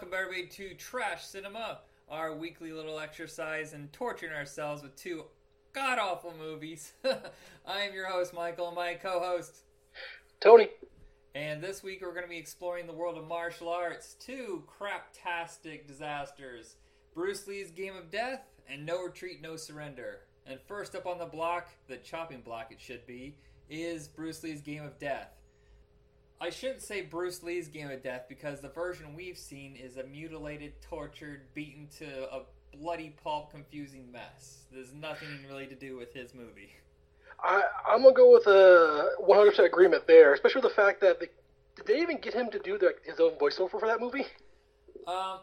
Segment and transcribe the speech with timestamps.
[0.00, 5.24] welcome everybody to Trash Cinema, our weekly little exercise in torturing ourselves with two
[5.74, 6.94] god awful movies.
[7.66, 9.58] I am your host, Michael, and my co host,
[10.40, 10.70] Tony.
[11.34, 15.86] And this week we're going to be exploring the world of martial arts, two craptastic
[15.86, 16.76] disasters
[17.14, 20.20] Bruce Lee's Game of Death and No Retreat, No Surrender.
[20.46, 23.36] And first up on the block, the chopping block it should be,
[23.68, 25.39] is Bruce Lee's Game of Death.
[26.40, 30.04] I shouldn't say Bruce Lee's Game of Death because the version we've seen is a
[30.04, 32.42] mutilated, tortured, beaten to a
[32.76, 34.60] bloody pulp, confusing mess.
[34.72, 36.70] There's nothing really to do with his movie.
[37.42, 41.28] I, I'm gonna go with a 100% agreement there, especially with the fact that they,
[41.76, 44.26] did they even get him to do the, his own voiceover for that movie?
[45.06, 45.40] Um,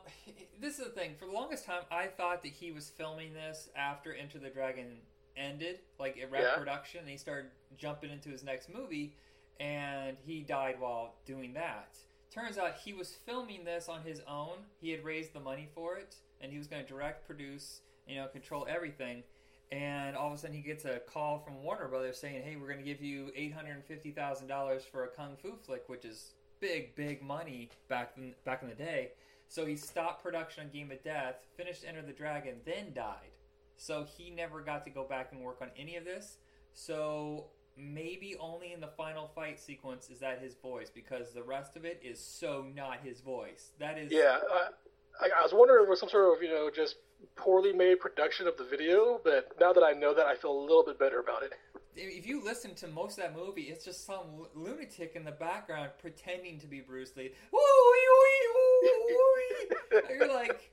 [0.60, 1.16] this is the thing.
[1.20, 4.98] For the longest time, I thought that he was filming this after Enter the Dragon
[5.36, 6.56] ended, like it wrapped Yeah.
[6.58, 9.16] production, and he started jumping into his next movie,
[9.60, 11.98] and he died while doing that.
[12.32, 14.58] Turns out he was filming this on his own.
[14.80, 18.16] He had raised the money for it, and he was going to direct, produce, you
[18.16, 19.24] know, control everything.
[19.72, 22.68] And all of a sudden, he gets a call from Warner Brothers saying, "Hey, we're
[22.68, 26.06] going to give you eight hundred fifty thousand dollars for a kung fu flick, which
[26.06, 29.12] is big, big money back in, back in the day."
[29.50, 33.32] So he stopped production on Game of Death, finished Enter the Dragon, then died.
[33.78, 36.38] So he never got to go back and work on any of this.
[36.74, 37.48] So
[37.78, 41.86] maybe only in the final fight sequence is that his voice, because the rest of
[41.86, 43.72] it is so not his voice.
[43.80, 44.40] That is Yeah,
[45.22, 46.96] I, I, was wondering if it was some sort of, you know, just
[47.36, 50.62] poorly made production of the video, but now that I know that, I feel a
[50.62, 51.54] little bit better about it.
[51.96, 55.92] if you listen to most of that movie, it's just some lunatic in the background
[56.00, 57.32] pretending to be Bruce Lee.
[57.52, 60.02] Woo, wee, wee, woo, wee.
[60.18, 60.72] You're like,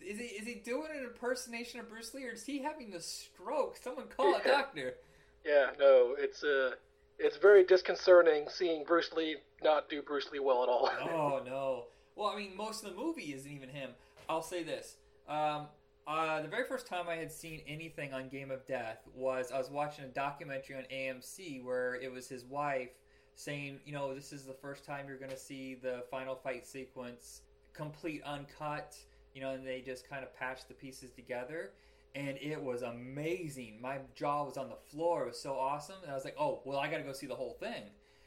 [0.00, 3.00] is he is he doing an impersonation of Bruce Lee, or is he having a
[3.00, 3.76] stroke?
[3.82, 4.94] Someone call a doctor.
[5.44, 6.72] Yeah, no, it's uh,
[7.18, 10.90] it's very disconcerting seeing Bruce Lee not do Bruce Lee well at all.
[11.02, 11.84] Oh no.
[12.16, 13.90] Well, I mean, most of the movie isn't even him.
[14.28, 14.96] I'll say this.
[15.28, 15.66] Um,
[16.06, 19.58] uh, the very first time I had seen anything on Game of Death was I
[19.58, 22.90] was watching a documentary on AMC where it was his wife
[23.34, 26.66] saying, you know, this is the first time you're going to see the final fight
[26.66, 27.40] sequence
[27.72, 28.96] complete uncut,
[29.34, 31.72] you know, and they just kind of patched the pieces together.
[32.14, 33.78] And it was amazing.
[33.80, 35.24] My jaw was on the floor.
[35.24, 35.96] It was so awesome.
[36.02, 37.82] And I was like, oh, well, I got to go see the whole thing.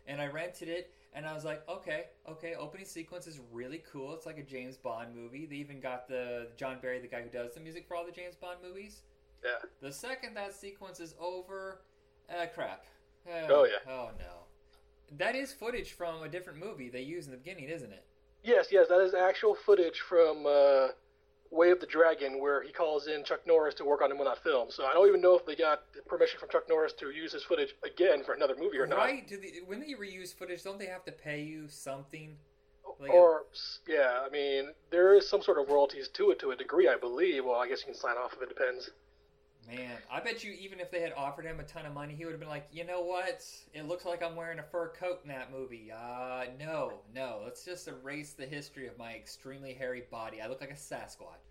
[0.08, 4.14] And I rented it, and I was like, okay, okay, opening sequence is really cool.
[4.14, 5.46] It's like a James Bond movie.
[5.46, 8.12] They even got the John Barry, the guy who does the music for all the
[8.14, 9.02] James Bond movies.
[9.44, 9.68] Yeah.
[9.82, 11.82] The second that sequence is over,
[12.30, 12.86] uh, crap.
[13.28, 13.92] Uh, Oh, yeah.
[13.92, 14.46] Oh no.
[15.18, 18.06] That is footage from a different movie they use in the beginning, isn't it?
[18.44, 20.88] Yes, yes, that is actual footage from uh,
[21.52, 24.26] Way of the Dragon, where he calls in Chuck Norris to work on him on
[24.26, 24.70] that film.
[24.70, 27.44] So I don't even know if they got permission from Chuck Norris to use his
[27.44, 28.98] footage again for another movie or not.
[29.00, 29.28] Right?
[29.28, 32.38] Do they, when they reuse footage, don't they have to pay you something?
[33.00, 33.44] Like a- or
[33.88, 36.98] yeah, I mean, there is some sort of royalties to it to a degree, I
[36.98, 37.46] believe.
[37.46, 38.90] Well, I guess you can sign off if it depends.
[39.68, 42.24] Man, I bet you even if they had offered him a ton of money, he
[42.24, 43.44] would have been like, you know what?
[43.74, 45.92] It looks like I'm wearing a fur coat in that movie.
[45.92, 47.42] Uh, no, no.
[47.44, 50.42] Let's just erase the history of my extremely hairy body.
[50.42, 51.44] I look like a Sasquatch.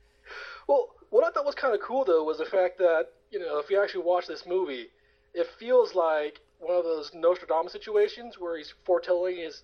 [0.66, 3.58] Well, what I thought was kind of cool though was the fact that you know
[3.58, 4.86] if you actually watch this movie,
[5.34, 9.62] it feels like one of those Nostradamus situations where he's foretelling his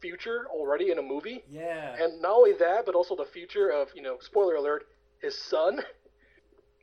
[0.00, 1.94] future already in a movie, Yeah.
[2.02, 4.86] and not only that, but also the future of you know, spoiler alert,
[5.20, 5.82] his son.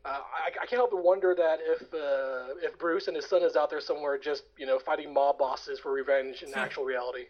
[0.07, 3.43] Uh, I, I can't help but wonder that if uh, if Bruce and his son
[3.43, 7.25] is out there somewhere just you know fighting mob bosses for revenge in actual reality.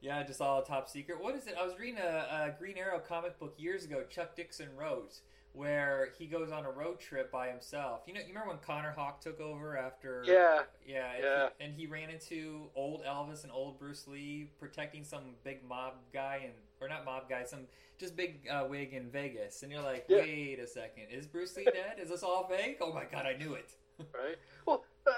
[0.00, 1.20] Yeah, just all top secret.
[1.20, 1.54] What is it?
[1.58, 4.04] I was reading a, a Green Arrow comic book years ago.
[4.08, 5.14] Chuck Dixon wrote
[5.52, 8.02] where he goes on a road trip by himself.
[8.06, 10.22] You know, you remember when Connor Hawke took over after?
[10.24, 11.48] Yeah, yeah, and, Yeah.
[11.58, 15.94] He, and he ran into old Elvis and old Bruce Lee protecting some big mob
[16.12, 17.60] guy and or not mob guy, some
[17.98, 19.62] just big uh, wig in Vegas.
[19.62, 20.18] And you're like, Yeah.
[20.18, 21.96] wait a second, is Bruce Lee dead?
[22.00, 22.78] Is this all fake?
[22.80, 23.70] Oh my god, I knew it.
[24.14, 24.36] right?
[24.66, 25.10] Well, uh,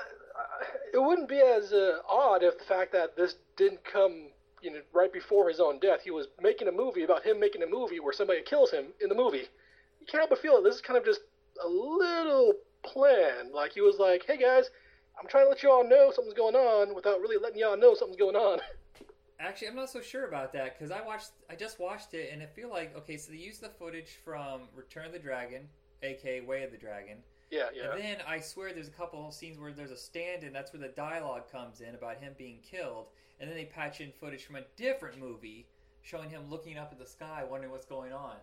[0.95, 4.29] it wouldn't be as uh, odd if the fact that this didn't come,
[4.62, 6.01] you know, right before his own death.
[6.03, 9.09] He was making a movie about him making a movie where somebody kills him in
[9.09, 9.49] the movie.
[10.01, 11.21] You can't help but feel that this is kind of just
[11.62, 13.53] a little plan.
[13.53, 14.71] Like he was like, "Hey guys,
[15.21, 17.95] I'm trying to let you all know something's going on without really letting y'all know
[17.95, 18.61] something's going on."
[19.40, 22.42] Actually, I'm not so sure about that because I watched, I just watched it, and
[22.42, 25.69] I feel like okay, so they used the footage from Return of the Dragon,
[26.02, 27.19] aka Way of the Dragon,
[27.50, 30.52] yeah, yeah, and then I swear there's a couple of scenes where there's a stand-in.
[30.52, 33.06] That's where the dialogue comes in about him being killed,
[33.40, 35.66] and then they patch in footage from a different movie
[36.02, 38.37] showing him looking up at the sky, wondering what's going on.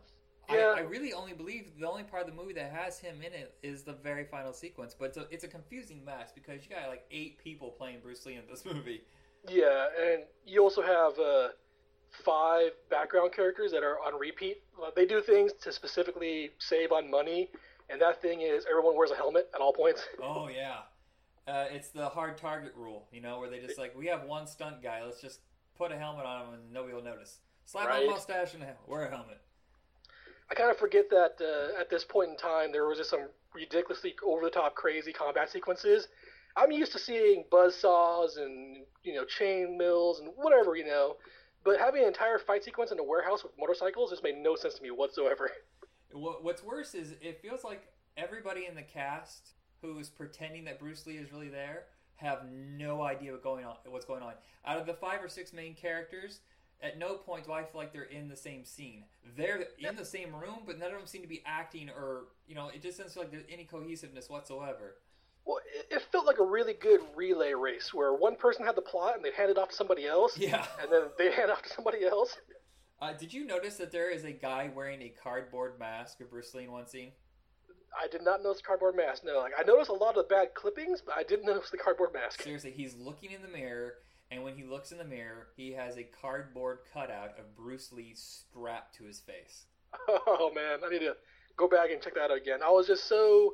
[0.50, 0.74] Yeah.
[0.76, 3.34] I, I really only believe the only part of the movie that has him in
[3.34, 6.76] it is the very final sequence, but it's a, it's a confusing mess because you
[6.76, 9.02] got like eight people playing Bruce Lee in this movie.
[9.50, 9.88] Yeah.
[10.00, 11.50] And you also have uh,
[12.24, 14.58] five background characters that are on repeat.
[14.96, 17.50] They do things to specifically save on money,
[17.90, 20.02] and that thing is everyone wears a helmet at all points.
[20.22, 20.80] Oh yeah,
[21.48, 24.48] uh, it's the hard target rule, you know, where they just like we have one
[24.48, 25.40] stunt guy, let's just
[25.78, 27.40] put a helmet on him and nobody will notice.
[27.66, 28.04] Slap Right.
[28.04, 29.40] on a mustache and a- wear a helmet.
[30.50, 33.28] I kind of forget that uh, at this point in time there was just some
[33.54, 36.08] ridiculously over the top crazy combat sequences.
[36.56, 41.16] I'm used to seeing buzzsaws and you know chain mills and whatever you know,
[41.64, 44.76] but having an entire fight sequence in a warehouse with motorcycles just made no sense
[44.76, 45.50] to me whatsoever.
[46.14, 49.52] What's worse is it feels like everybody in the cast
[49.82, 51.84] who's pretending that Bruce Lee is really there
[52.16, 53.76] have no idea what going on.
[53.86, 54.34] What's going on?
[54.66, 56.40] Out of the five or six main characters,
[56.82, 59.04] at no point do I feel like they're in the same scene.
[59.36, 62.56] They're in the same room, but none of them seem to be acting, or you
[62.56, 64.96] know, it just doesn't feel like there's any cohesiveness whatsoever.
[65.48, 65.60] Well,
[65.90, 69.24] it, felt like a really good relay race where one person had the plot and
[69.24, 70.66] they'd hand it off to somebody else, Yeah.
[70.82, 72.36] and then they hand it off to somebody else.
[73.02, 76.54] Uh, did you notice that there is a guy wearing a cardboard mask of Bruce
[76.54, 77.12] Lee in one scene?
[77.98, 79.24] I did not notice the cardboard mask.
[79.24, 82.14] No, like I noticed a lot of bad clippings, but I didn't notice the cardboard
[82.14, 82.42] mask.
[82.42, 83.94] Seriously, he's looking in the mirror,
[84.30, 88.14] and when he looks in the mirror, he has a cardboard cutout of Bruce Lee
[88.16, 89.66] strapped to his face.
[90.10, 91.16] Oh man, I need to
[91.56, 92.60] go back and check that out again.
[92.64, 93.54] I was just so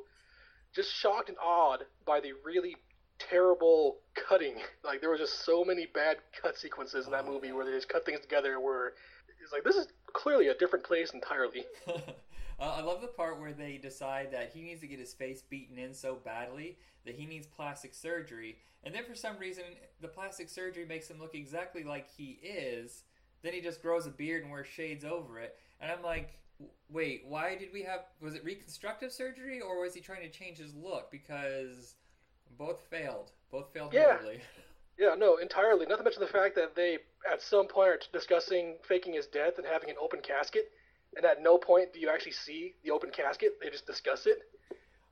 [0.74, 2.76] just shocked and awed by the really
[3.18, 3.98] terrible
[4.28, 4.56] cutting.
[4.84, 7.72] Like there were just so many bad cut sequences in that Oh, movie where they
[7.72, 8.92] just cut things together where
[9.42, 11.64] it's like this is clearly a different place entirely.
[11.88, 12.02] uh,
[12.60, 15.78] I love the part where they decide that he needs to get his face beaten
[15.78, 19.64] in so badly that he needs plastic surgery, and then for some reason
[20.00, 23.02] the plastic surgery makes him look exactly like he is.
[23.42, 26.34] Then he just grows a beard and wears shades over it, and I'm like,
[26.88, 28.00] wait, why did we have?
[28.20, 31.10] Was it reconstructive surgery or was he trying to change his look?
[31.10, 31.94] Because
[32.58, 33.32] both failed.
[33.50, 34.14] Both failed Yeah.
[34.14, 34.40] miserably.
[34.96, 35.86] Yeah, no, entirely.
[35.86, 39.54] Not to mention the fact that they at some point are discussing faking his death
[39.58, 40.70] and having an open casket,
[41.16, 43.58] and at no point do you actually see the open casket.
[43.60, 44.38] They just discuss it.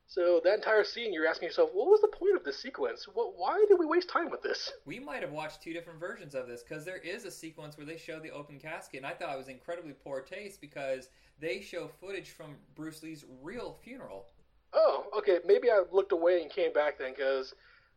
[0.07, 3.07] So that entire scene, you're asking yourself, what was the point of this sequence?
[3.13, 4.71] What, why did we waste time with this?
[4.85, 7.87] We might have watched two different versions of this because there is a sequence where
[7.87, 11.09] they show the open casket, and I thought it was incredibly poor taste because
[11.41, 14.27] they show footage from Bruce Lee's real funeral.
[14.75, 15.39] Oh, okay.
[15.47, 17.55] Maybe I looked away and came back then, because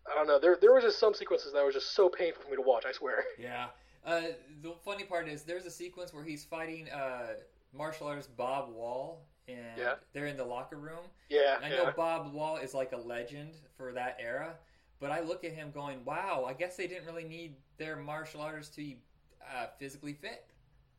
[0.09, 0.39] I don't know.
[0.39, 2.85] There, there was just some sequences that were just so painful for me to watch.
[2.87, 3.23] I swear.
[3.39, 3.67] Yeah.
[4.05, 4.21] Uh,
[4.61, 7.33] the funny part is there's a sequence where he's fighting uh,
[7.73, 9.95] martial artist Bob Wall, and Yeah.
[10.13, 11.05] they're in the locker room.
[11.29, 11.75] Yeah, I yeah.
[11.77, 14.55] know Bob Wall is like a legend for that era,
[14.99, 18.41] but I look at him going, "Wow, I guess they didn't really need their martial
[18.41, 18.97] artists to be
[19.41, 20.45] uh, physically fit."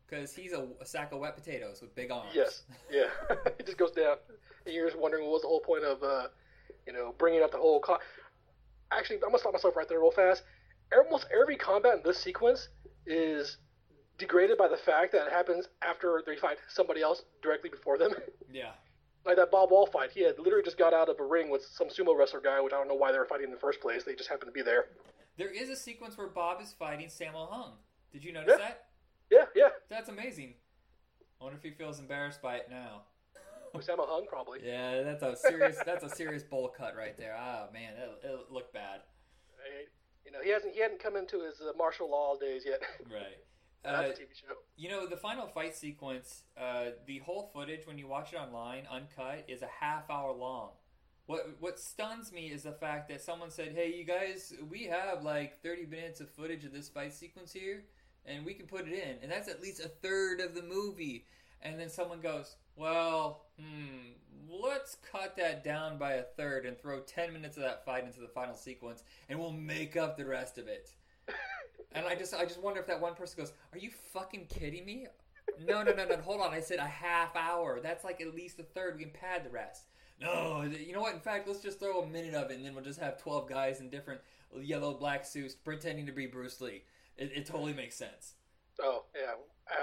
[0.07, 2.31] Because he's a, a sack of wet potatoes with big arms.
[2.33, 2.63] Yes.
[2.89, 3.07] Yeah.
[3.59, 4.15] it just goes down.
[4.65, 6.27] And you're just wondering what was the whole point of, uh,
[6.85, 7.81] you know, bringing up the whole.
[7.81, 7.99] Co-
[8.89, 10.43] Actually, I'm gonna stop myself right there real fast.
[10.95, 12.69] Almost every combat in this sequence
[13.05, 13.57] is
[14.17, 18.11] degraded by the fact that it happens after they fight somebody else directly before them.
[18.51, 18.71] Yeah.
[19.25, 21.63] like that Bob Wall fight, he had literally just got out of a ring with
[21.65, 23.81] some sumo wrestler guy, which I don't know why they were fighting in the first
[23.81, 24.03] place.
[24.05, 24.85] They just happened to be there.
[25.37, 27.73] There is a sequence where Bob is fighting Sammo Hung.
[28.13, 28.65] Did you notice Yeah.
[28.65, 28.85] that?
[29.29, 29.69] Yeah, yeah.
[29.89, 30.53] That's amazing.
[31.39, 33.01] I wonder if he feels embarrassed by it now.
[33.75, 34.59] Sammo Hung probably.
[34.65, 37.35] Yeah, that's a serious that's a serious bowl cut right there.
[37.37, 39.01] Ah man, it, it looked bad.
[39.59, 39.87] Right?
[40.25, 42.81] You know, he hasn't he hadn't come into his uh, martial law days yet.
[43.11, 43.37] Right.
[43.83, 44.57] That's Uh, a TV show.
[44.75, 48.85] you know, the final fight sequence, uh, the whole footage when you watch it online,
[48.87, 50.71] uncut, is a half hour long.
[51.25, 55.23] What what stuns me is the fact that someone said, "Hey, you guys, we have
[55.23, 57.85] like 30 minutes of footage of this fight sequence here,
[58.25, 61.25] and we can put it in, and that's at least a third of the movie."
[61.61, 64.13] And then someone goes, "Well, hmm,
[64.47, 68.21] let's cut that down by a third and throw 10 minutes of that fight into
[68.21, 70.95] the final sequence, and we'll make up the rest of it."
[71.93, 74.85] And I just I just wonder if that one person goes, "Are you fucking kidding
[74.85, 75.07] me?"
[75.65, 76.17] No, no, no, no.
[76.17, 76.53] Hold on.
[76.53, 77.79] I said a half hour.
[77.81, 78.97] That's like at least a third.
[78.97, 79.85] We can pad the rest.
[80.19, 81.13] No, you know what?
[81.13, 83.47] In fact, let's just throw a minute of it, and then we'll just have twelve
[83.47, 84.21] guys in different
[84.61, 86.83] yellow black suits pretending to be Bruce Lee.
[87.17, 88.33] It, it totally makes sense.
[88.81, 89.33] Oh yeah,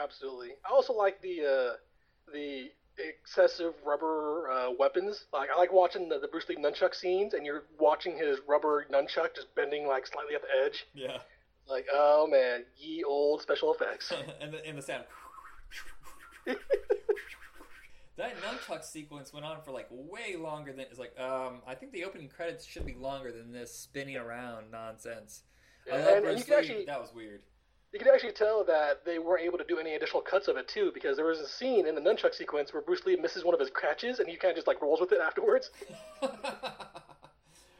[0.03, 0.51] absolutely.
[0.69, 5.25] I also like the uh, the excessive rubber uh, weapons.
[5.33, 8.87] Like I like watching the, the Bruce Lee nunchuck scenes, and you're watching his rubber
[8.93, 10.87] nunchuck just bending like slightly at the edge.
[10.95, 11.19] Yeah.
[11.69, 14.13] Like oh man, ye old special effects.
[14.41, 15.05] and the and the sound.
[18.17, 21.19] That nunchuck sequence went on for like way longer than it's like.
[21.19, 25.43] Um, I think the opening credits should be longer than this spinning around nonsense.
[25.85, 27.43] Yeah, and- and you can actually- That was weird.
[27.93, 30.69] You can actually tell that they weren't able to do any additional cuts of it
[30.69, 33.53] too, because there was a scene in the nunchuck sequence where Bruce Lee misses one
[33.55, 35.71] of his catches, and he kind of just like rolls with it afterwards.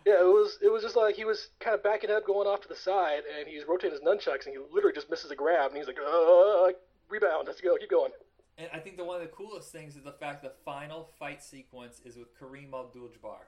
[0.05, 2.61] Yeah, it was it was just like he was kind of backing up, going off
[2.63, 5.71] to the side, and he's rotating his nunchucks, and he literally just misses a grab,
[5.71, 6.73] and he's like, uh,
[7.09, 8.13] rebound, let's go, keep going.
[8.59, 11.43] And I think the one of the coolest things is the fact the final fight
[11.43, 13.41] sequence is with Kareem Abdul-Jabbar,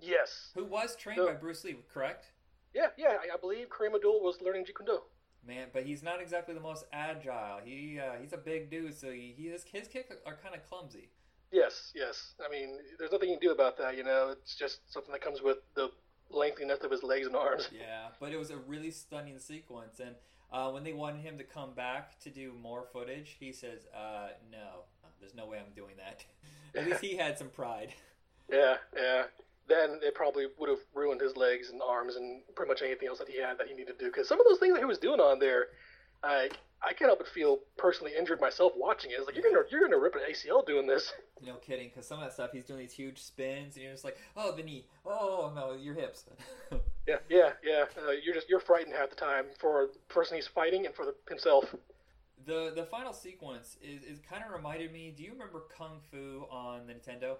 [0.00, 0.50] Yes.
[0.54, 2.26] who was trained by Bruce Lee, correct?
[2.74, 4.98] Yeah, yeah, I, I believe Kareem Abdul was learning Jeet Kune Do.
[5.46, 7.60] Man, but he's not exactly the most agile.
[7.64, 10.66] He uh, he's a big dude, so he, he his, his kicks are kind of
[10.68, 11.08] clumsy.
[11.52, 12.34] Yes, yes.
[12.44, 14.30] I mean, there's nothing you can do about that, you know.
[14.32, 15.90] It's just something that comes with the
[16.30, 17.68] lengthiness of his legs and arms.
[17.78, 20.14] Yeah, but it was a really stunning sequence, and
[20.52, 24.28] uh, when they wanted him to come back to do more footage, he says, uh,
[24.50, 24.84] "No,
[25.20, 26.24] there's no way I'm doing that."
[26.76, 27.94] At least he had some pride.
[28.52, 29.22] Yeah, yeah.
[29.68, 33.18] Then it probably would have ruined his legs and arms and pretty much anything else
[33.20, 34.10] that he had that he needed to do.
[34.10, 35.68] Because some of those things that he was doing on there,
[36.22, 36.50] I
[36.84, 39.14] I can't help but feel personally injured myself watching it.
[39.18, 41.12] It's like you're gonna you're gonna rip an ACL doing this.
[41.44, 44.04] No kidding, because some of that stuff he's doing these huge spins, and you're just
[44.04, 44.86] like, "Oh, the knee.
[45.04, 46.24] Oh no, your hips."
[47.06, 47.84] Yeah, yeah, yeah.
[47.98, 51.04] Uh, you're just you're frightened half the time for the person he's fighting and for
[51.04, 51.74] the, himself.
[52.46, 55.12] the the final sequence is, is kind of reminded me.
[55.14, 57.36] Do you remember Kung Fu on the Nintendo?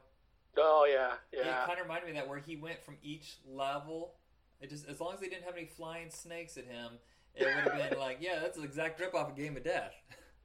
[0.59, 1.63] Oh yeah, yeah.
[1.63, 4.13] It kind of reminded me of that where he went from each level.
[4.61, 6.99] It just as long as they didn't have any flying snakes at him,
[7.37, 9.93] it would have been like, yeah, that's an exact rip off a Game of Death.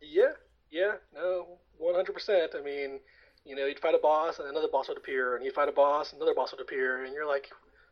[0.01, 0.33] Yeah,
[0.71, 2.53] yeah, no, one hundred percent.
[2.57, 2.99] I mean,
[3.45, 5.73] you know, you'd fight a boss and another boss would appear, and you'd fight a
[5.73, 7.49] boss, and another boss would appear, and you're like,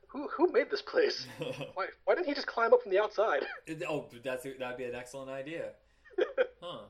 [0.08, 1.28] who who made this place?
[1.74, 3.46] Why why didn't he just climb up from the outside?
[3.90, 5.72] oh, that's that'd be an excellent idea,
[6.62, 6.84] huh?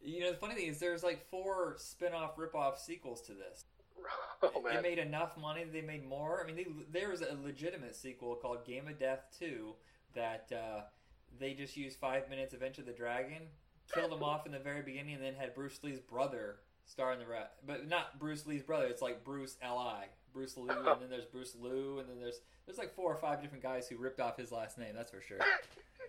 [0.00, 3.64] You know, the funny thing is, there's like four spin-off rip-off sequels to this.
[4.42, 6.42] oh It man, made enough money that they made more.
[6.42, 9.74] I mean, they, there was a legitimate sequel called Game of Death 2
[10.16, 10.80] that uh,
[11.38, 13.42] they just used five minutes of Enter the Dragon,
[13.92, 17.18] killed him off in the very beginning, and then had Bruce Lee's brother star in
[17.18, 17.52] the rest.
[17.66, 18.86] But not Bruce Lee's brother.
[18.86, 20.06] It's like Bruce L.I.
[20.32, 23.42] Bruce Lee, and then there's Bruce Lou, and then there's there's like four or five
[23.42, 24.94] different guys who ripped off his last name.
[24.94, 25.38] That's for sure.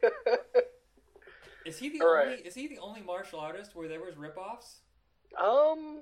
[1.66, 2.26] Is he the All only?
[2.36, 2.46] right.
[2.46, 4.82] Is he the only martial artist where there was rip-offs?
[5.42, 6.02] um,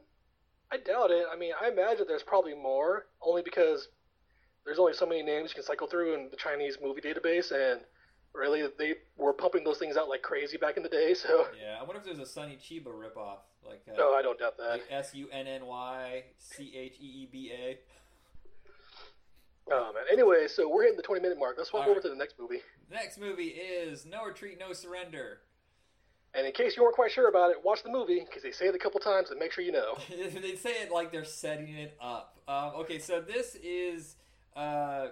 [0.72, 1.26] I doubt it.
[1.32, 3.90] I mean, I imagine there's probably more, only because
[4.66, 7.82] there's only so many names you can cycle through in the Chinese movie database, and
[8.34, 11.14] really they were pumping those things out like crazy back in the day.
[11.14, 13.82] So, Yeah, I wonder if there's a Sonny Chiba rip-off, like.
[13.88, 14.82] Uh, no, I don't doubt that.
[14.90, 17.78] S U N N Y C H E E B A.
[19.72, 20.04] Oh man.
[20.12, 21.56] Anyway, so we're hitting the 20 minute mark.
[21.58, 22.02] Let's All over right.
[22.02, 22.60] to the next movie.
[22.92, 25.40] Next movie is No Retreat, No Surrender.
[26.34, 28.68] And in case you weren't quite sure about it, watch the movie because they say
[28.68, 29.98] it a couple times and make sure you know.
[30.10, 32.40] they say it like they're setting it up.
[32.48, 34.16] Um, okay, so this is
[34.56, 35.08] uh,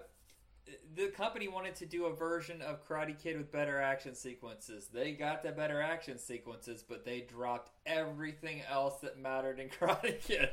[0.96, 4.88] the company wanted to do a version of Karate Kid with better action sequences.
[4.94, 10.22] They got the better action sequences, but they dropped everything else that mattered in Karate
[10.22, 10.50] Kid.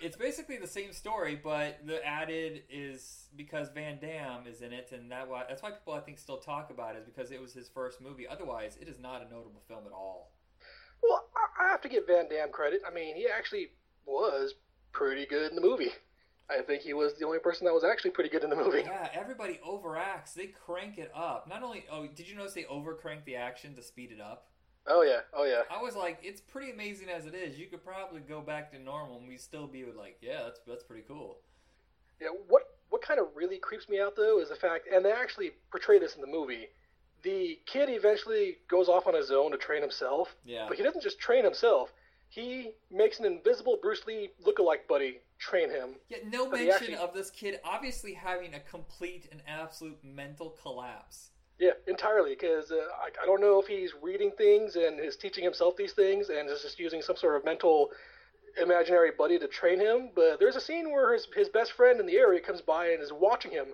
[0.00, 4.90] It's basically the same story, but the added is because Van Damme is in it,
[4.92, 7.40] and that why that's why people I think still talk about it is because it
[7.40, 8.26] was his first movie.
[8.26, 10.32] Otherwise, it is not a notable film at all.
[11.02, 11.28] Well,
[11.60, 12.80] I have to give Van Damme credit.
[12.86, 13.72] I mean, he actually
[14.06, 14.54] was
[14.92, 15.92] pretty good in the movie.
[16.50, 18.82] I think he was the only person that was actually pretty good in the movie.
[18.84, 20.34] Yeah, everybody overacts.
[20.34, 21.48] They crank it up.
[21.48, 24.48] Not only oh, did you notice they overcrank the action to speed it up?
[24.86, 25.62] Oh yeah, oh yeah.
[25.70, 27.58] I was like, it's pretty amazing as it is.
[27.58, 30.84] You could probably go back to normal, and we still be like, yeah, that's that's
[30.84, 31.38] pretty cool.
[32.20, 35.12] Yeah, what what kind of really creeps me out though is the fact, and they
[35.12, 36.66] actually portray this in the movie.
[37.22, 41.02] The kid eventually goes off on his own to train himself, Yeah, but he doesn't
[41.02, 41.92] just train himself.
[42.30, 45.96] He makes an invisible Bruce Lee lookalike buddy train him.
[46.08, 46.18] yeah.
[46.28, 51.30] No mention actually- of this kid obviously having a complete and absolute mental collapse.
[51.58, 52.36] Yeah, entirely.
[52.38, 55.92] Because uh, I, I don't know if he's reading things and is teaching himself these
[55.92, 57.90] things and is just using some sort of mental
[58.60, 60.10] imaginary buddy to train him.
[60.14, 63.02] But there's a scene where his, his best friend in the area comes by and
[63.02, 63.66] is watching him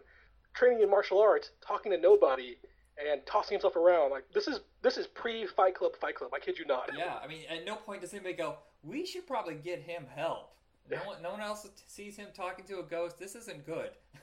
[0.55, 2.57] training in martial arts, talking to nobody,
[2.99, 4.11] and tossing himself around.
[4.11, 6.31] Like this is this is pre Fight Club Fight Club.
[6.35, 6.91] I kid you not.
[6.97, 10.56] Yeah, I mean, at no point does anybody go, we should probably get him help.
[10.90, 13.19] No one, no one else sees him talking to a ghost.
[13.19, 13.90] This isn't good.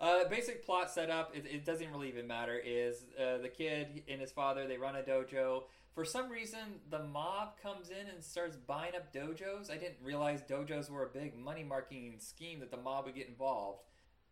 [0.00, 4.20] Uh, basic plot setup, it, it doesn't really even matter, is uh, the kid and
[4.20, 5.62] his father, they run a dojo.
[5.94, 6.58] For some reason,
[6.90, 9.70] the mob comes in and starts buying up dojos.
[9.70, 13.28] I didn't realize dojos were a big money marking scheme that the mob would get
[13.28, 13.82] involved.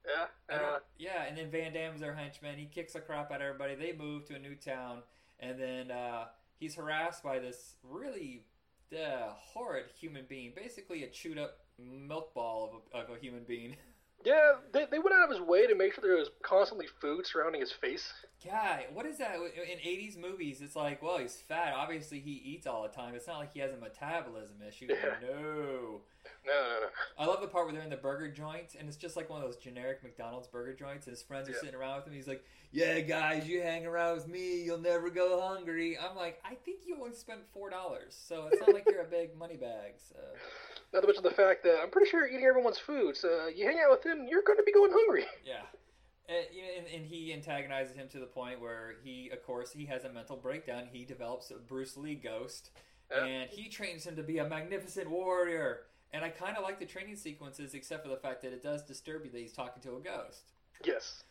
[0.05, 0.57] Yeah.
[0.57, 2.59] Uh, yeah, and then Van Damme's their henchman.
[2.59, 3.77] He kicks the crap out of everybody.
[3.77, 5.03] They move to a new town,
[5.39, 6.25] and then uh,
[6.59, 8.43] he's harassed by this really
[8.93, 13.45] uh, horrid human being, basically a chewed up milk ball of a, of a human
[13.45, 13.77] being.
[14.23, 17.27] Yeah, they, they went out of his way to make sure there was constantly food
[17.27, 18.13] surrounding his face.
[18.45, 20.61] Yeah, what is that in '80s movies?
[20.61, 21.73] It's like, well, he's fat.
[21.75, 23.15] Obviously, he eats all the time.
[23.15, 24.89] It's not like he has a metabolism issue.
[24.91, 25.15] Yeah.
[25.23, 26.03] No.
[26.45, 26.90] No, no, no.
[27.21, 29.43] I love the part where they're in the burger joint, and it's just like one
[29.43, 31.07] of those generic McDonald's burger joints.
[31.07, 31.59] And his friends are Yeah.
[31.59, 32.15] sitting around with him.
[32.15, 36.41] He's like, "Yeah, guys, you hang around with me, you'll never go hungry." I'm like,
[36.47, 39.59] I think you only spent four dollars, so it's not like you're a big money
[39.59, 39.95] bag.
[39.99, 40.17] So.
[40.95, 43.67] Not to mention the fact that I'm pretty sure you're eating everyone's food, so you
[43.67, 45.25] hang out with him, you're going to be going hungry.
[45.45, 45.67] Yeah.
[46.29, 49.73] And, you know, and, and he antagonizes him to the point where he, of course,
[49.73, 50.89] he has a mental breakdown.
[50.93, 52.71] He develops a Bruce Lee ghost,
[53.11, 53.25] Yeah.
[53.25, 55.87] and he trains him to be a magnificent warrior.
[56.13, 58.83] And I kind of like the training sequences, except for the fact that it does
[58.83, 60.53] disturb you that he's talking to a ghost.
[60.85, 61.23] Yes.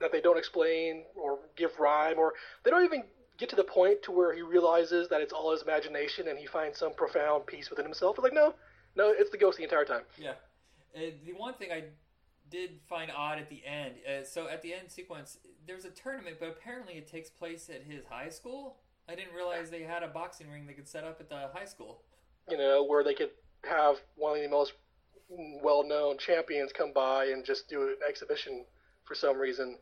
[0.00, 3.02] That they don't explain or give rhyme, or they don't even
[3.36, 6.46] get to the point to where he realizes that it's all his imagination and he
[6.46, 8.16] finds some profound peace within himself.
[8.16, 8.54] It's like, no,
[8.96, 10.02] no, it's the ghost the entire time.
[10.16, 10.32] Yeah.
[10.96, 11.84] Uh, the one thing I
[12.50, 16.36] did find odd at the end, uh, so at the end sequence, there's a tournament,
[16.40, 18.78] but apparently it takes place at his high school.
[19.08, 21.64] I didn't realize they had a boxing ring they could set up at the high
[21.64, 22.02] school.
[22.50, 23.30] You know, where they could
[23.64, 24.72] have one of the most
[25.62, 28.64] well known champions come by and just do an exhibition
[29.04, 29.76] for some reason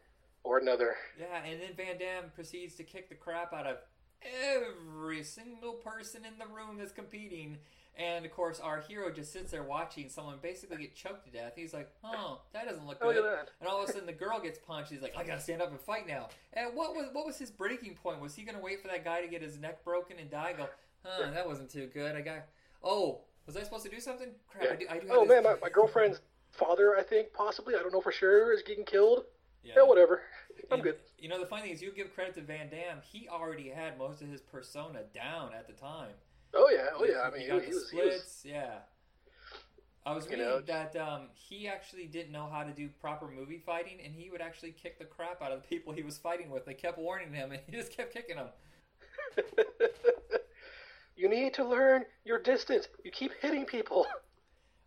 [0.45, 0.97] or another.
[1.19, 3.79] Yeah, and then Van Damme proceeds to kick the crap out of
[4.23, 7.59] every single person in the room that's competing.
[7.99, 11.53] And of course, our hero just sits there watching someone basically get choked to death.
[11.57, 13.53] He's like, "Oh, that doesn't look Oh, good." look.
[13.61, 14.91] And all of a sudden, the girl gets punched.
[14.91, 17.51] He's like, "I gotta stand up and fight now." And what was what was his
[17.51, 18.21] breaking point?
[18.21, 20.53] Was he gonna wait for that guy to get his neck broken and die?
[20.53, 20.69] Go,
[21.05, 21.31] huh?
[21.31, 22.15] That wasn't too good.
[22.17, 22.43] I got.
[22.83, 24.29] Oh, was I supposed to do something?
[24.49, 24.65] Crap!
[24.65, 24.71] Yeah.
[24.73, 24.87] I do.
[24.91, 26.21] I do have Oh man, my, my girlfriend's
[26.53, 29.25] father, I think, possibly, I don't know for sure, is getting killed.
[29.63, 29.75] Yeah.
[29.77, 30.23] Yeah, whatever.
[30.71, 30.97] I'm And, good.
[31.19, 33.01] You know, the funny thing is, you give credit to Van Damme.
[33.03, 36.13] He already had most of his persona down at the time.
[36.55, 37.23] Oh yeah, oh yeah.
[37.23, 38.07] I mean, He got he, the was, he was.
[38.23, 38.43] splits.
[38.45, 38.79] Yeah.
[40.07, 43.59] I was reading know, that um, he actually didn't know how to do proper movie
[43.67, 46.49] fighting, and he would actually kick the crap out of the people he was fighting
[46.49, 46.65] with.
[46.65, 48.49] They kept warning him, and he just kept kicking them.
[51.17, 52.89] you need to learn your distance.
[53.05, 54.07] You keep hitting people.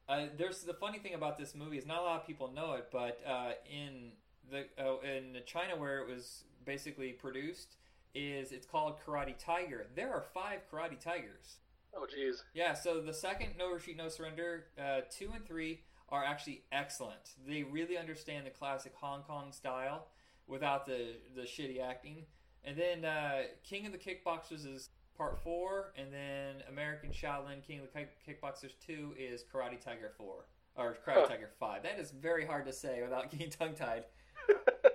[0.08, 2.73] Uh, there's the funny thing about this movie is not a lot of people know
[2.73, 4.10] it, but uh, in
[4.49, 7.75] the uh, in China where it was basically produced,
[8.15, 9.86] is it's called Karate Tiger.
[9.95, 11.58] There are five Karate Tigers.
[11.95, 12.38] Oh jeez.
[12.56, 17.36] Yeah, so the second No Retreat, No Surrender, uh, two and three are actually excellent.
[17.47, 20.08] They really understand the classic Hong Kong style
[20.47, 22.25] without the the shitty acting.
[22.63, 27.79] And then uh, King of the Kickboxers is part four, and then American Shaolin King
[27.82, 30.45] of the Kick- Kickboxers two is Karate Tiger four
[30.77, 31.27] or Karate Huh.
[31.27, 31.84] Tiger five.
[31.84, 34.05] That is very hard to say without getting tongue tied.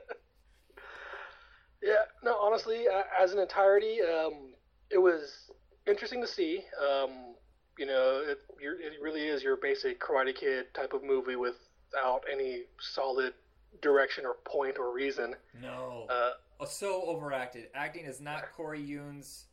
[1.83, 4.55] Yeah, no, honestly, uh, as an entirety, um,
[4.91, 5.51] it was
[5.87, 6.63] interesting to see.
[6.81, 7.35] Um,
[7.77, 12.23] you know, it, you're, it really is your basic Karate Kid type of movie without
[12.33, 13.35] any solid
[13.83, 15.35] direction or point or reason.
[15.61, 17.67] No, Uh, oh, so overacted.
[17.75, 19.45] Acting is not Corey Yuen's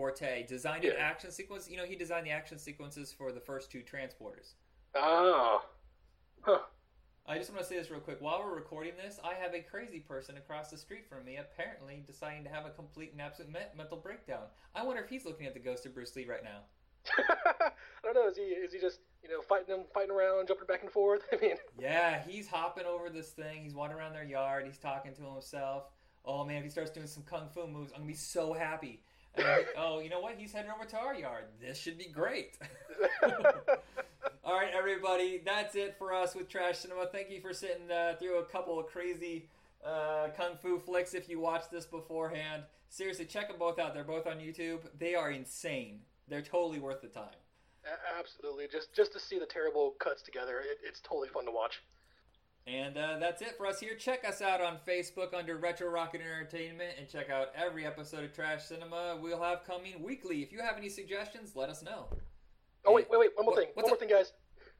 [0.00, 0.44] forte.
[0.46, 1.70] Designed an action sequence.
[1.70, 4.52] You know, he designed the action sequences for the first two transporters.
[4.94, 5.62] ah,
[6.42, 6.58] huh.
[7.26, 8.18] I just want to say this real quick.
[8.20, 12.04] While we're recording this, I have a crazy person across the street from me apparently
[12.06, 14.44] deciding to have a complete and absolute me- mental breakdown.
[14.74, 16.60] I wonder if he's looking at the ghost of Bruce Lee right now.
[17.18, 17.70] I
[18.04, 18.28] don't know.
[18.28, 21.22] Is he is he just you know fighting them, fighting around, jumping back and forth?
[21.32, 23.62] I mean, Yeah, he's hopping over this thing.
[23.64, 24.66] He's wandering around their yard.
[24.66, 25.84] He's talking to himself.
[26.24, 29.02] Oh man, if he starts doing some kung fu moves, I'm gonna be so happy.
[29.76, 30.36] Oh, you know what?
[30.38, 31.44] He's heading over to our yard.
[31.60, 32.56] This should be great.
[34.44, 37.06] All right, everybody, that's it for us with Trash Cinema.
[37.10, 39.48] Thank you for sitting uh, through a couple of crazy
[39.84, 41.14] uh, kung fu flicks.
[41.14, 43.92] If you watched this beforehand, seriously, check them both out.
[43.92, 44.80] They're both on YouTube.
[44.98, 46.00] They are insane.
[46.28, 47.34] They're totally worth the time.
[48.18, 48.66] Absolutely.
[48.70, 51.82] Just just to see the terrible cuts together, it, it's totally fun to watch.
[52.66, 53.94] And uh, that's it for us here.
[53.94, 58.32] Check us out on Facebook under Retro Rocket Entertainment and check out every episode of
[58.34, 60.42] Trash Cinema we'll have coming weekly.
[60.42, 62.06] If you have any suggestions, let us know.
[62.84, 63.30] Oh wait, wait, wait!
[63.36, 63.70] One more What- thing.
[63.74, 64.00] One more up?
[64.00, 64.32] thing, guys.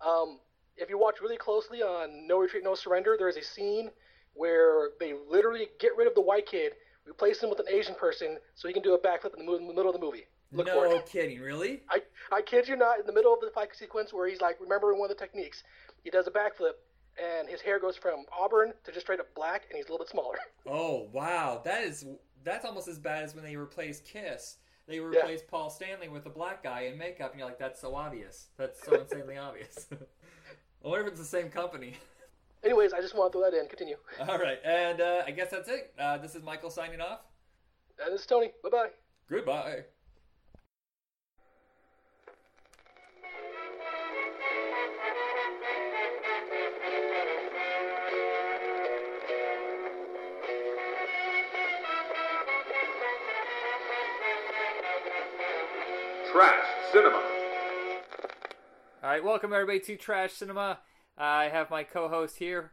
[0.04, 0.40] Um,
[0.76, 3.90] if you watch really closely on No Retreat, No Surrender, there is a scene
[4.34, 6.72] where they literally get rid of the white kid,
[7.08, 9.56] replace him with an Asian person, so he can do a backflip in the, mo-
[9.56, 10.26] in the middle of the movie.
[10.52, 11.82] Look no kidding, really?
[11.88, 12.00] I
[12.32, 12.98] I kid you not.
[13.00, 15.62] In the middle of the fight sequence, where he's like remembering one of the techniques,
[16.04, 16.74] he does a backflip,
[17.22, 20.04] and his hair goes from auburn to just straight up black, and he's a little
[20.04, 20.36] bit smaller.
[20.68, 22.04] Oh wow, that is
[22.44, 24.56] that's almost as bad as when they replaced Kiss.
[24.88, 25.02] They Yeah.
[25.02, 28.48] replaced Paul Stanley with a black guy in makeup, and you're like, that's so obvious.
[28.56, 29.86] That's so insanely obvious.
[29.92, 31.94] I wonder if it's the same company.
[32.64, 33.68] Anyways, I just want to throw that in.
[33.68, 33.96] Continue.
[34.28, 35.92] All right, and uh, I guess that's it.
[35.98, 37.20] Uh, this is Michael signing off.
[38.04, 38.50] And this is Tony.
[38.62, 38.88] Bye bye.
[39.30, 39.84] Goodbye.
[56.36, 57.22] Trash Cinema.
[59.02, 60.80] All right, welcome everybody to Trash Cinema.
[61.16, 62.72] I have my co-host here.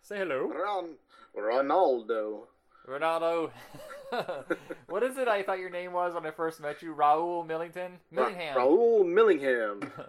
[0.00, 0.94] Say hello, Ron,
[1.36, 2.44] Ronaldo.
[2.88, 3.50] Ronaldo.
[4.86, 5.28] what is it?
[5.28, 7.98] I thought your name was when I first met you, Raul Millington.
[8.10, 8.56] Millingham.
[8.56, 9.82] Raul Millingham.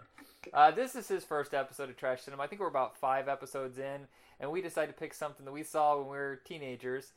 [0.53, 2.43] Uh, this is his first episode of Trash Cinema.
[2.43, 4.01] I think we're about five episodes in,
[4.39, 7.13] and we decided to pick something that we saw when we were teenagers,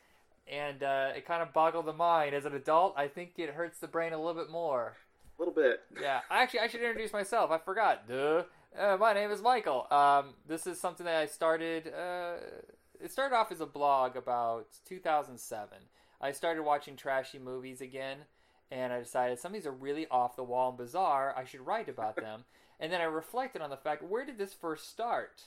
[0.51, 2.35] and uh, it kind of boggled the mind.
[2.35, 4.97] As an adult, I think it hurts the brain a little bit more.
[5.39, 5.81] A little bit.
[6.01, 7.51] Yeah, actually, I should introduce myself.
[7.51, 8.09] I forgot.
[8.09, 8.43] Duh.
[8.79, 9.87] Uh, my name is Michael.
[9.91, 11.93] Um, this is something that I started.
[11.93, 12.35] Uh,
[13.01, 15.79] it started off as a blog about 2007.
[16.21, 18.19] I started watching trashy movies again,
[18.73, 21.33] and I decided some of these are really off the wall and bizarre.
[21.37, 22.45] I should write about them.
[22.81, 25.43] and then I reflected on the fact where did this first start?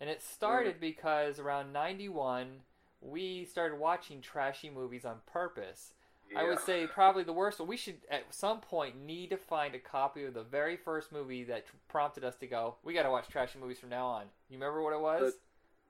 [0.00, 2.60] And it started because around 91,
[3.00, 5.92] we started watching trashy movies on purpose.
[6.36, 7.68] I would say probably the worst one.
[7.68, 11.44] We should at some point need to find a copy of the very first movie
[11.44, 12.76] that prompted us to go.
[12.84, 14.24] We got to watch trashy movies from now on.
[14.50, 15.34] You remember what it was?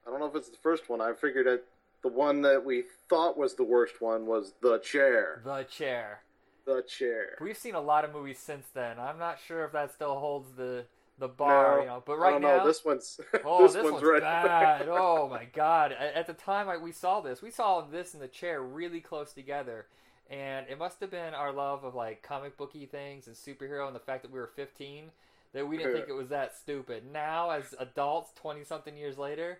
[0.07, 1.01] I don't know if it's the first one.
[1.01, 1.65] I figured that
[2.03, 5.43] the one that we thought was the worst one was The Chair.
[5.45, 6.21] the Chair.
[6.65, 7.37] The Chair.
[7.41, 8.99] We've seen a lot of movies since then.
[8.99, 10.85] I'm not sure if that still holds the
[11.19, 12.03] the bar, No, you know.
[12.07, 12.67] But I right don't now, know.
[12.67, 14.23] This one's oh, this, this, one's, one's, right.
[14.23, 14.87] bad.
[14.89, 15.93] oh my god!
[15.93, 19.01] At, at the time I, we saw this, we saw this and the chair really
[19.01, 19.87] close together,
[20.31, 23.97] and it must have been our love of like comic booky things and superhero, and
[23.97, 25.11] the fact that we were 15
[25.55, 27.05] that we didn't think it was that stupid.
[27.11, 29.59] Now, as adults, 20 something years later,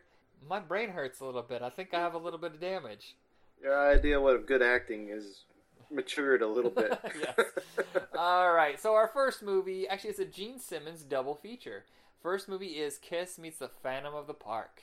[0.49, 1.63] my brain hurts a little bit.
[1.63, 3.15] I think I have a little bit of damage.
[3.63, 5.45] Your idea what good acting is
[5.91, 6.99] matured a little bit.
[7.21, 7.97] yes.
[8.17, 8.81] All right.
[8.81, 11.85] So our first movie, actually, it's a Gene Simmons double feature.
[12.23, 14.83] First movie is Kiss meets the Phantom of the Park.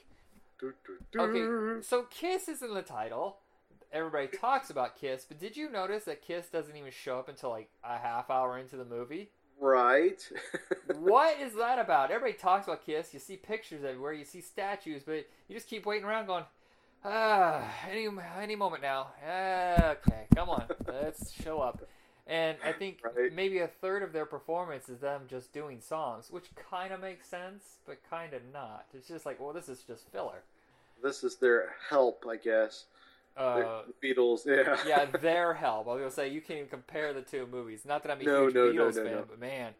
[1.15, 3.37] Okay, so Kiss is in the title.
[3.95, 7.49] Everybody talks about Kiss, but did you notice that Kiss doesn't even show up until
[7.51, 9.29] like a half hour into the movie?
[9.57, 10.21] Right.
[10.99, 12.11] what is that about?
[12.11, 13.13] Everybody talks about Kiss.
[13.13, 14.11] You see pictures everywhere.
[14.11, 16.43] You see statues, but you just keep waiting around, going,
[17.05, 19.07] ah, any any moment now.
[19.25, 21.81] Ah, okay, come on, let's show up.
[22.27, 23.31] And I think Right.
[23.31, 27.27] maybe a third of their performance is them just doing songs, which kind of makes
[27.29, 28.87] sense, but kind of not.
[28.93, 30.43] It's just like, well, this is just filler.
[31.01, 32.85] This is their help, I guess.
[33.37, 34.77] Uh, the Beatles, yeah.
[34.85, 35.87] yeah, their help.
[35.87, 37.85] I was gonna say you can't even compare the two movies.
[37.85, 39.73] Not that I'm a No, huge no, Beatles no, fan, but man,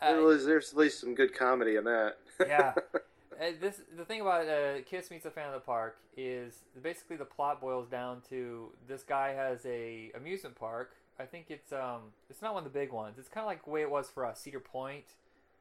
[0.00, 2.16] uh, there's, there's at least some good comedy in that.
[2.44, 2.74] Yeah.
[3.40, 7.16] uh, this the thing about uh, Kiss Meets the Fan of the Park is basically
[7.16, 10.96] the plot boils down to this guy has a amusement park.
[11.18, 13.18] I think it's um it's not one of the big ones.
[13.18, 15.14] It's kind of like the way it was for us, Cedar Point.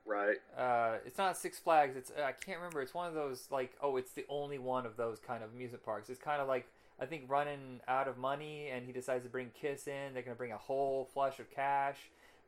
[0.05, 0.37] right.
[0.57, 1.95] Uh, it's not Six Flags.
[1.95, 2.81] It's I can't remember.
[2.81, 5.83] It's one of those like oh, it's the only one of those kind of amusement
[5.83, 6.09] parks.
[6.09, 6.67] It's kind of like
[6.99, 10.13] I think running out of money, and he decides to bring Kiss in.
[10.13, 11.97] They're gonna bring a whole flush of cash,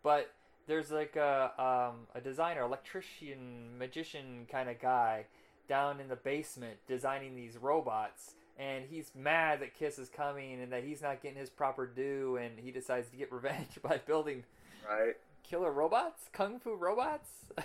[0.03, 0.31] but
[0.67, 5.25] there's like a um, a designer, electrician, magician kind of guy
[5.67, 8.35] down in the basement designing these robots.
[8.59, 12.37] And he's mad that Kiss is coming and that he's not getting his proper due,
[12.37, 14.43] and he decides to get revenge by building
[14.89, 15.15] Right.
[15.43, 17.29] killer robots, kung fu robots.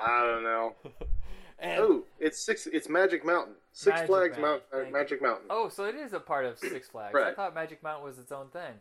[0.00, 0.74] I don't know.
[1.58, 2.66] and, Oh, it's six.
[2.66, 3.54] It's Magic Mountain.
[3.72, 4.90] Six Magic Flags Mountain, Mount, uh.
[4.90, 5.46] Magic Mountain.
[5.50, 7.16] oh, so it is a part of Six Flags.
[7.16, 8.74] I thought Magic Mountain was its own thing.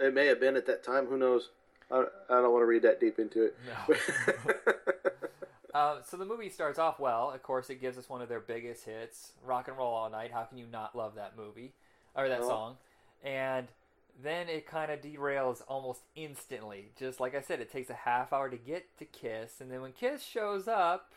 [0.00, 1.06] It may have been at that time.
[1.06, 1.50] Who knows?
[1.90, 3.56] I, I don't want to read that deep into it.
[3.66, 3.94] No.
[5.74, 7.30] Uh, so the movie starts off well.
[7.30, 10.32] Of course, it gives us one of their biggest hits, "Rock and Roll All Night."
[10.32, 11.72] How can you not love that movie
[12.16, 12.48] or that Well.
[12.48, 12.76] song?
[13.22, 13.68] And
[14.20, 16.90] then it kind of derails almost instantly.
[16.98, 19.82] Just like I said, it takes a half hour to get to Kiss, and then
[19.82, 21.12] when Kiss shows up,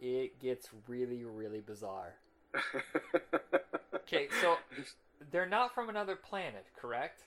[0.00, 2.14] it gets really, really bizarre.
[3.94, 4.56] Okay, so
[5.30, 7.22] they're not from another planet, correct?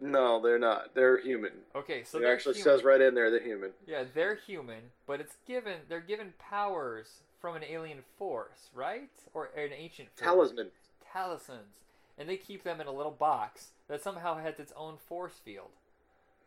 [0.00, 0.94] no, they're not.
[0.94, 1.52] They're human.
[1.74, 2.76] Okay, so it they're actually human.
[2.76, 3.70] says right in there they're human.
[3.86, 9.08] Yeah, they're human, but it's given they're given powers from an alien force, right?
[9.34, 10.20] Or an ancient force.
[10.20, 10.66] Talisman.
[11.12, 11.80] Talismans.
[12.18, 15.70] And they keep them in a little box that somehow has its own force field.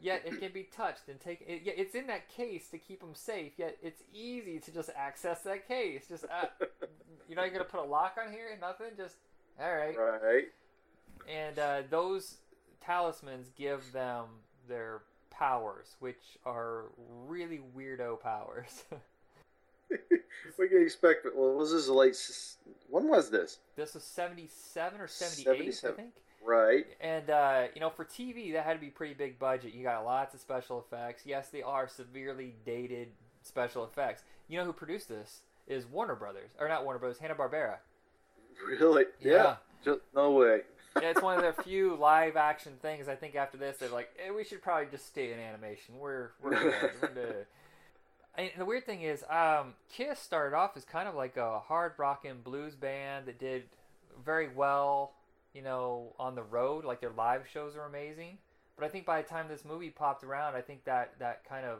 [0.01, 1.45] Yet it can be touched and taken.
[1.47, 3.53] It, yeah, it's in that case to keep them safe.
[3.57, 6.05] Yet it's easy to just access that case.
[6.07, 6.45] Just uh,
[7.27, 8.47] you're not gonna put a lock on here.
[8.61, 8.91] Nothing.
[8.95, 9.17] Just
[9.59, 9.95] all right.
[9.97, 10.45] Right.
[11.27, 12.37] And uh, those
[12.81, 14.25] talismans give them
[14.69, 16.85] their powers, which are
[17.27, 18.83] really weirdo powers.
[20.57, 21.27] we can expect.
[21.35, 22.17] Well, was this late?
[22.89, 23.59] When was this?
[23.75, 25.91] this was 77 or 78, 77.
[25.91, 26.13] I think.
[26.45, 26.85] Right.
[27.01, 29.73] And, uh, you know, for TV, that had to be pretty big budget.
[29.73, 31.23] You got lots of special effects.
[31.25, 33.09] Yes, they are severely dated
[33.43, 34.23] special effects.
[34.47, 35.41] You know who produced this?
[35.67, 36.51] Is Warner Brothers.
[36.59, 37.75] Or not Warner Brothers, Hanna-Barbera.
[38.65, 39.05] Really?
[39.21, 39.57] Yeah.
[39.83, 40.61] Just no way.
[41.01, 43.07] yeah, it's one of their few live action things.
[43.07, 45.95] I think after this, they're like, eh, we should probably just stay in animation.
[45.97, 46.73] We're we're good.
[47.01, 47.45] we're good.
[48.37, 51.93] And the weird thing is, um, Kiss started off as kind of like a hard
[51.97, 53.63] rockin' blues band that did
[54.23, 55.13] very well,
[55.53, 56.85] you know, on the road.
[56.85, 58.37] Like their live shows are amazing.
[58.77, 61.65] But I think by the time this movie popped around, I think that that kind
[61.65, 61.79] of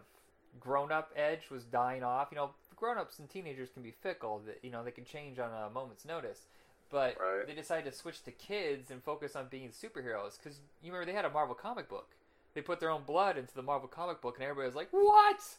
[0.60, 2.30] grown up edge was dying off.
[2.32, 4.42] You know, grown ups and teenagers can be fickle.
[4.46, 6.48] That you know they can change on a moment's notice.
[6.90, 7.46] But Right.
[7.46, 11.16] they decided to switch to kids and focus on being superheroes because you remember they
[11.16, 12.10] had a Marvel comic book.
[12.56, 15.58] They put their own blood into the Marvel comic book, and everybody was like, "What?"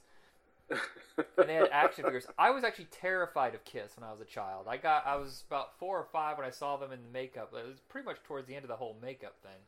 [0.71, 2.27] And they had action figures.
[2.39, 4.67] I was actually terrified of Kiss when I was a child.
[4.69, 7.53] I got I was about four or five when I saw them in the makeup.
[7.57, 9.61] It was pretty much towards the end of the whole makeup thing.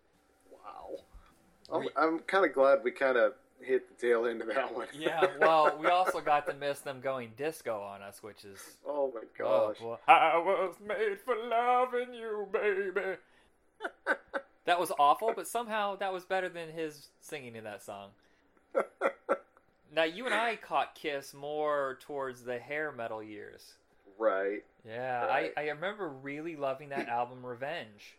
[0.50, 0.98] wow.
[1.72, 4.86] I'm, I'm kind of glad we kind of hit the tail end of that one.
[4.98, 9.12] Yeah, well, we also got to miss them going disco on us, which is oh
[9.14, 9.78] my oh gosh.
[9.78, 9.96] boy.
[10.08, 13.16] I was made for loving you, baby.
[14.64, 18.10] that was awful, but somehow that was better than his singing in that song.
[19.94, 23.74] Now you and I caught Kiss more towards the hair metal years.
[24.18, 24.64] right.
[24.86, 25.52] Yeah, Right.
[25.56, 28.16] I, I remember really loving that album Revenge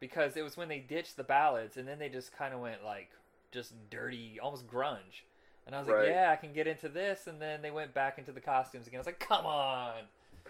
[0.00, 2.84] because it was when they ditched the ballads and then they just kind of went
[2.84, 3.10] like
[3.52, 5.22] just dirty, almost grunge.
[5.66, 7.26] And I was like, yeah, I can get into this.
[7.26, 8.98] And then they went back into the costumes again.
[8.98, 9.94] I was like, come on.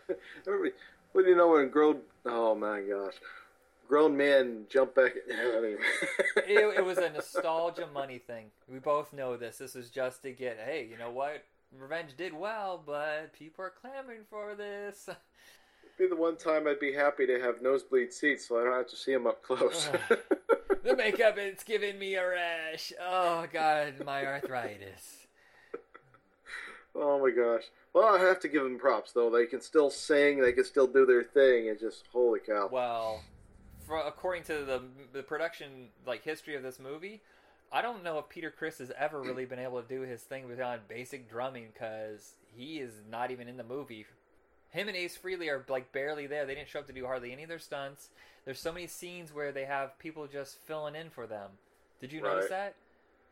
[0.45, 0.73] Do
[1.15, 2.01] you know when grown?
[2.27, 3.15] Oh my gosh,
[3.95, 5.13] grown men jump back.
[6.47, 8.47] It, it was a nostalgia money thing.
[8.69, 9.59] We both know this.
[9.59, 11.45] This was just to get, hey, you know what?
[11.79, 15.09] Revenge did well, but people are clamoring for this.
[15.97, 18.89] be the one time I'd be happy to have nosebleed seats, so I don't have
[18.89, 19.89] to see them up close.
[20.85, 22.93] the makeup, it's giving me a rash.
[23.01, 25.27] Oh, God, my arthritis.
[26.97, 27.65] oh my gosh.
[27.93, 29.31] Well, I have to give them props though.
[29.31, 30.41] They can still sing.
[30.41, 31.67] They can still do their thing.
[31.67, 32.69] It's just holy cow.
[32.71, 33.23] Well,
[33.87, 37.21] for, according to the the production like history of this movie,
[37.73, 40.45] I don't know if Peter Criss has ever really been able to do his thing
[40.49, 44.07] beyond basic drumming because he is not even in the movie.
[44.71, 46.47] Him and Ace Frehley are like barely there.
[46.47, 48.09] They didn't show up to do hardly any of their stunts.
[48.45, 51.51] There's so many scenes where they have people just filling in for them.
[52.01, 52.75] Did you notice that?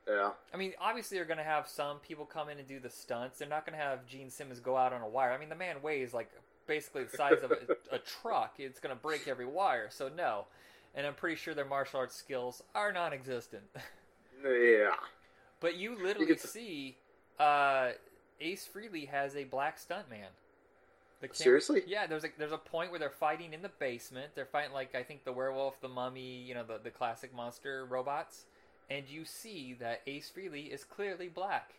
[0.08, 0.30] Yeah.
[0.52, 3.38] I mean, obviously they're going to have some people come in and do the stunts.
[3.38, 5.32] They're not going to have Gene Simmons go out on a wire.
[5.32, 6.30] I mean, the man weighs like
[6.74, 8.54] basically the size of a, a truck.
[8.58, 9.88] It's going to break every wire.
[9.90, 10.46] So no.
[10.94, 13.64] And I'm pretty sure their martial arts skills are non-existent.
[14.44, 14.94] Yeah.
[15.60, 16.96] but you literally see
[17.38, 17.90] uh,
[18.40, 20.32] Ace Frehley has a black stuntman.
[21.20, 21.82] The cam- Seriously?
[21.86, 24.32] Yeah, there's a there's a point where they're fighting in the basement.
[24.34, 27.86] They're fighting like I think the werewolf, the mummy, you know, the the classic monster
[27.88, 28.46] robots,
[28.90, 31.74] and you see that Ace Frehley is clearly black,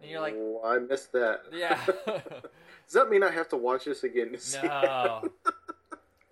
[0.00, 1.42] and you're like, oh, I missed that.
[1.52, 4.36] yeah, Does that mean I have to watch this again?
[4.62, 5.30] No.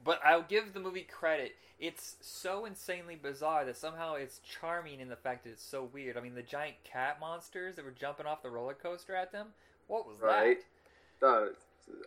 [0.04, 1.54] But I'll give the movie credit.
[1.78, 6.16] It's so insanely bizarre that somehow it's charming in the fact that it's so weird.
[6.16, 9.48] I mean, the giant cat monsters that were jumping off the roller coaster at them.
[9.86, 10.58] What was Right.
[11.20, 11.26] that?
[11.26, 11.46] Uh,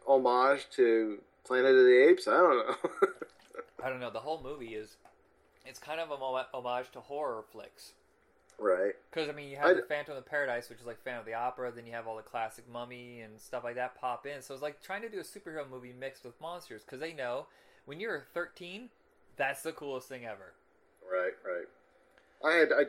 [0.08, 2.28] homage to Planet of the Apes?
[2.28, 2.76] I don't know.
[3.84, 4.10] I don't know.
[4.12, 4.97] The whole movie is
[5.65, 7.93] it's kind of a homage to horror flicks.
[8.62, 8.93] Right.
[9.10, 11.26] Because I mean, you have I- the Phantom of Paradise, which is like Phantom of
[11.26, 11.71] the Opera.
[11.71, 14.41] Then you have all the classic Mummy and stuff like that pop in.
[14.41, 16.84] So it's like trying to do a superhero movie mixed with monsters.
[16.84, 17.47] Because they know
[17.86, 18.89] when you're 13,
[19.36, 20.54] that's the coolest thing ever.
[21.12, 21.67] Right, right.
[22.43, 22.86] I had I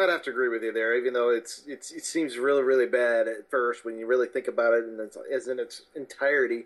[0.00, 2.86] I'd have to agree with you there, even though it's it's it seems really really
[2.86, 6.64] bad at first when you really think about it, and it's as in its entirety,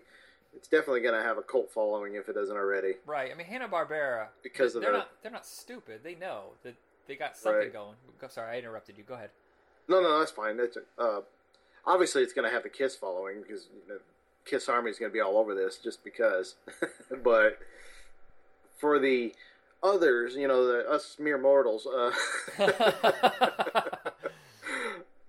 [0.55, 2.93] it's definitely going to have a cult following if it doesn't already.
[3.05, 3.31] Right.
[3.31, 6.01] I mean, Hanna Barbera Because of they're the- not they're not stupid.
[6.03, 6.75] They know that
[7.07, 7.73] they got something Right.
[7.73, 7.95] going.
[8.19, 9.03] Go, sorry, I interrupted you.
[9.03, 9.29] Go ahead.
[9.87, 10.59] No, no, that's fine.
[10.59, 11.21] It's uh,
[11.85, 13.99] obviously it's going to have the Kiss following because you know,
[14.45, 16.55] Kiss Army is going to be all over this just because.
[17.23, 17.59] but
[18.77, 19.33] for the
[19.81, 22.11] others, you know, the, us mere mortals, uh,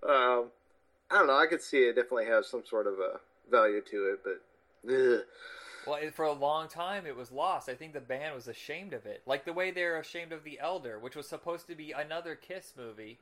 [0.08, 0.46] um,
[1.10, 1.38] I don't know.
[1.38, 4.42] I could see it definitely has some sort of a value to it, but
[4.92, 5.20] ugh.
[5.88, 7.68] Well, it, for a long time, it was lost.
[7.68, 10.58] I think the band was ashamed of it, like the way they're ashamed of The
[10.60, 13.18] Elder, which was supposed to be another Kiss movie.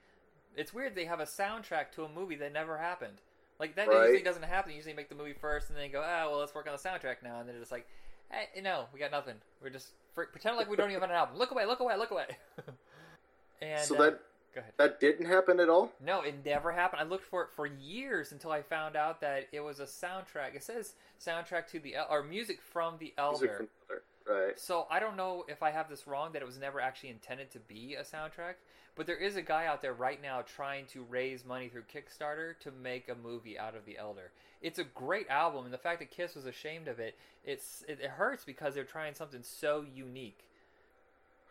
[0.56, 3.20] It's weird they have a soundtrack to a movie that never happened.
[3.58, 4.02] Like that Right.
[4.02, 4.72] usually doesn't happen.
[4.72, 6.78] You usually make the movie first, and then go, ah, well, let's work on the
[6.88, 7.40] soundtrack now.
[7.40, 7.86] And then it's like,
[8.30, 9.36] hey, no, we got nothing.
[9.62, 11.36] We're just pretend like we don't even have an album.
[11.36, 12.26] Look away, look away, look away.
[13.62, 14.20] and so uh, that
[14.56, 14.72] go ahead.
[14.78, 15.92] that didn't happen at all.
[16.04, 17.02] No, it never happened.
[17.02, 20.54] I looked for it for years until I found out that it was a soundtrack.
[20.54, 23.46] It says soundtrack to the El- or music from the Elder.
[23.46, 24.02] Music from Elder.
[24.28, 24.58] Right.
[24.58, 27.52] So I don't know if I have this wrong that it was never actually intended
[27.52, 28.54] to be a soundtrack,
[28.96, 32.58] but there is a guy out there right now trying to raise money through Kickstarter
[32.60, 34.32] to make a movie out of The Elder.
[34.62, 37.14] It's a great album, and the fact that Kiss was ashamed of it,
[37.44, 40.40] it's it, it hurts because they're trying something so unique.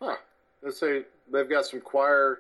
[0.02, 0.18] Huh.
[0.62, 2.40] Let's say they've got some choir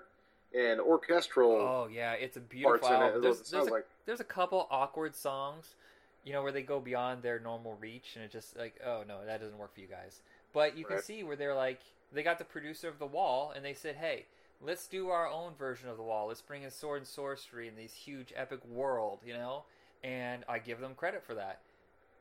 [0.55, 1.51] and orchestral.
[1.51, 2.79] Oh yeah, it's a beautiful.
[2.79, 3.19] Parts in it, album.
[3.19, 3.87] is what There's, it there's, a, like.
[4.05, 5.75] there's a couple awkward songs,
[6.23, 9.25] you know, where they go beyond their normal reach, and it's just like, oh no,
[9.25, 10.21] that doesn't work for you guys.
[10.53, 11.81] But you can see where they're like,
[12.13, 14.25] they got the producer of The Wall, and they said, hey,
[14.61, 16.27] let's do our own version of The Wall.
[16.27, 19.63] Let's bring in sword and sorcery in this huge epic world, you know.
[20.03, 21.59] And I give them credit for that.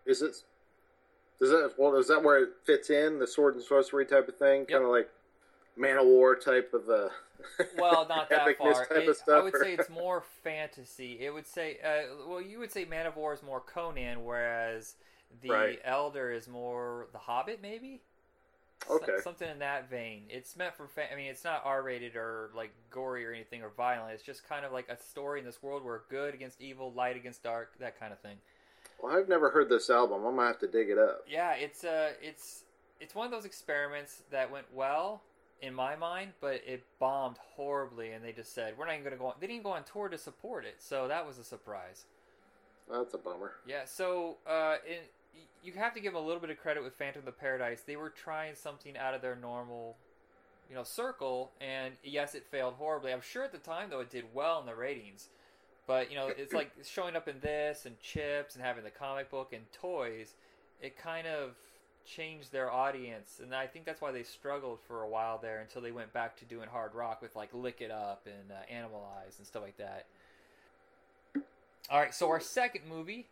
[0.04, 0.42] Is it?
[1.38, 1.94] Does that well?
[1.96, 4.60] Is that where it fits in the sword and sorcery type of thing?
[4.60, 4.68] Yep.
[4.68, 5.10] Kind of like
[5.76, 7.08] Man of War type of uh,
[7.78, 8.86] Well, not that far.
[8.90, 9.16] It-.
[9.28, 11.18] I would say it's more fantasy.
[11.20, 14.94] It would say, uh, well, you would say Man of War is more Conan, whereas
[15.42, 15.80] the Right.
[15.84, 18.00] Elder is more The Hobbit, maybe.
[18.86, 19.18] So- Okay.
[19.22, 20.24] something in that vein.
[20.28, 20.86] It's meant for.
[20.88, 24.12] Fa- I mean, it's not R-rated or like gory or anything or violent.
[24.14, 27.16] It's just kind of like a story in this world where good against evil, light
[27.16, 28.36] against dark, that kind of thing.
[29.02, 30.24] well, I've never heard this album.
[30.26, 31.24] I'm gonna have to dig it up.
[31.26, 32.64] Yeah, it's uh, it's
[33.00, 35.22] it's one of those experiments that went well
[35.62, 39.16] in my mind, but it bombed horribly, and they just said we're not even going
[39.16, 39.34] to go on.
[39.40, 42.04] They didn't go on tour to support it, so that was a surprise.
[42.90, 43.52] That's a bummer.
[43.66, 44.98] Yeah, so uh, in,
[45.62, 47.82] you have to give them a little bit of credit with Phantom of the Paradise.
[47.86, 49.96] They were trying something out of their normal,
[50.68, 53.12] you know, circle, and yes, it failed horribly.
[53.12, 55.28] I'm sure at the time though it did well in the ratings,
[55.86, 59.30] but you know, it's like showing up in this and chips and having the comic
[59.30, 60.34] book and toys.
[60.82, 61.54] It kind of
[62.04, 65.82] changed their audience, and I think that's why they struggled for a while there until
[65.82, 69.38] they went back to doing hard rock with like Lick It Up and uh, Animalize
[69.38, 70.06] and stuff like that.
[71.90, 73.26] All right, so our second movie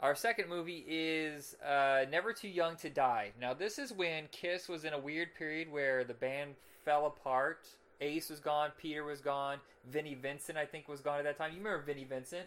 [0.00, 3.32] our second movie is uh, Never Too Young to Die.
[3.40, 6.54] Now, this is when Kiss was in a weird period where the band
[6.84, 7.66] fell apart.
[8.00, 9.58] Ace was gone, Peter was gone,
[9.90, 11.50] Vinnie Vincent, I think, was gone at that time.
[11.50, 12.46] You remember Vinnie Vincent?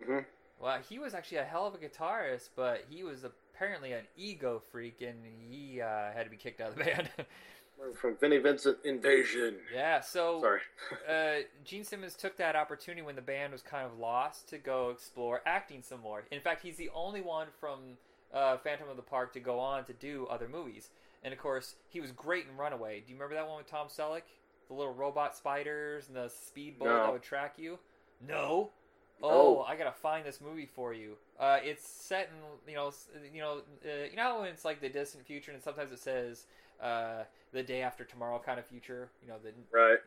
[0.00, 0.20] Mm-hmm.
[0.60, 4.62] Well, he was actually a hell of a guitarist, but he was apparently an ego
[4.72, 7.08] freak and he uh, had to be kicked out of the band.
[8.00, 9.56] From Vinnie Vincent Invasion.
[9.74, 10.60] yeah, so Sorry.
[11.08, 14.90] uh, Gene Simmons took that opportunity when the band was kind of lost to go
[14.90, 16.22] explore acting some more.
[16.30, 17.80] In fact, he's the only one from
[18.32, 20.88] uh, Phantom of the Park to go on to do other movies.
[21.24, 23.00] And of course, he was great in Runaway.
[23.00, 24.22] Do you remember that one with Tom Selleck?
[24.68, 27.02] The little robot spiders and the speed bullet No.
[27.04, 27.78] that would track you?
[28.26, 28.70] No.
[29.22, 29.28] No.
[29.30, 31.16] Oh, I gotta find this movie for you.
[31.38, 32.92] Uh, it's set in you know
[33.32, 35.98] you know uh, you know how when it's like the distant future and sometimes it
[35.98, 36.46] says
[36.82, 39.08] uh, the day after tomorrow kind of future.
[39.22, 39.98] You know the Right.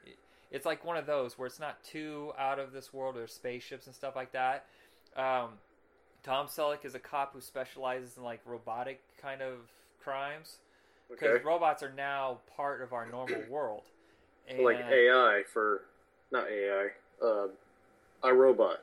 [0.52, 3.16] it's like one of those where it's not too out of this world.
[3.16, 4.66] There's spaceships and stuff like that.
[5.16, 5.50] Um,
[6.24, 9.72] Tom Selleck is a cop who specializes in like robotic kind of
[10.04, 10.58] crimes
[11.12, 11.44] because Okay.
[11.44, 13.84] robots are now part of our normal world.
[14.48, 15.82] And, Like AI for
[16.32, 16.90] not AI.
[17.22, 17.48] Uh,
[18.24, 18.78] iRobot.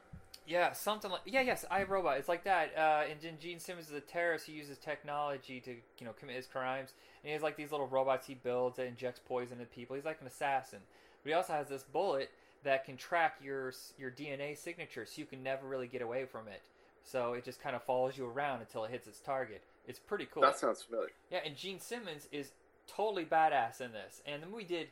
[0.46, 2.18] Yeah, something like yeah, yes, I Robot.
[2.18, 2.72] It's like that.
[2.76, 6.36] Uh, and then Gene Simmons is a terrorist who uses technology to you know commit
[6.36, 6.92] his crimes.
[7.22, 9.96] And he has like these little robots he builds that injects poison into people.
[9.96, 10.80] He's like an assassin.
[11.22, 12.30] But he also has this bullet
[12.64, 16.48] that can track your your DNA signature, so you can never really get away from
[16.48, 16.62] it.
[17.04, 19.62] So it just kind of follows you around until it hits its target.
[19.86, 20.42] It's pretty cool.
[20.42, 21.10] That sounds familiar.
[21.30, 22.52] Yeah, and Gene Simmons is
[22.86, 24.22] totally badass in this.
[24.26, 24.88] And the movie did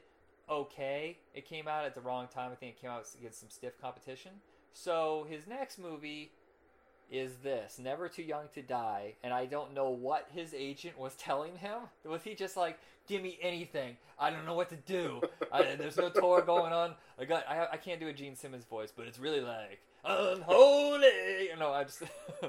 [0.49, 1.19] okay.
[1.35, 2.53] It came out at the wrong time.
[2.53, 4.33] I think it came out against some stiff competition.
[4.73, 6.31] So his next movie
[7.11, 9.15] is this Never Too Young to Die.
[9.23, 11.79] And I don't know what his agent was telling him.
[12.05, 13.97] Was he just like, give me anything?
[14.19, 15.21] I don't know what to do.
[15.53, 16.95] I, there's no tour going on.
[17.19, 17.49] I got.
[17.49, 21.49] I, I can't do a Gene Simmons voice, but it's really like unholy.
[21.51, 22.03] You know, I just.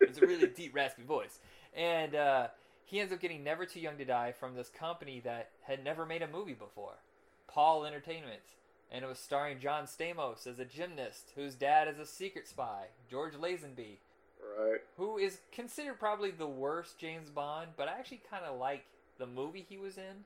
[0.00, 1.38] it's a really deep, raspy voice,
[1.76, 2.48] and uh,
[2.84, 6.06] he ends up getting Never Too Young to Die from this company that had never
[6.06, 6.94] made a movie before,
[7.46, 8.40] Paul Entertainment,
[8.90, 12.86] and it was starring John Stamos as a gymnast whose dad is a secret spy,
[13.10, 13.98] George Lazenby,
[14.58, 14.80] Right.
[14.96, 18.84] who is considered probably the worst James Bond, but I actually kind of like
[19.18, 20.24] the movie he was in.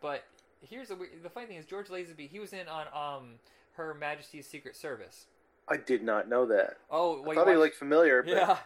[0.00, 0.24] But
[0.62, 3.34] here's the weird, the funny thing is George Lazenby he was in on um
[3.72, 5.26] Her Majesty's Secret Service.
[5.68, 6.78] I did not know that.
[6.90, 8.22] Oh, well, I thought he looked familiar.
[8.22, 8.56] But yeah,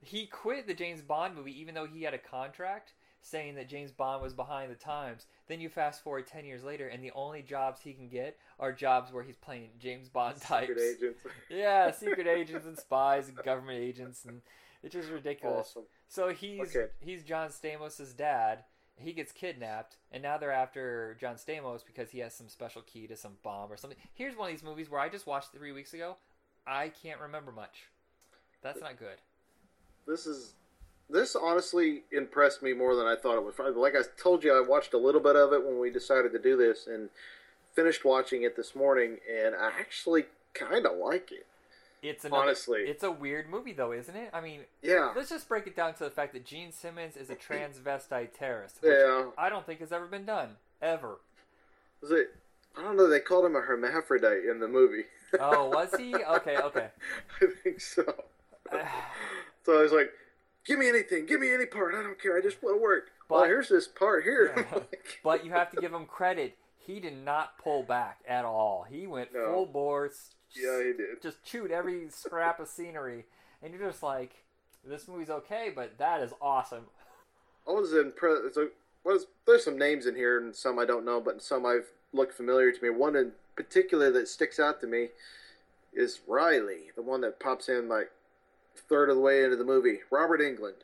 [0.00, 2.92] he quit the James Bond movie even though he had a contract
[3.24, 5.24] saying that James Bond was behind the times.
[5.48, 8.70] Then you fast forward ten years later, and the only jobs he can get are
[8.72, 10.68] jobs where he's playing James Bond types.
[10.68, 11.18] Secret agents.
[11.50, 14.42] Yeah, secret agents and spies and government agents, and
[14.82, 15.68] it's just ridiculous.
[15.70, 15.84] Awesome.
[16.08, 16.92] So he's Okay.
[17.00, 18.64] he's John Stamos' dad.
[18.96, 23.06] He gets kidnapped, and now they're after John Stamos because he has some special key
[23.08, 23.98] to some bomb or something.
[24.12, 26.16] Here's one of these movies where I just watched three weeks ago.
[26.66, 27.86] I can't remember much.
[28.62, 29.16] That's not good.
[30.06, 30.52] This is
[31.10, 33.76] this honestly impressed me more than I thought it would.
[33.76, 36.38] Like I told you, I watched a little bit of it when we decided to
[36.38, 37.10] do this, and
[37.74, 40.24] finished watching it this morning, and I actually
[40.54, 41.46] kind of like it.
[42.02, 42.80] It's another, Honestly.
[42.80, 44.28] it's a weird movie though, isn't it?
[44.34, 47.30] I mean, Yeah, let's just break it down to the fact that Gene Simmons is
[47.30, 48.82] a transvestite terrorist.
[48.82, 49.30] Which yeah.
[49.38, 50.50] I don't think has ever been done
[50.82, 51.16] ever.
[52.02, 52.34] Was it?
[52.76, 53.08] I don't know.
[53.08, 55.04] They called him a hermaphrodite in the movie.
[55.40, 56.14] Oh, was he?
[56.14, 56.88] Okay, okay.
[57.40, 58.02] I think so.
[59.64, 60.12] so I was like,
[60.64, 61.26] "Give me anything.
[61.26, 61.94] Give me any part.
[61.94, 62.36] I don't care.
[62.36, 64.52] I just want to work." Oh, but- well, here's this part here.
[64.56, 64.80] Yeah.
[65.24, 66.56] but you have to give him credit.
[66.76, 68.84] He did not pull back at all.
[68.88, 69.46] He went No.
[69.46, 70.10] full bore.
[70.54, 71.22] yeah, he did.
[71.22, 73.24] Just chewed every scrap of scenery,
[73.62, 74.44] and you're just like,
[74.84, 76.86] "This movie's okay, but that is awesome."
[77.66, 78.54] I was impressed.
[78.54, 78.68] So,
[79.04, 82.34] was there's some names in here, and some I don't know, but some I've looked
[82.34, 82.90] familiar to me.
[82.90, 85.08] One in particular that sticks out to me
[85.94, 88.10] is Riley, the one that pops in like
[88.76, 90.00] third of the way into the movie.
[90.10, 90.82] Robert Englund,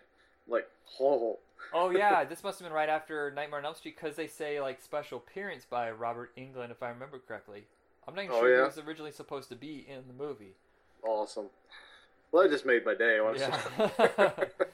[0.48, 0.68] like
[1.00, 1.38] oh,
[1.72, 4.60] Oh yeah, this must have been right after Nightmare on Elm Street because they say
[4.60, 7.64] like special appearance by Robert Englund, if I remember correctly.
[8.08, 10.54] I'm not even Oh, sure he was originally supposed to be in the movie.
[11.04, 11.46] awesome.
[12.32, 13.52] Well, that just made my day, honestly.
[14.08, 14.32] Yeah.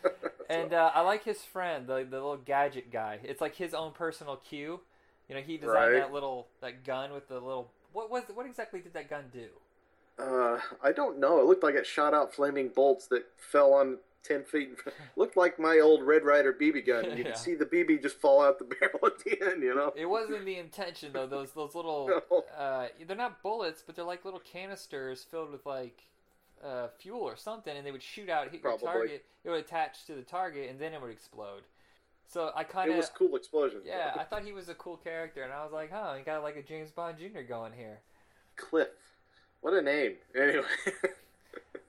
[0.48, 3.18] And uh, I like his friend, the the little gadget guy.
[3.24, 4.80] It's like his own personal cue.
[5.28, 6.00] You know, he designed Right.
[6.00, 9.48] that little that gun with the little what was what exactly did that gun do?
[10.18, 11.38] Uh, I don't know.
[11.40, 14.70] It looked like it shot out flaming bolts that fell on ten feet.
[14.70, 17.04] in front- looked like my old Red Ryder BB gun.
[17.16, 17.30] You Yeah.
[17.32, 19.62] could see the BB just fall out the barrel at the end.
[19.62, 19.92] You know.
[19.96, 21.26] It wasn't the intention though.
[21.26, 22.44] Those those little No.
[22.58, 26.02] uh, they're not bullets, but they're like little canisters filled with like
[26.64, 28.84] uh, fuel or something, and they would shoot out, hit Probably.
[28.86, 29.24] your target.
[29.44, 31.62] It would attach to the target, and then it would explode.
[32.28, 33.82] So I kind of It was cool explosion.
[33.84, 36.42] yeah, I thought he was a cool character, and I was like, huh, he got
[36.42, 37.42] like a James Bond Jr.
[37.46, 38.00] going here.
[38.56, 38.88] Cliff.
[39.66, 40.12] What a name.
[40.40, 40.62] Anyway.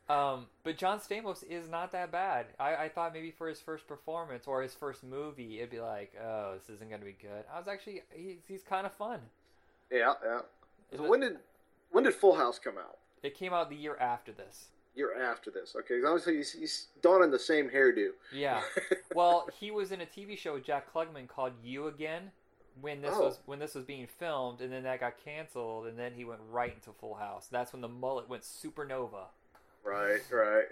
[0.10, 2.48] Um, but John Stamos is not that bad.
[2.60, 6.14] I, I thought maybe for his first performance or his first movie, it'd be like,
[6.20, 7.44] oh, this isn't gonna be good.
[7.54, 9.20] I was actually he's he's kind of fun.
[9.92, 10.40] yeah, yeah.
[10.96, 11.34] So when did
[11.92, 12.98] when did Full House come out?
[13.22, 14.70] It came out the year after this.
[14.96, 15.76] Year after this.
[15.78, 18.10] Okay, obviously he's, he's donning the same hairdo.
[18.34, 18.62] Yeah.
[19.14, 22.32] Well, he was in a TV show with Jack Klugman called You Again
[22.82, 23.26] when this Oh.
[23.26, 26.42] was when this was being filmed, and then that got canceled, and then he went
[26.50, 27.48] right into Full House.
[27.52, 29.26] That's when the mullet went supernova.
[29.84, 30.66] right, right.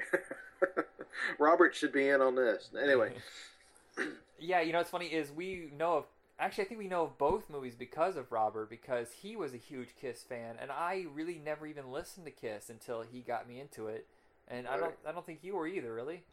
[1.40, 2.70] Robert should be in on this.
[2.82, 3.14] Anyway,
[4.40, 6.06] Yeah, you know what's funny is we know of
[6.40, 9.58] actually I think we know of both movies because of Robert because he was a
[9.58, 13.60] huge Kiss fan and I really never even listened to Kiss until he got me
[13.62, 14.06] into it.
[14.50, 16.24] And I don't I don't think you were either, really.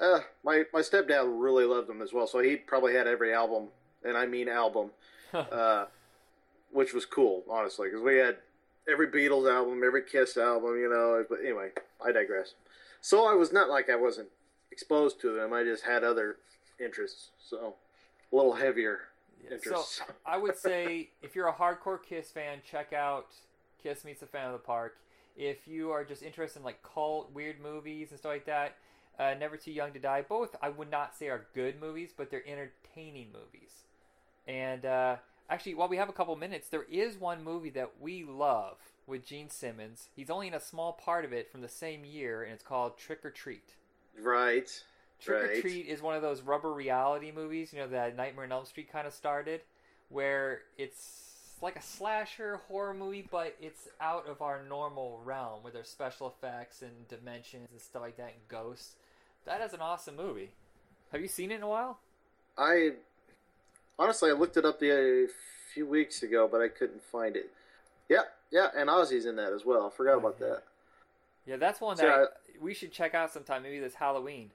[0.00, 3.68] uh, my my stepdad really loved them as well, so he probably had every album,
[4.04, 4.90] and I mean album,
[5.34, 5.86] uh,
[6.72, 8.36] which was cool, honestly, because we had
[8.88, 11.24] every Beatles album, every Kiss album, you know.
[11.28, 11.70] But anyway,
[12.04, 12.54] I digress.
[13.00, 14.28] So I was not like I wasn't
[14.70, 15.52] exposed to them.
[15.52, 16.36] I just had other
[16.78, 17.74] interests, so
[18.32, 19.00] a little heavier
[19.44, 19.96] Yeah, interests.
[19.96, 23.26] So I would say if you're a hardcore Kiss fan, check out
[23.82, 24.96] Kiss Meets the Phantom of the Park.
[25.36, 28.76] If you are just interested in like cult, weird movies and stuff like that,
[29.18, 30.22] uh, Never Too Young to Die.
[30.28, 33.84] Both I would not say are good movies, but they're entertaining movies.
[34.46, 35.16] And uh,
[35.48, 38.76] actually, while we have a couple minutes, there is one movie that we love
[39.06, 40.08] with Gene Simmons.
[40.14, 42.98] He's only in a small part of it from the same year, and it's called
[42.98, 43.74] Trick or Treat.
[44.20, 44.82] right.
[45.20, 48.52] Trick or Treat is one of those rubber reality movies, you know, that Nightmare on
[48.52, 49.60] Elm Street kind of started,
[50.08, 51.32] where it's
[51.62, 56.26] like a slasher horror movie, but it's out of our normal realm, where there's special
[56.26, 58.96] effects and dimensions and stuff like that, and ghosts.
[59.44, 60.50] That is an awesome movie.
[61.12, 61.98] Have you seen it in a while?
[62.58, 62.92] I
[63.98, 65.28] honestly I looked it up the a
[65.72, 67.50] few weeks ago, but I couldn't find it.
[68.08, 69.86] Yeah, yeah, and Ozzy's in that as well.
[69.86, 70.62] I forgot about that.
[71.46, 72.26] Yeah, that's one So, that uh,
[72.60, 73.62] we should check out sometime.
[73.62, 74.50] Maybe this Halloween.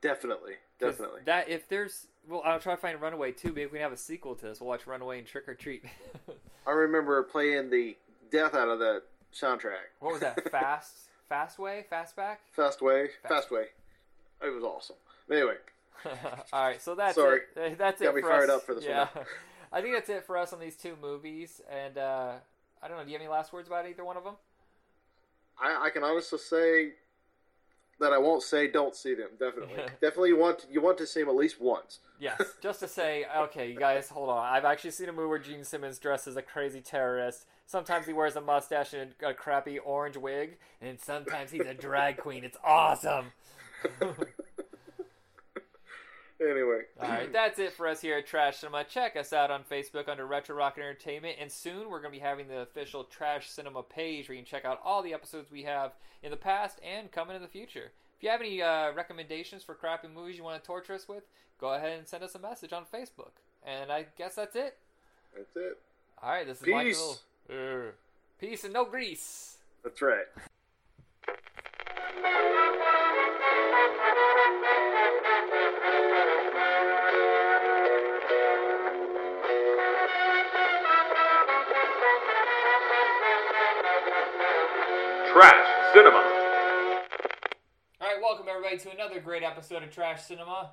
[0.00, 1.20] Definitely, definitely.
[1.26, 3.48] That if there's, well, I'll try to find Runaway too.
[3.48, 4.60] Maybe we can have a sequel to this.
[4.60, 5.84] We'll watch Runaway and Trick or Treat.
[6.66, 7.96] I remember playing the
[8.30, 9.02] death out of that
[9.34, 9.90] soundtrack.
[10.00, 10.48] what was that?
[10.50, 10.92] Fast,
[11.30, 12.40] Fastway, fast back.
[12.56, 13.64] Fastway, Fast- Fastway.
[14.44, 14.96] It was awesome.
[15.30, 15.54] Anyway,
[16.52, 17.40] All right, so that's Sorry.
[17.56, 17.78] it.
[17.78, 18.56] That's Got it me for fired us.
[18.56, 18.92] up for this one.
[18.92, 19.08] yeah.
[19.72, 21.62] I think that's it for us on these two movies.
[21.70, 22.32] And uh,
[22.82, 23.04] I don't know.
[23.04, 24.34] Do you have any last words about either one of them?
[25.58, 26.90] I, I can honestly say
[27.98, 29.28] that I won't say don't see them.
[29.38, 32.00] Definitely, definitely you want you want to see them at least once.
[32.20, 32.42] Yes.
[32.62, 34.44] Just to say, okay, you guys, hold on.
[34.44, 37.46] I've actually seen a movie where Gene Simmons dresses as a crazy terrorist.
[37.66, 42.18] Sometimes he wears a mustache and a crappy orange wig, and sometimes he's a drag
[42.18, 42.44] queen.
[42.44, 43.32] It's awesome.
[46.40, 48.84] Anyway, All right, that's it for us here at Trash Cinema.
[48.84, 52.24] Check us out on Facebook under Retro Rock Entertainment, and soon we're going to be
[52.24, 55.62] having the official Trash Cinema page where you can check out all the episodes we
[55.62, 57.92] have in the past and coming in the future.
[58.16, 61.22] If you have any uh, recommendations for crappy movies you want to torture us with,
[61.58, 63.32] go ahead and send us a message on Facebook.
[63.64, 64.76] And I guess that's it.
[65.34, 65.78] that's it.
[66.20, 67.18] All right, this is Peace.
[67.48, 67.88] Michael.
[67.88, 67.90] Uh,
[68.40, 69.58] peace and no grease.
[69.84, 70.26] That's right.
[85.32, 86.18] Trash Cinema.
[86.18, 90.72] All right, welcome everybody to another great episode of Trash Cinema.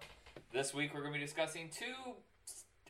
[0.51, 2.13] This week we're going to be discussing two.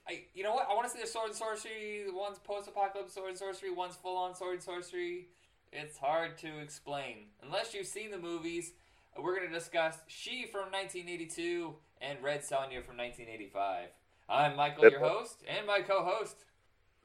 [0.08, 0.68] I, you know what?
[0.68, 2.06] I want to say the sword and sorcery.
[2.12, 3.70] One's post-apocalypse sword and sorcery.
[3.70, 5.28] One's full-on sword and sorcery.
[5.72, 8.72] It's hard to explain unless you've seen the movies.
[9.16, 13.90] We're going to discuss She from 1982 and Red Sonja from 1985.
[14.28, 16.46] I'm Michael, your host, and my co-host.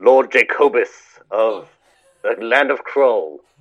[0.01, 1.69] Lord Jacobus of
[2.23, 3.41] the land of Kroll.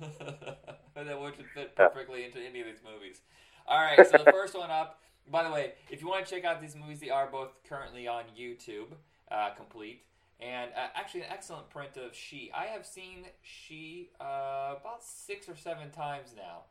[1.04, 3.20] that would fit perfectly into any of these movies.
[3.66, 5.00] All right, so the first one up.
[5.30, 8.06] By the way, if you want to check out these movies, they are both currently
[8.06, 8.88] on YouTube,
[9.30, 10.02] uh, complete,
[10.38, 12.50] and uh, actually an excellent print of She.
[12.54, 16.64] I have seen She uh, about six or seven times now,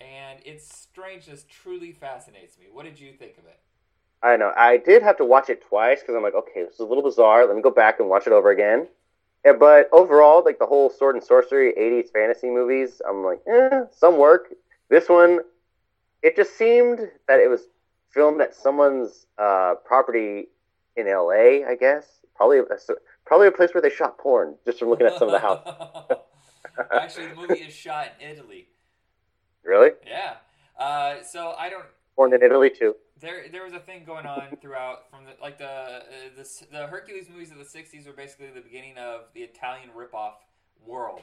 [0.00, 2.66] and its strangeness truly fascinates me.
[2.72, 3.58] What did you think of it?
[4.22, 4.52] I know.
[4.56, 7.04] I did have to watch it twice because I'm like, okay, this is a little
[7.04, 7.46] bizarre.
[7.46, 8.88] Let me go back and watch it over again.
[9.44, 13.82] Yeah, but overall, like the whole sword and sorcery '80s fantasy movies, I'm like, eh,
[13.92, 14.52] some work.
[14.90, 15.40] This one,
[16.22, 17.62] it just seemed that it was
[18.10, 20.48] filmed at someone's uh, property
[20.96, 22.06] in LA, I guess.
[22.34, 22.64] Probably, a,
[23.26, 24.54] probably a place where they shot porn.
[24.64, 25.66] Just from looking at some of the house.
[26.92, 28.68] Actually, the movie is shot in Italy.
[29.64, 29.90] Really?
[30.06, 30.34] Yeah.
[30.78, 31.84] Uh, so I don't.
[32.16, 32.94] Born in Italy too.
[33.20, 36.00] There, there was a thing going on throughout from the like the uh,
[36.36, 40.34] the, the Hercules movies of the '60s were basically the beginning of the Italian ripoff
[40.86, 41.22] world.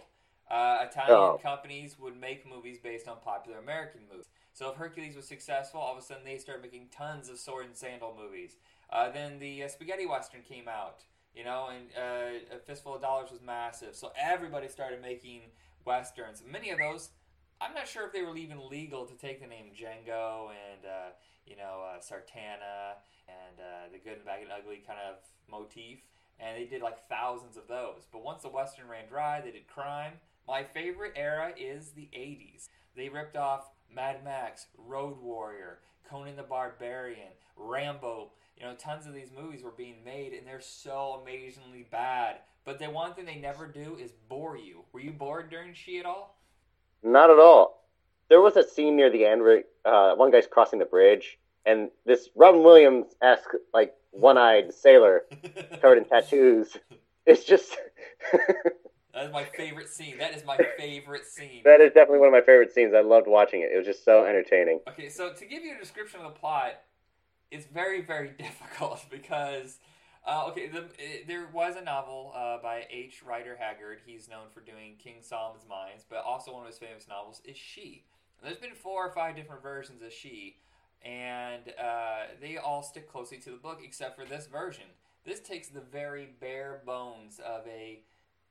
[0.49, 1.39] Uh, Italian Oh.
[1.41, 4.27] companies would make movies based on popular American movies.
[4.53, 7.65] So if Hercules was successful, all of a sudden they started making tons of sword
[7.65, 8.57] and sandal movies.
[8.91, 11.03] Uh, then the uh, spaghetti western came out,
[11.35, 13.95] you know, and uh, a fistful of dollars was massive.
[13.95, 15.41] So everybody started making
[15.83, 16.43] westerns.
[16.47, 17.09] Many of those,
[17.59, 21.09] I'm not sure if they were even legal to take the name Django and uh,
[21.45, 25.17] you know uh, Sartana and uh, the good, the bad, and ugly kind of
[25.49, 25.99] motif.
[26.39, 28.07] And they did like thousands of those.
[28.11, 30.13] But once the western ran dry, they did crime.
[30.47, 32.67] My favorite era is the 80s.
[32.95, 38.31] They ripped off Mad Max, Road Warrior, Conan the Barbarian, Rambo.
[38.57, 42.37] You know, tons of these movies were being made, and they're so amazingly bad.
[42.63, 44.83] But the one thing they never do is bore you.
[44.91, 46.37] Were you bored during She at all?
[47.03, 47.74] Not at all.
[48.29, 51.89] There was a scene near the end where uh, one guy's crossing the bridge, and
[52.05, 55.21] this Robin Williams esque, like one eyed sailor
[55.81, 56.75] covered in tattoos.
[57.25, 57.75] It's just
[59.15, 60.17] That is my favorite scene.
[60.17, 61.61] That is my favorite scene.
[61.63, 62.93] that is definitely one of my favorite scenes.
[62.93, 63.69] I loved watching it.
[63.73, 64.81] It was just so entertaining.
[64.89, 66.81] Okay, so to give you a description of the plot,
[67.49, 69.77] it's very, very difficult because,
[70.27, 73.23] uh, okay, the, it, there was a novel uh, by H.
[73.25, 73.99] Rider Haggard.
[74.05, 77.55] He's known for doing King Solomon's Mines, but also one of his famous novels is
[77.55, 78.03] She.
[78.43, 80.57] There's been four or five different versions of She,
[81.03, 84.85] and uh, they all stick closely to the book except for this version.
[85.25, 88.01] This takes the very bare bones of a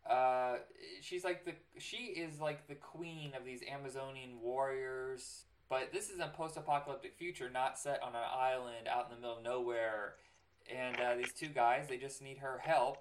[0.09, 0.57] uh,
[1.01, 5.45] she's like the she is like the queen of these Amazonian warriors.
[5.70, 9.39] But this is a post-apocalyptic future, not set on an island out in the middle
[9.39, 10.16] of nowhere.
[10.72, 12.99] And uh, these two guys, they just need her help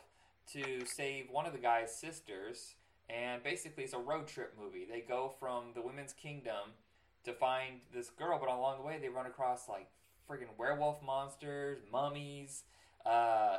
[0.53, 2.75] to save one of the guy's sisters.
[3.09, 4.85] And basically, it's a road trip movie.
[4.89, 6.71] They go from the women's kingdom
[7.25, 9.87] to find this girl, but along the way, they run across like
[10.29, 12.63] friggin' werewolf monsters, mummies,
[13.05, 13.57] uh,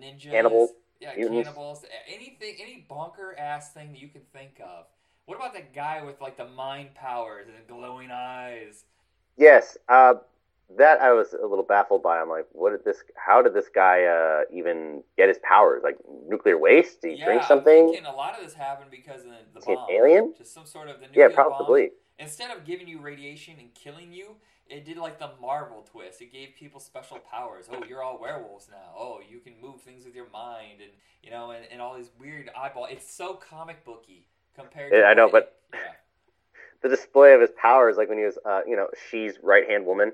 [0.00, 0.70] ninjas, Cannibals,
[1.00, 4.86] yeah, cannibals, anything, any bonker ass thing that you can think of.
[5.26, 8.84] What about that guy with like the mind powers and the glowing eyes?
[9.36, 10.14] Yes, uh,
[10.76, 12.18] that I was a little baffled by.
[12.20, 13.02] I'm like, what did this?
[13.16, 15.82] How did this guy uh, even get his powers?
[15.82, 15.96] Like
[16.28, 17.00] nuclear waste?
[17.02, 17.86] Did he yeah, drink something?
[17.88, 19.90] thinking a lot of this happened because of the, the he an bomb.
[19.90, 20.34] alien?
[20.36, 21.54] Just some sort of the Yeah, nuclear bomb.
[21.56, 21.90] probably.
[22.18, 24.36] Instead of giving you radiation and killing you,
[24.68, 26.20] it did like the Marvel twist.
[26.20, 27.66] It gave people special powers.
[27.72, 28.92] Oh, you're all werewolves now.
[28.96, 30.90] Oh, you can move things with your mind, and
[31.22, 32.86] you know, and, and all these weird eyeball.
[32.90, 34.92] It's so comic booky compared.
[34.92, 35.80] Yeah, to I know, what- but- yeah.
[36.80, 39.84] The display of his powers, like when he was, uh, you know, she's right hand
[39.84, 40.12] woman,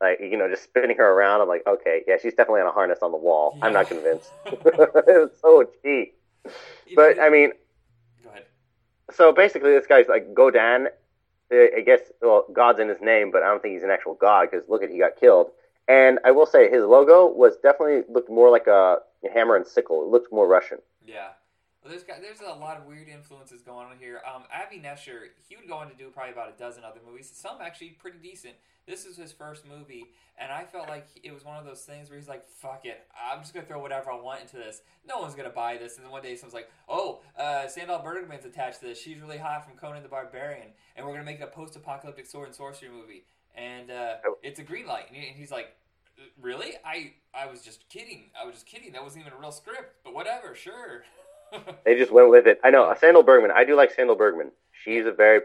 [0.00, 1.40] like you know, just spinning her around.
[1.40, 3.58] I'm like, okay, yeah, she's definitely on a harness on the wall.
[3.62, 4.30] I'm not convinced.
[4.46, 4.60] it
[5.06, 6.14] was so cheap.
[6.94, 7.52] But I mean,
[8.22, 8.44] go ahead.
[9.12, 10.86] so basically, this guy's like Godan.
[11.52, 14.14] uh, I guess well, God's in his name, but I don't think he's an actual
[14.14, 15.50] god because look at he got killed.
[15.88, 18.98] And I will say his logo was definitely looked more like a
[19.32, 20.02] hammer and sickle.
[20.02, 20.78] It looked more Russian.
[21.06, 21.28] Yeah.
[21.86, 24.20] Well, there's got, there's a lot of weird influences going on here.
[24.26, 27.30] Um, Avi Nesher, he would go on to do probably about a dozen other movies.
[27.32, 28.54] Some actually pretty decent.
[28.88, 30.06] This is his first movie,
[30.36, 33.06] and I felt like it was one of those things where he's like, "Fuck it,
[33.16, 34.82] I'm just gonna throw whatever I want into this.
[35.06, 38.44] No one's gonna buy this." And then one day someone's like, "Oh, uh, Sandahl Bergman's
[38.44, 39.00] attached to this.
[39.00, 42.46] She's really hot from Conan the Barbarian, and we're gonna make it a post-apocalyptic sword
[42.48, 43.24] and sorcery movie."
[43.54, 44.38] And uh, Oh.
[44.42, 45.68] it's a green light, and and he's like,
[46.40, 46.74] "Really?
[46.84, 48.30] I I was just kidding.
[48.40, 48.90] I was just kidding.
[48.92, 50.02] That wasn't even a real script.
[50.02, 51.04] But whatever, sure."
[51.84, 52.60] They just went with it.
[52.64, 53.50] I know Sandahl Bergman.
[53.50, 54.50] I do like Sandahl Bergman.
[54.72, 55.40] She's a very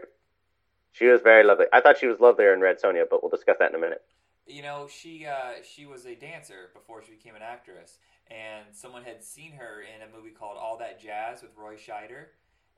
[0.92, 1.66] She was very lovely.
[1.72, 4.02] I thought she was lovelier in Red Sonja, but we'll discuss that in a minute.
[4.46, 7.98] You know, she uh, she was a dancer before she became an actress,
[8.28, 12.26] and someone had seen her in a movie called All That Jazz with Roy Scheider,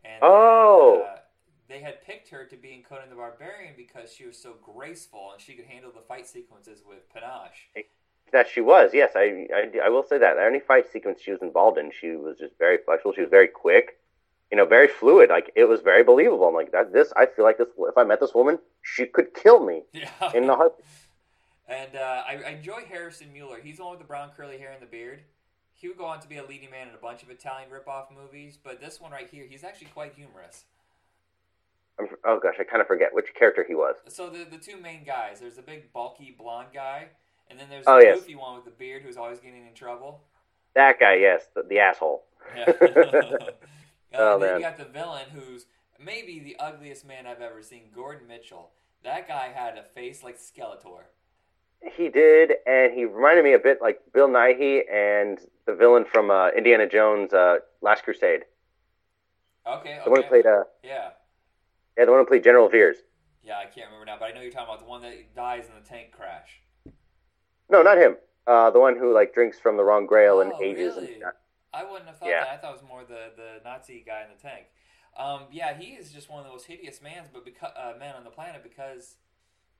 [0.04, 0.98] and Oh.
[1.00, 1.18] then, uh,
[1.66, 5.30] they had picked her to be in Conan the Barbarian because she was so graceful
[5.32, 7.70] and she could handle the fight sequences with panache.
[8.32, 10.38] That she was, yes, I, I, I will say that.
[10.38, 13.12] Any fight sequence she was involved in, she was just very flexible.
[13.14, 13.98] She was very quick,
[14.50, 15.30] you know, very fluid.
[15.30, 16.48] Like it was very believable.
[16.48, 17.68] I'm like, that, this, I feel like this.
[17.78, 20.08] If I met this woman, she could kill me Yeah.
[20.34, 20.74] in the heart.
[21.68, 23.58] And uh, I, I enjoy Harrison Muller.
[23.62, 25.20] He's the one with the brown curly hair and the beard.
[25.72, 28.06] He would go on to be a leading man in a bunch of Italian ripoff
[28.14, 30.64] movies, but this one right here, he's actually quite humorous.
[31.98, 33.96] I'm, oh gosh, I kind of forget which character he was.
[34.08, 37.08] So the the two main guys, there's the big bulky blonde guy,
[37.50, 38.20] and then there's Oh, the yes.
[38.20, 40.22] goofy one with the beard who's always getting in trouble.
[40.74, 42.24] That guy, yes, the, the asshole.
[42.56, 42.72] Yeah.
[44.16, 44.56] Oh, and then man.
[44.60, 45.66] you got the villain who's
[45.98, 48.70] maybe the ugliest man I've ever seen, Gordon Mitchell.
[49.02, 51.04] That guy had a face like Skeletor.
[51.96, 56.30] He did, and he reminded me a bit like Bill Nighy and the villain from
[56.30, 58.44] uh, Indiana Jones' uh, Last Crusade.
[59.66, 60.28] Okay, The one who okay.
[60.28, 61.10] played, uh, Yeah.
[61.98, 62.98] yeah, the one who played General Veers.
[63.42, 65.66] Yeah, I can't remember now, but I know you're talking about the one that dies
[65.68, 66.60] in the tank crash.
[67.68, 68.16] No, not him.
[68.46, 70.94] Uh, the one who like drinks from the wrong grail and Oh, ages.
[70.96, 71.14] really?
[71.14, 71.24] And,
[71.72, 72.44] I wouldn't have thought Yeah.
[72.44, 72.50] that.
[72.50, 74.66] I thought it was more the, the Nazi guy in the tank.
[75.16, 78.14] Um, yeah, he is just one of the most hideous mans, but because, uh, men
[78.14, 79.16] on the planet because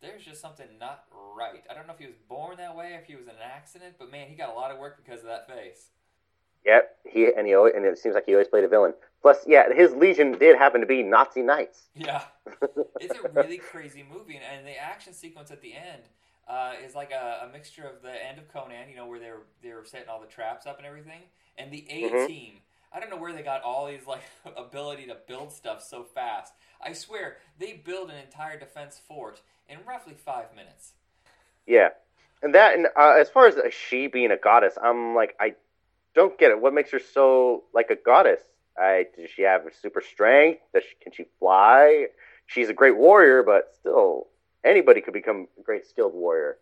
[0.01, 1.05] there's just something not
[1.37, 1.63] right.
[1.71, 3.43] I don't know if he was born that way, or if he was in an
[3.43, 5.89] accident, but man, he got a lot of work because of that face.
[6.65, 8.95] Yep, he and he always, and it seems like he always played a villain.
[9.23, 11.89] Plus, yeah, his legion did happen to be Nazi knights.
[11.95, 12.23] Yeah,
[13.01, 16.03] it's a really crazy movie, and, and the action sequence at the end
[16.49, 19.43] uh, is like a, a mixture of the end of Conan, you know, where they're
[19.63, 21.23] they're setting all the traps up and everything,
[21.59, 22.27] and the A Mhm.
[22.27, 22.53] team.
[22.93, 24.23] I don't know where they got all these like
[24.57, 26.55] ability to build stuff so fast.
[26.81, 30.93] I swear they build an entire defense fort in roughly five minutes.
[31.67, 31.89] Yeah,
[32.43, 35.55] and that, and uh, as far as she being a goddess, I'm like, I
[36.15, 36.61] don't get it.
[36.61, 38.41] What makes her so like a goddess?
[38.79, 40.61] I does she have super strength?
[40.75, 42.07] Does she, can she fly?
[42.47, 44.27] She's a great warrior, but still,
[44.65, 46.59] anybody could become a great skilled warrior.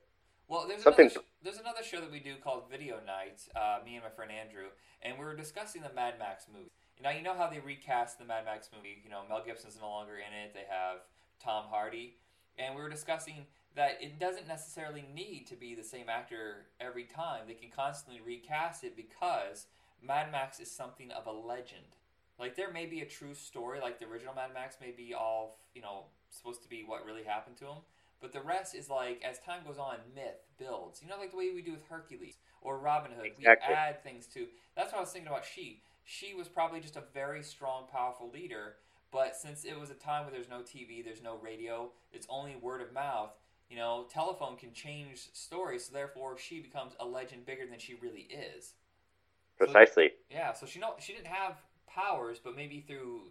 [0.49, 3.79] Well, there's Something- another, sh- there's another show that we do called Video Night, uh,
[3.85, 4.67] me and my friend Andrew,
[5.01, 6.71] and we were discussing the Mad Max movie.
[7.01, 9.01] Now, you know how they recast the Mad Max movie?
[9.03, 10.99] You know, Mel Gibson's no longer in it, they have
[11.43, 12.19] Tom Hardy,
[12.59, 17.05] and we were discussing that it doesn't necessarily need to be the same actor every
[17.05, 17.47] time.
[17.47, 19.67] They can constantly recast it because
[20.03, 21.97] Mad Max is something of a legend.
[22.39, 25.59] Like, there may be a true story, like the original Mad Max may be all,
[25.75, 27.79] you know, supposed to be what really happened to him.
[28.21, 31.03] But the rest is like, as time goes on, myth builds.
[31.03, 33.27] You know, like the way we do with Hercules or Robin Hood.
[33.27, 33.69] Exactly.
[33.69, 34.47] We add things to.
[34.77, 35.83] That's what I was thinking about She.
[36.05, 38.77] She was probably just a very strong, powerful leader.
[39.11, 42.57] But since it was a time where there's no TV, there's no radio, it's only
[42.57, 43.31] word of mouth.
[43.69, 47.95] You know, telephone can change stories, so therefore she becomes a legend bigger than she
[47.95, 48.75] really is.
[49.59, 50.13] Precisely.
[50.31, 51.57] Yeah, so she know she didn't have
[51.87, 53.23] powers, but maybe through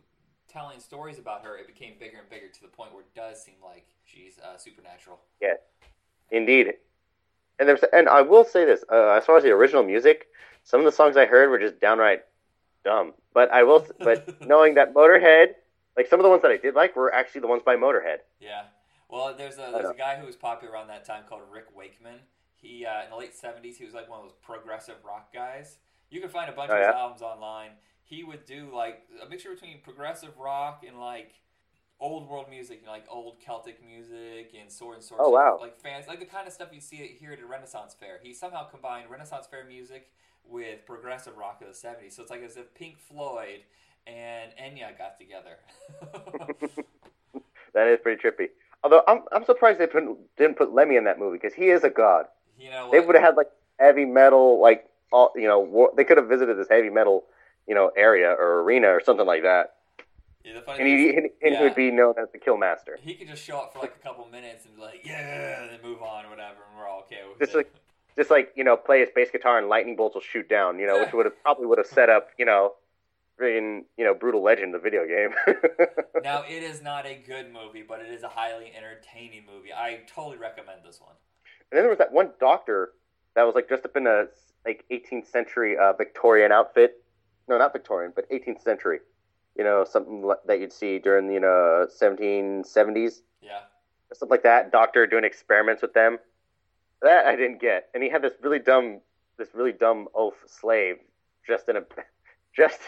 [0.51, 3.43] telling stories about her, it became bigger and bigger to the point where it does
[3.43, 5.19] seem like she's uh, supernatural.
[5.41, 5.57] Yes,
[6.31, 6.73] indeed.
[7.59, 10.27] And there's and I will say this, uh, as far as the original music,
[10.63, 12.21] some of the songs I heard were just downright
[12.83, 13.13] dumb.
[13.33, 15.53] But I will, but knowing that Motorhead,
[15.95, 18.17] like some of the ones that I did like, were actually the ones by Motorhead.
[18.39, 18.63] Yeah.
[19.09, 22.19] Well, there's a there's a guy who was popular around that time called Rick Wakeman.
[22.55, 25.77] He uh, in the late '70s, he was like one of those progressive rock guys.
[26.09, 27.71] You can find a bunch Oh, of his albums online.
[28.11, 31.31] He would do like a mixture between progressive rock and like
[31.99, 35.25] old world music, you know, like old Celtic music and sword and sorcery.
[35.25, 35.57] Oh, wow.
[35.61, 38.19] Like fans, like the kind of stuff you see here at a Renaissance fair.
[38.21, 40.11] He somehow combined Renaissance fair music
[40.43, 42.11] with progressive rock of the '70s.
[42.11, 43.61] So it's like as if Pink Floyd
[44.05, 45.57] and Enya got together.
[47.73, 48.49] That is pretty trippy.
[48.83, 50.03] Although I'm I'm surprised they put,
[50.37, 52.25] didn't put Lemmy in that movie because he is a god.
[52.59, 53.49] you know, They would have had like
[53.79, 57.25] heavy metal, like all you know, war, they could have visited this heavy metal,
[57.67, 59.75] you know, area or arena or something like that,
[60.43, 61.61] Yeah, the funny and he is- he yeah.
[61.61, 62.97] would be known as the Kill Master.
[63.01, 65.71] He could just show up for like a couple minutes and be like, yeah, and
[65.71, 67.57] then move on or whatever, and we're all okay with Just it.
[67.57, 67.73] like
[68.17, 70.79] just like you know, play his bass guitar and lightning bolts will shoot down.
[70.79, 72.73] You know, which would have probably would have set up you know,
[73.39, 75.33] freaking you know, brutal legend the video game.
[76.23, 79.71] now, it is not a good movie, but it is a highly entertaining movie.
[79.71, 81.15] I totally recommend this one.
[81.71, 82.91] And then there was that one doctor
[83.35, 84.25] that was like dressed up in a
[84.65, 87.00] like 18th century uh, Victorian outfit.
[87.51, 88.99] No, not Victorian, but 18th century.
[89.57, 93.59] You know, something that you'd see during the you know 1770s, Yeah.
[94.13, 94.71] something like that.
[94.71, 96.17] Doctor doing experiments with them.
[97.01, 97.89] That I didn't get.
[97.93, 99.01] And he had this really dumb,
[99.37, 100.95] this really dumb oaf slave
[101.45, 101.81] dressed in a,
[102.55, 102.79] just,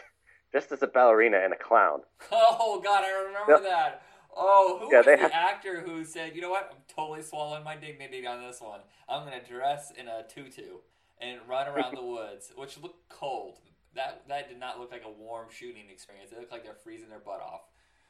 [0.53, 1.99] just as a ballerina and a clown.
[2.31, 4.01] Oh God, I remember that.
[4.35, 6.69] Oh, who Yeah, was they the have- actor who said, "You know what?
[6.71, 8.79] I'm totally swallowing my dignity on this one.
[9.09, 10.77] I'm gonna dress in a tutu
[11.19, 13.59] and run around the woods," which looked cold.
[13.95, 16.31] That that did not look like a warm shooting experience.
[16.31, 17.61] It looked like they're freezing their butt off.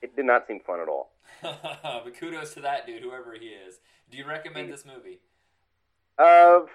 [0.02, 1.14] It did not seem fun at all.
[1.42, 3.80] but kudos to that dude, whoever he is.
[4.12, 5.20] Do you recommend this movie?
[6.20, 6.68] Of,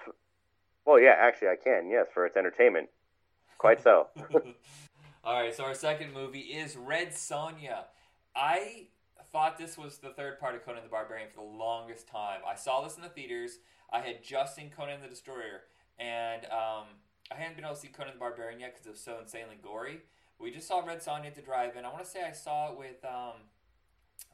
[0.85, 1.89] well, yeah, actually, I can.
[1.89, 2.89] Yes, for its entertainment.
[3.59, 4.07] Quite so.
[5.23, 7.83] All right, so our second movie is Red Sonja.
[8.35, 8.87] I
[9.31, 12.39] thought this was the third part of Conan the Barbarian for the longest time.
[12.47, 13.59] I saw this in the theaters.
[13.91, 15.63] I had just seen Conan the Destroyer,
[15.99, 16.85] and um,
[17.31, 19.57] I hadn't been able to see Conan the Barbarian yet because it was so insanely
[19.61, 20.01] gory.
[20.39, 21.85] We just saw Red Sonja at the drive-in.
[21.85, 23.33] I want to say I saw it with um,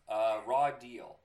[0.07, 1.17] uh, Raw Deal.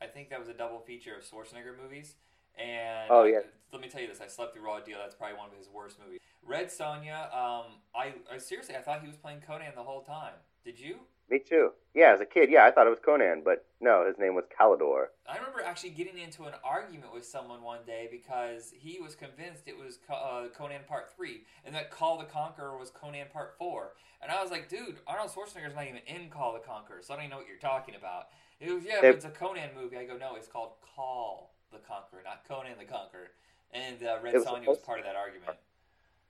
[0.00, 2.14] I think that was a double feature of Schwarzenegger movies.
[2.56, 3.40] And Oh, yeah.
[3.72, 4.98] let me tell you this: I slept through Raw Deal.
[5.00, 6.20] That's probably one of his worst movies.
[6.46, 7.32] Red Sonja.
[7.34, 7.64] Um,
[7.94, 10.34] I, I seriously, I thought he was playing Conan the whole time.
[10.64, 10.96] Did you?
[11.30, 11.72] Me too.
[11.94, 14.44] Yeah, as a kid, yeah, I thought it was Conan, but no, his name was
[14.46, 15.06] Kalidor.
[15.28, 19.64] I remember actually getting into an argument with someone one day because he was convinced
[19.66, 23.92] it was uh, Conan Part 3 and that Kull the Conqueror was Conan Part 4.
[24.22, 27.16] And I was like, dude, Arnold Schwarzenegger's not even in Kull the Conqueror, so I
[27.16, 28.28] don't even know what you're talking about.
[28.60, 29.96] It was, yeah, but it's a Conan movie.
[29.96, 33.30] I go, no, it's called Kull the Conqueror, not Conan the Conqueror.
[33.72, 35.58] And uh, Red It was Sonja was part of that argument.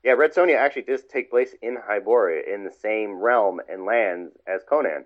[0.05, 4.33] Yeah, Red Sonja actually does take place in Hyboria, in the same realm and lands
[4.47, 5.05] as Conan.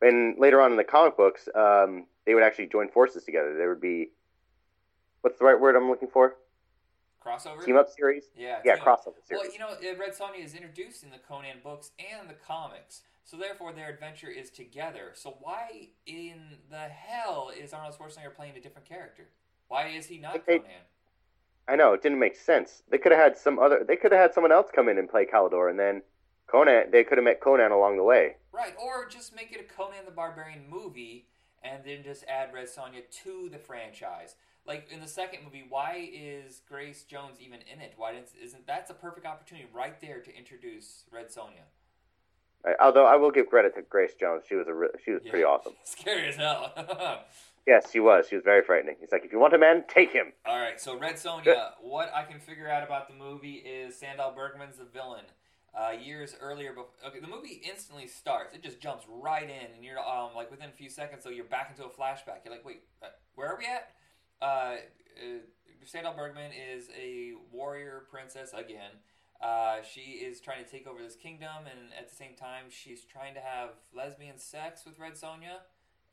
[0.00, 3.56] And later on in the comic books, um, they would actually join forces together.
[3.56, 4.10] There would be,
[5.20, 6.36] what's the right word I'm looking for?
[7.24, 7.64] Crossover?
[7.64, 8.24] Team up series.
[8.36, 9.00] Yeah, Yeah, team up.
[9.00, 9.42] crossover series.
[9.44, 13.02] Well, you know, uh, Red Sonja is introduced in the Conan books and the comics,
[13.22, 15.12] so therefore their adventure is together.
[15.14, 19.28] So why in the hell is Arnold Schwarzenegger playing a different character?
[19.68, 20.72] Why is he not think they- Conan?
[21.68, 22.82] I know it didn't make sense.
[22.90, 23.84] They could have had some other.
[23.86, 26.02] They could have had someone else come in and play Kalidor, and then
[26.46, 26.90] Conan.
[26.90, 28.36] They could have met Conan along the way.
[28.52, 31.26] Right, or just make it a Conan the Barbarian movie
[31.64, 34.34] and then just add Red Sonja to the franchise.
[34.66, 37.94] Like in the second movie, why is Grace Jones even in it?
[37.96, 41.66] Why didn't, isn't that's a perfect opportunity right there to introduce Red Sonja?
[42.80, 44.44] Although I will give credit to Grace Jones.
[44.48, 44.74] She was a.
[44.74, 45.72] Re- she was pretty awesome.
[45.84, 46.72] Scary as hell.
[47.66, 48.26] Yes, she was.
[48.28, 48.96] She was very frightening.
[48.98, 50.32] He's like, if you want a man, take him.
[50.44, 51.72] All right, so Red Sonja.
[51.80, 55.24] what I can figure out about the movie is Sandahl Bergman's the villain.
[55.74, 58.54] Uh, years earlier, bef- okay, the movie instantly starts.
[58.54, 61.44] It just jumps right in, and you're um, like within a few seconds, so you're
[61.44, 62.44] back into a flashback.
[62.44, 63.06] You're like, wait, uh,
[63.36, 63.90] where are we at?
[64.42, 64.76] Uh,
[65.16, 65.38] uh,
[65.86, 68.90] Sandahl Bergman is a warrior princess again.
[69.40, 73.04] Uh, she is trying to take over this kingdom, and at the same time, she's
[73.04, 75.62] trying to have lesbian sex with Red Sonja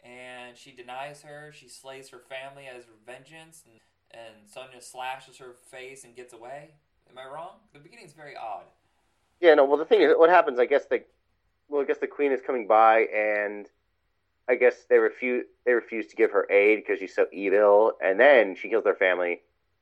[0.04, 1.52] and she denies her.
[1.54, 3.80] She slays her family as vengeance, and,
[4.12, 6.72] and Sonja slashes her face and gets away.
[7.10, 7.54] Am I wrong?
[7.74, 8.66] The beginning's very odd.
[9.42, 9.66] Yeah, no.
[9.66, 10.60] Well, the thing is, what happens?
[10.60, 11.04] I guess the,
[11.70, 13.68] well, I guess the queen is coming by, and
[14.48, 15.46] I guess they refuse.
[15.66, 18.96] They refuse to give her aid because she's so evil, and then she kills their
[18.96, 19.42] family.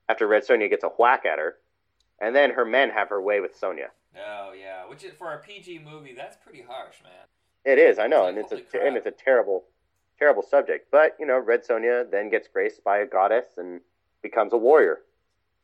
[0.09, 1.55] After Red Sonja gets a whack at her,
[2.22, 3.88] and then her men have her way with Sonja.
[4.15, 7.11] Oh yeah, which is, for a PG movie, that's pretty harsh, man.
[7.65, 8.88] It is, I know, It's and it's a crap.
[8.88, 9.65] and it's a terrible,
[10.20, 10.88] terrible subject.
[10.91, 13.82] But you know, Red Sonja then gets graced by a goddess and
[14.22, 14.99] becomes a warrior.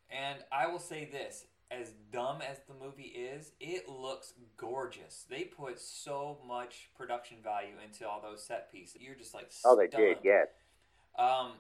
[0.10, 5.26] And I will say this: as dumb as the movie is, it looks gorgeous.
[5.30, 8.98] They put so much production value into all those set pieces.
[9.02, 10.26] You're just like, Oh, they did, stunned.
[10.26, 10.44] yeah.
[11.18, 11.52] Um,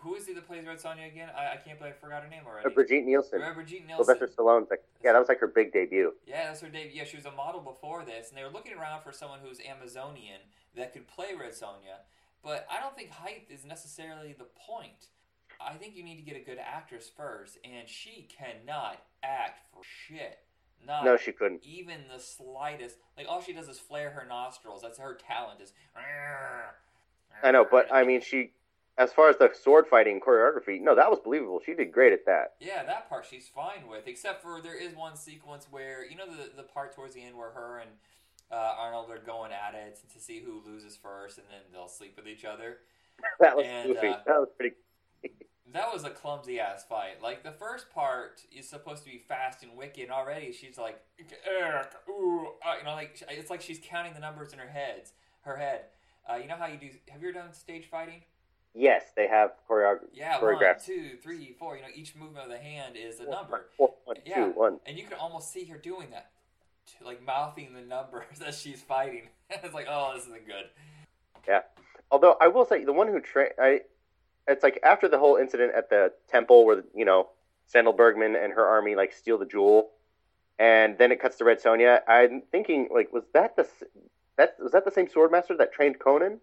[0.00, 1.28] who is it that plays Red Sonja again?
[1.36, 2.66] I, I can't believe I forgot her name already.
[2.66, 4.04] Uh, Brigitte Nielsen, Remember Brigitte Nielsen?
[4.04, 6.12] Sylvester Stallone's like, yeah, that was like her big debut.
[6.26, 6.92] Yeah, that's her debut.
[6.94, 9.58] Yeah, she was a model before this, and they were looking around for someone who's
[9.60, 10.38] Amazonian
[10.76, 12.02] that could play Red Sonja.
[12.42, 15.06] But I don't think height is necessarily the point.
[15.60, 19.82] I think you need to get a good actress first, and she cannot act for
[19.84, 20.40] shit.
[20.84, 21.62] Not No, she couldn't.
[21.64, 22.96] even the slightest.
[23.16, 24.82] Like all she does is flare her nostrils.
[24.82, 25.60] That's her talent.
[25.60, 25.72] Is
[27.42, 28.50] I know, but I mean, she,
[28.98, 31.60] as far as the sword fighting choreography, no, that was believable.
[31.64, 32.54] She did great at that.
[32.60, 36.26] Yeah, that part she's fine with, except for there is one sequence where you know
[36.26, 37.90] the the part towards the end where her and
[38.52, 42.14] uh, Arnold are going at it to see who loses first, and then they'll sleep
[42.16, 42.78] with each other.
[43.40, 44.08] That was And, goofy.
[44.08, 44.76] uh, that was pretty.
[45.72, 47.22] That was a clumsy ass fight.
[47.22, 51.00] Like the first part is supposed to be fast and wicked, and already she's like,
[52.10, 55.56] ooh, uh," you know, like it's like she's counting the numbers in her heads, her
[55.56, 55.82] head.
[56.30, 56.90] Uh, you know how you do?
[57.10, 58.20] Have you ever done stage fighting?
[58.74, 60.08] Yes, they have choreography.
[60.12, 60.84] Yeah, one, choreographed.
[60.84, 61.76] two, three, four.
[61.76, 63.66] You know, each movement of the hand is a number.
[63.78, 64.48] Four, one, two, Yeah.
[64.48, 64.78] one.
[64.84, 66.31] and you can almost see her doing that,
[66.86, 69.28] t- like mouthing the numbers as she's fighting.
[69.50, 70.64] it's like, oh, this isn't good.
[71.48, 71.60] Yeah.
[72.10, 73.80] Although I will say, the one who trained, I,
[74.46, 77.28] it's like after the whole incident at the temple where you know
[77.72, 79.90] Sandahl Bergman and her army like steal the jewel,
[80.58, 82.00] and then it cuts to Red Sonja.
[82.06, 83.66] I'm thinking like, was that the
[84.36, 86.40] that was that the same swordmaster that trained Conan?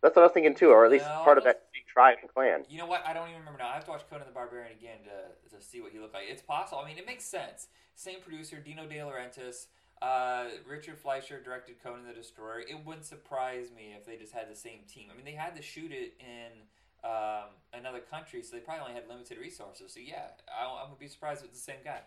[0.00, 2.18] That's what I was thinking too, or at least Well- part of that big tribe
[2.20, 2.64] and clan.
[2.68, 3.04] You know what?
[3.04, 3.68] I don't even remember now.
[3.70, 6.26] I have to watch Conan the Barbarian again to, to see what he looked like.
[6.28, 6.80] It's possible.
[6.80, 7.66] I mean, it makes sense.
[7.98, 9.66] Same producer, Dino De Laurentiis.
[10.00, 12.60] Uh, Richard Fleischer directed Conan the Destroyer.
[12.60, 15.08] It wouldn't surprise me if they just had the same team.
[15.12, 16.62] I mean, they had to shoot it in
[17.02, 19.94] um, another country, so they probably only had limited resources.
[19.94, 21.98] So yeah, I, I would be surprised if it's the same guy.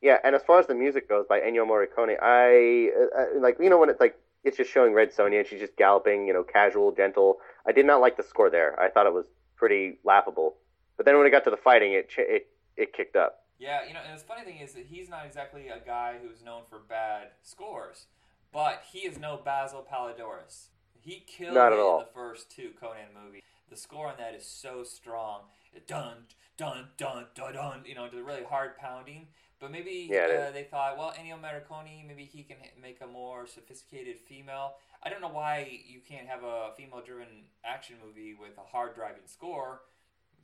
[0.00, 3.68] Yeah, and as far as the music goes by Ennio Morricone, I, uh, like you
[3.68, 6.44] know when it's like it's just showing Red Sonja and she's just galloping, you know,
[6.44, 7.38] casual, gentle.
[7.66, 8.78] I did not like the score there.
[8.78, 10.54] I thought it was pretty laughable.
[10.96, 12.46] But then when it got to the fighting, it it
[12.76, 13.45] it kicked up.
[13.58, 16.44] Yeah, you know, and the funny thing is that he's not exactly a guy who's
[16.44, 18.06] known for bad scores,
[18.52, 20.66] but he is no Basil Poledouris.
[21.00, 22.00] He killed Not it at all.
[22.00, 23.42] in the first two Conan movies.
[23.70, 25.42] The score on that is so strong.
[25.86, 26.26] Dun
[26.56, 27.82] dun dun dun dun.
[27.86, 29.28] You know, the really hard pounding.
[29.58, 33.46] But maybe Yeah, uh, they thought, well, Ennio Morricone, maybe he can make a more
[33.46, 34.74] sophisticated female.
[35.02, 37.28] I don't know why you can't have a female-driven
[37.64, 39.80] action movie with a hard-driving score.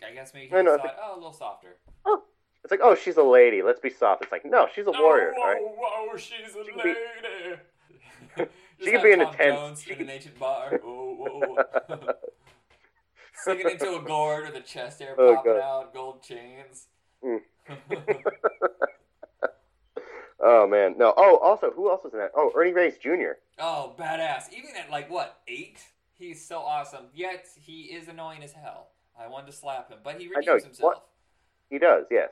[0.07, 1.77] I guess maybe he know, thought, oh, a little softer.
[2.65, 3.61] It's like, oh, she's a lady.
[3.63, 4.23] Let's be soft.
[4.23, 5.33] It's like, no, she's a warrior.
[5.37, 5.61] Oh, right?
[5.61, 6.95] whoa, whoa, she's a She could be-
[8.39, 8.49] lady.
[8.83, 9.79] She could be in a tent.
[9.79, 10.71] She in an ancient bar.
[10.83, 11.15] Whoa,
[11.87, 13.55] whoa.
[13.55, 15.61] Into a gourd with a chest hair Oh, popping God.
[15.61, 16.87] out, gold chains.
[17.25, 17.43] Mm.
[20.41, 21.15] Oh man, no.
[21.17, 22.33] Oh, also, who else was in that?
[22.37, 23.35] Oh, Ernie Reyes Jr.
[23.61, 24.53] oh, badass.
[24.53, 25.79] Even at like, what, eight?
[26.15, 27.05] He's so awesome.
[27.15, 28.89] Yet, he is annoying as hell.
[29.17, 30.81] I wanted to slap him, but he redeems himself.
[30.83, 31.07] what?
[31.71, 32.31] He does, yes.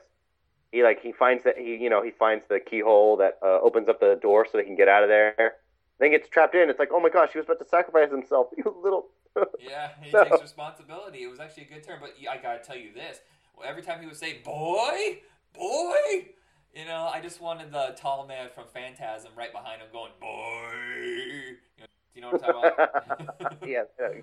[0.71, 3.89] He like he finds that he you know he finds the keyhole that uh, opens
[3.89, 5.55] up the door so they can get out of there.
[5.99, 6.69] Then gets trapped in.
[6.69, 8.47] It's like, oh my gosh, he was about to sacrifice himself.
[8.57, 9.07] You little.
[9.59, 10.23] Yeah, he No.
[10.25, 11.23] takes responsibility.
[11.23, 13.19] It was actually a good turn, but I gotta tell you this:
[13.55, 15.19] well, every time he would say "boy,
[15.53, 16.29] boy,"
[16.73, 21.55] you know, I just wanted the tall man from Phantasm right behind him going "boy."
[21.77, 23.57] You know, do you know what I'm talking about?
[23.65, 24.21] yeah, yeah.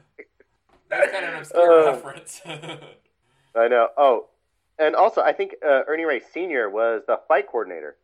[0.90, 1.92] That's kind of an obscure Uh.
[1.92, 2.40] reference.
[3.54, 3.88] I know.
[3.96, 4.26] Oh,
[4.78, 6.70] and also I think uh, Ernie Reyes Sr.
[6.70, 7.96] was the fight coordinator.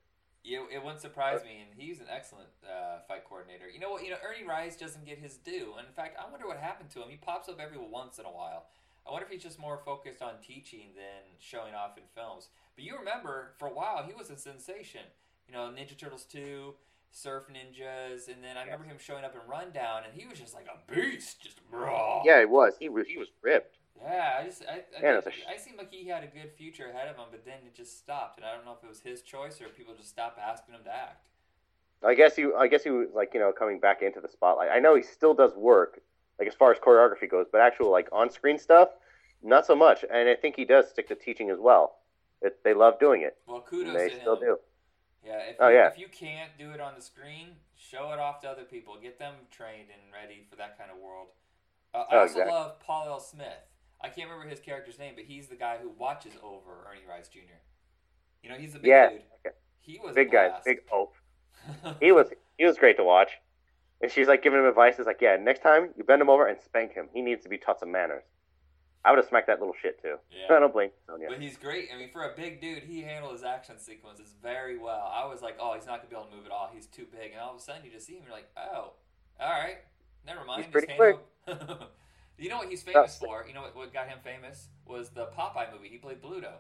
[0.44, 3.64] Yeah, it wouldn't surprise me, and he's an excellent uh, fight coordinator.
[3.72, 4.04] You know what?
[4.04, 5.72] You know Ernie Reyes doesn't get his due.
[5.78, 7.08] And in fact, I wonder what happened to him.
[7.08, 8.66] He pops up every once in a while.
[9.06, 12.48] I wonder if he's just more focused on teaching than showing off in films.
[12.74, 15.02] But you remember, for a while, he was a sensation.
[15.48, 16.74] You know, Ninja Turtles two,
[17.10, 20.52] Surf Ninjas, and then I remember him showing up in Rundown, and he was just
[20.52, 22.22] like a beast, just raw.
[22.24, 22.74] Yeah, he was.
[22.78, 23.06] He was.
[23.06, 23.78] He was ripped.
[24.04, 26.52] Yeah, I just I, I, Yeah, think- sh- I seemed like he had a good
[26.52, 28.88] future ahead of him, but then it just stopped, and I don't know if it
[28.88, 31.28] was his choice or people just stopped asking him to act.
[32.02, 32.46] I guess he.
[32.58, 34.68] I guess he was like you know coming back into the spotlight.
[34.70, 36.00] I know he still does work,
[36.38, 38.90] like as far as choreography goes, but actual like on screen stuff,
[39.42, 40.04] not so much.
[40.12, 41.96] And I think he does stick to teaching as well.
[42.42, 43.38] It, they love doing it.
[43.46, 44.58] Well, kudos they to still do.
[45.24, 45.86] Yeah, if Oh, you, yeah.
[45.86, 48.98] if you can't do it on the screen, show it off to other people.
[49.00, 51.28] Get them trained and ready for that kind of world.
[51.94, 52.52] Uh, I Oh, also exactly.
[52.52, 53.20] love Paul L.
[53.20, 53.64] Smith.
[54.04, 57.28] I can't remember his character's name, but he's the guy who watches over Ernie Reyes
[57.28, 57.56] Jr.
[58.42, 59.52] You know, he's the big Yeah, dude.
[59.80, 61.14] He was a Big guy, big hope.
[62.00, 62.28] He was.
[62.58, 63.30] He was great to watch.
[64.02, 64.96] And she's like giving him advice.
[64.98, 67.08] It's like, yeah, next time you bend him over and spank him.
[67.14, 68.24] He needs to be taught some manners.
[69.06, 70.16] I would have smacked that little shit too.
[70.30, 70.54] Yeah.
[70.54, 71.28] I don't blame Sonja.
[71.28, 71.88] But he's great.
[71.94, 75.10] I mean, for a big dude, he handled his action sequences very well.
[75.14, 76.70] I was like, oh, he's not gonna be able to move at all.
[76.74, 77.32] He's too big.
[77.32, 78.22] And all of a sudden, you just see him.
[78.24, 78.92] You're like, oh,
[79.40, 79.78] all right,
[80.26, 80.64] never mind.
[80.64, 81.20] He's pretty handled-
[82.38, 83.44] you know what he's famous for?
[83.46, 85.88] You know what, what got him famous was the Popeye movie.
[85.88, 86.52] He played Bluto.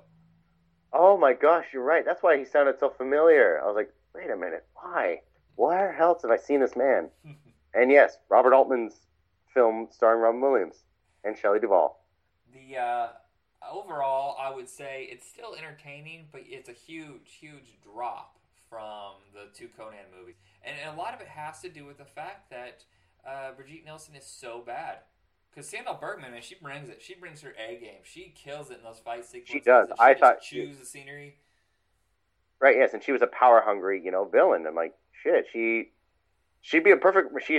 [0.92, 2.04] Oh my gosh, you're right.
[2.04, 3.60] That's why he sounded so familiar.
[3.62, 5.22] I was like, wait a minute, why?
[5.56, 7.10] Where else have I seen this man?
[7.74, 9.06] And yes, Robert Altman's
[9.52, 10.84] film starring Robin Williams
[11.24, 12.04] and Shelley Duvall.
[12.52, 13.08] The uh,
[13.68, 18.38] overall, I would say it's still entertaining, but it's a huge, huge drop
[18.70, 22.04] from the two Conan movies, and a lot of it has to do with the
[22.04, 22.84] fact that
[23.26, 24.98] uh, Brigitte Nielsen is so bad.
[25.54, 27.00] Because Sandahl Bergman, man, she brings it.
[27.00, 28.00] She brings her A game.
[28.02, 29.52] She kills it in those fight sequences.
[29.52, 29.88] She does.
[29.90, 31.36] and I thought she- chews the scenery.
[32.60, 34.64] Right, yes, and she was a power hungry, you know, villain.
[34.66, 35.90] I'm like, shit, she
[36.60, 37.56] she'd be a perfect she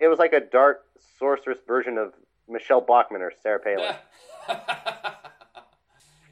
[0.00, 0.82] it was like a dark
[1.18, 2.14] sorceress version of
[2.48, 3.94] Michele Bachmann or Sarah Palin.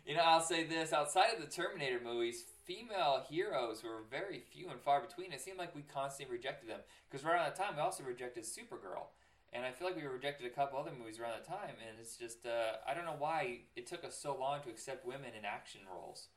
[0.07, 4.71] you know, I'll say this: outside of the Terminator movies, female heroes were very few
[4.71, 5.33] and far between.
[5.33, 6.81] It seemed like we constantly rejected them
[7.11, 9.09] because right around that time we also rejected Supergirl,
[9.57, 11.75] and I feel like we rejected a couple other movies around that time.
[11.89, 15.07] And it's just uh, I don't know why it took us so long to accept
[15.07, 16.29] women in action roles.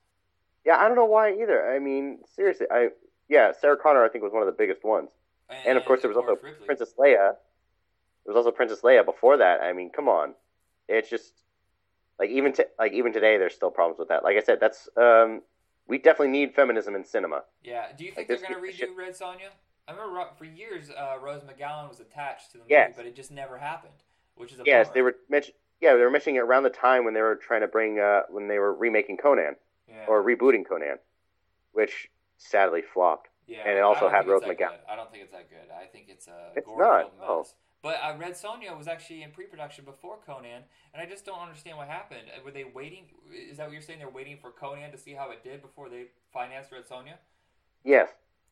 [0.65, 1.69] Yeah, I don't know why either.
[1.73, 2.89] I mean, seriously, I
[3.27, 5.09] yeah, Sarah Connor I think was one of the biggest ones.
[5.65, 6.65] And of course there was also Ripley.
[6.65, 7.33] Princess Leia.
[8.25, 9.61] There was also Princess Leia before that.
[9.61, 10.35] I mean, come on.
[10.87, 11.33] It's just
[12.19, 14.23] like even to, like even today there's still problems with that.
[14.23, 15.41] Like I said, that's um
[15.87, 17.43] we definitely need feminism in cinema.
[17.63, 17.87] Yeah.
[17.97, 19.49] Do you think Like, they're going to redo Red Sonja?
[19.89, 22.93] I remember for years uh, Rose McGowan was attached to the movie, Yes.
[22.95, 23.93] but it just never happened.
[24.35, 24.93] which is a Yes, bummer.
[24.93, 27.59] they were mention- Yeah, they were mentioning it around the time when they were trying
[27.61, 29.55] to bring uh, when they were remaking Conan
[29.87, 30.05] yeah.
[30.07, 30.99] or rebooting Conan,
[31.73, 33.27] which sadly flopped.
[33.47, 34.57] Yeah, And it also had Rose McGowan.
[34.57, 34.79] good.
[34.89, 35.69] I don't think it's that good.
[35.75, 37.45] I think it's a It's not, no.
[37.81, 40.63] But uh, Red Sonja was actually in pre-production before Conan,
[40.93, 42.27] and I just don't understand what happened.
[42.37, 43.05] Uh, Were they waiting?
[43.33, 43.99] Is that what you're saying?
[43.99, 47.13] They're waiting for Conan to see how it did before they financed Red Sonja?
[47.83, 48.09] Yes,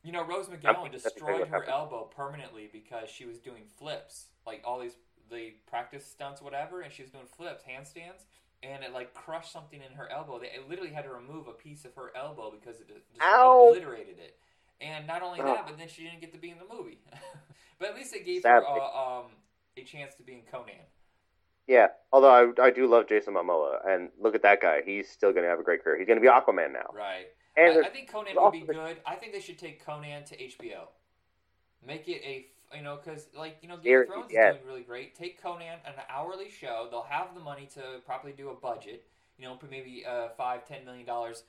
[0.08, 4.80] You know, Rose McGowan destroyed her elbow permanently because she was doing flips, like all
[4.80, 4.96] these
[5.30, 8.24] the practice stunts, whatever, and she was doing flips, handstands,
[8.62, 10.38] and it like crushed something in her elbow.
[10.38, 13.68] They literally had to remove a piece of her elbow because it just Ow.
[13.68, 14.38] obliterated it.
[14.80, 17.00] And not only that, but then she didn't get to be in the movie.
[17.78, 18.66] but at least they gave Sadly.
[18.66, 19.26] her uh, um,
[19.76, 20.86] a chance to be in Conan.
[21.66, 21.88] yeah.
[22.14, 24.80] Although I, I do love Jason Momoa, and look at that guy.
[24.86, 25.98] He's still going to have a great career.
[25.98, 26.94] He's going to be Aquaman now.
[26.96, 27.26] Right.
[27.58, 28.98] I, I think Conan would be good.
[29.06, 30.88] I think they should take Conan to HBO.
[31.86, 32.46] Make it a
[32.76, 34.50] you know, because like you know, Game Here- of Thrones yeah.
[34.50, 35.14] is doing really great.
[35.14, 36.88] Take Conan an hourly show.
[36.90, 39.06] They'll have the money to properly do a budget.
[39.38, 41.44] You know, put maybe uh, five, ten million dollars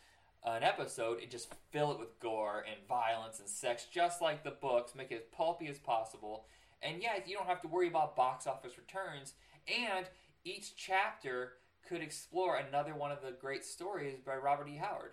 [0.45, 4.51] an episode, and just fill it with gore and violence and sex, just like the
[4.51, 4.95] books.
[4.95, 6.45] Make it as pulpy as possible.
[6.82, 9.34] And yeah, you don't have to worry about box office returns.
[9.68, 10.05] And
[10.45, 11.53] each chapter
[11.88, 14.78] could explore another one of the great stories by Robert E.
[14.78, 15.12] Howard.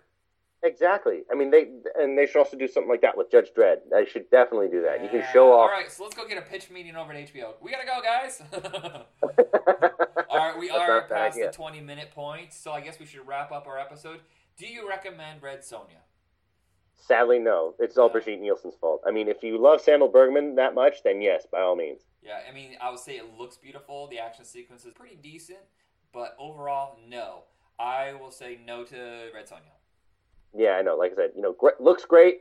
[0.63, 1.21] Exactly.
[1.31, 3.77] I mean, they and they should also do something like that with Judge Dredd.
[3.91, 5.03] They should definitely do that.
[5.03, 5.69] You can show off.
[5.69, 7.53] All right, so let's go get a pitch meeting over at HBO.
[7.61, 8.41] We gotta go, guys.
[10.29, 11.47] All right, we That's are not a bad past idea.
[11.47, 14.21] the twenty-minute point, so I guess we should wrap up our episode.
[14.57, 16.01] Do you recommend Red Sonja?
[16.95, 17.75] Sadly, no.
[17.79, 18.13] It's all Yeah.
[18.13, 19.01] Brigitte Nielsen's fault.
[19.05, 22.01] I mean, if you love Sandahl Bergman that much, then yes, by all means.
[22.23, 24.07] Yeah, I mean, I would say it looks beautiful.
[24.07, 25.59] The action sequence is pretty decent,
[26.11, 27.43] but overall, no.
[27.79, 29.76] I will say no to Red Sonja.
[30.57, 30.95] Yeah, I know.
[30.95, 32.39] Like I said, you know, gr- looks great.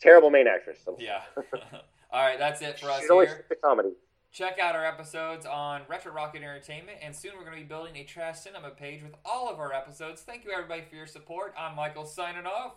[0.00, 0.78] Terrible main actress.
[0.98, 1.22] Yeah.
[2.12, 3.44] All right, that's it for us she's always here.
[3.48, 3.90] the comedy.
[4.32, 7.96] Check out our episodes on Retro Rocket Entertainment, and soon we're going to be building
[7.96, 10.22] a Trash Cinema page with all of our episodes.
[10.22, 11.54] Thank you, everybody, for your support.
[11.58, 12.74] I'm Michael signing off.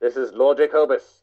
[0.00, 1.22] This is Lord Jacobus.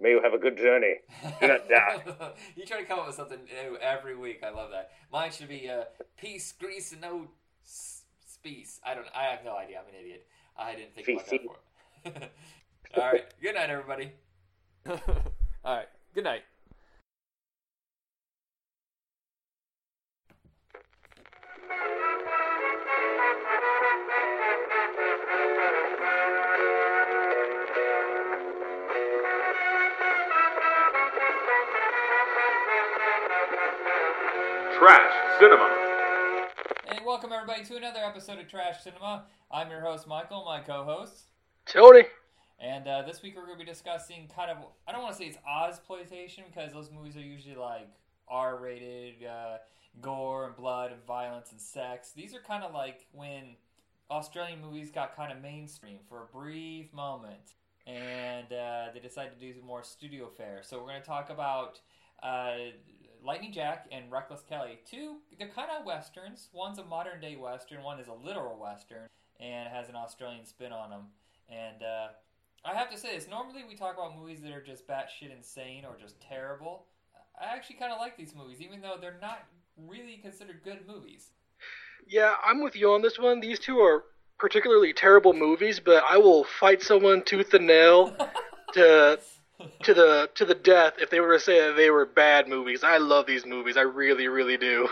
[0.00, 0.94] May you have a good journey.
[1.40, 2.02] Do not die.
[2.56, 4.42] you try to come up with something new every week.
[4.44, 4.92] I love that.
[5.12, 5.84] Mine should be uh,
[6.16, 7.26] peace, grease, and no
[7.64, 8.80] s- space.
[8.84, 9.06] I don't.
[9.14, 9.78] I have no idea.
[9.80, 10.26] I'm an idiot.
[10.60, 12.28] I didn't think about that before.
[13.02, 13.24] All right.
[13.40, 14.12] Good night, everybody.
[14.86, 14.96] All
[15.64, 15.88] right.
[16.14, 16.42] Good night.
[34.78, 35.79] Trash Cinema.
[37.04, 39.24] Welcome everybody to another episode of Trash Cinema.
[39.50, 41.30] I'm your host Michael, my co-host,
[41.64, 42.04] Tony.
[42.60, 45.18] and uh, this week we're going to be discussing kind of I don't want to
[45.18, 47.88] say it's Ozploitation because those movies are usually like
[48.28, 49.58] R-rated, uh,
[50.00, 52.12] gore and blood and violence and sex.
[52.12, 53.56] These are kind of like when
[54.10, 57.54] Australian movies got kind of mainstream for a brief moment,
[57.86, 60.60] and uh, they decided to do more studio fare.
[60.62, 61.80] So we're going to talk about.
[63.24, 64.80] Lightning Jack and Reckless Kelly.
[64.90, 66.48] Two, they're kind of westerns.
[66.52, 69.08] One's a modern day western, one is a literal western,
[69.38, 71.02] and has an Australian spin on them.
[71.48, 72.08] And uh,
[72.64, 75.84] I have to say this normally we talk about movies that are just batshit insane
[75.84, 76.86] or just terrible.
[77.40, 79.44] I actually kind of like these movies, even though they're not
[79.88, 81.30] really considered good movies.
[82.06, 83.40] Yeah, I'm with you on this one.
[83.40, 84.04] These two are
[84.38, 88.16] particularly terrible movies, but I will fight someone tooth and nail
[88.74, 89.18] to
[89.82, 92.82] to the to the death if they were to say that they were bad movies.
[92.84, 93.76] I love these movies.
[93.76, 94.88] I really, really do.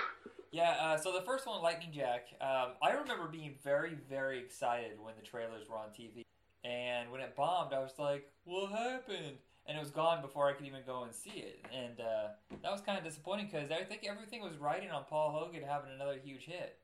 [0.51, 4.93] Yeah, uh, so the first one, Lightning Jack, um, I remember being very, very excited
[4.99, 6.23] when the trailers were on TV.
[6.65, 9.37] And when it bombed, I was like, what happened?
[9.67, 11.67] And it was gone before I could even go and see it.
[11.73, 12.29] And uh,
[12.63, 15.91] that was kind of disappointing because I think everything was riding on Paul Hogan having
[15.95, 16.79] another huge hit.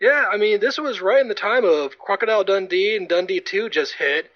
[0.00, 3.68] Yeah, I mean, this was right in the time of Crocodile Dundee and Dundee 2
[3.70, 4.30] just hit.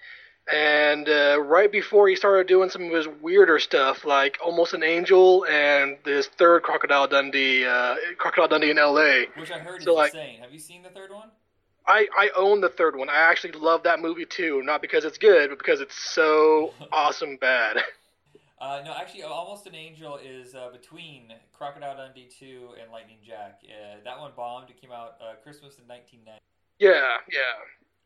[0.51, 4.83] And uh, right before he started doing some of his weirder stuff, like Almost an
[4.83, 9.25] Angel and this third Crocodile Dundee, uh, Crocodile Dundee in L.A.
[9.35, 10.39] Which I heard So, is like- insane.
[10.39, 11.29] Have you seen the third one?
[11.85, 13.09] I, I own the third one.
[13.09, 17.37] I actually love that movie too, not because it's good, but because it's so awesome
[17.37, 17.77] bad.
[18.59, 23.61] Uh, no, actually, Almost an Angel is uh, between Crocodile Dundee 2 and Lightning Jack.
[23.63, 24.69] Uh, that one bombed.
[24.69, 26.41] It came out uh, Christmas in 1990.
[26.79, 26.91] Yeah,
[27.31, 27.39] yeah,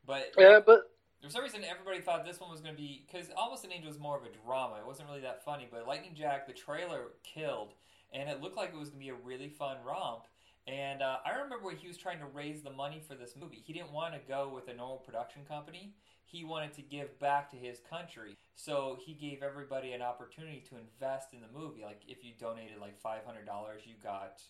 [0.06, 0.60] But yeah.
[0.66, 0.92] But
[1.24, 3.90] For some reason, everybody thought this one was going to be because Almost an Angel
[3.90, 4.78] was more of a drama.
[4.80, 7.74] It wasn't really that funny, but Lightning Jack, the trailer killed,
[8.12, 10.24] and it looked like it was going to be a really fun romp.
[10.68, 13.62] And uh, I remember when he was trying to raise the money for this movie.
[13.64, 15.94] He didn't want to go with a normal production company.
[16.26, 20.76] He wanted to give back to his country, so he gave everybody an opportunity to
[20.78, 21.84] invest in the movie.
[21.84, 24.42] Like if you donated like five hundred dollars, you got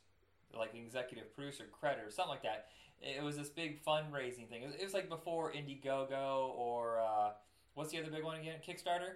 [0.57, 2.67] like executive producer credit or something like that.
[3.01, 4.61] It was this big fundraising thing.
[4.63, 7.31] It was, it was like before Indiegogo or uh,
[7.73, 8.57] what's the other big one again?
[8.65, 9.13] Kickstarter.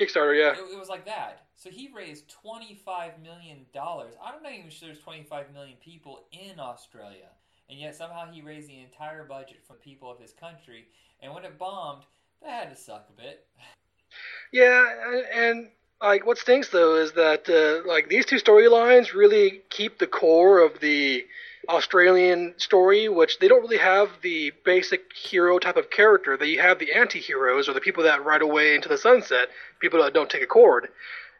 [0.00, 0.52] Kickstarter, yeah.
[0.52, 1.46] It, it was like that.
[1.56, 4.14] So he raised twenty five million dollars.
[4.24, 7.28] I'm not know even sure there's twenty five million people in Australia,
[7.68, 10.86] and yet somehow he raised the entire budget from people of his country.
[11.20, 12.04] And when it bombed,
[12.42, 13.44] that had to suck a bit.
[14.52, 15.68] Yeah, and, and
[16.00, 20.60] like what stinks though is that uh, like these two storylines really keep the core
[20.64, 21.26] of the
[21.68, 26.36] Australian story, which they don't really have the basic hero type of character.
[26.36, 29.48] They have the anti-heroes or the people that ride away into the sunset,
[29.80, 30.88] people that don't take a chord.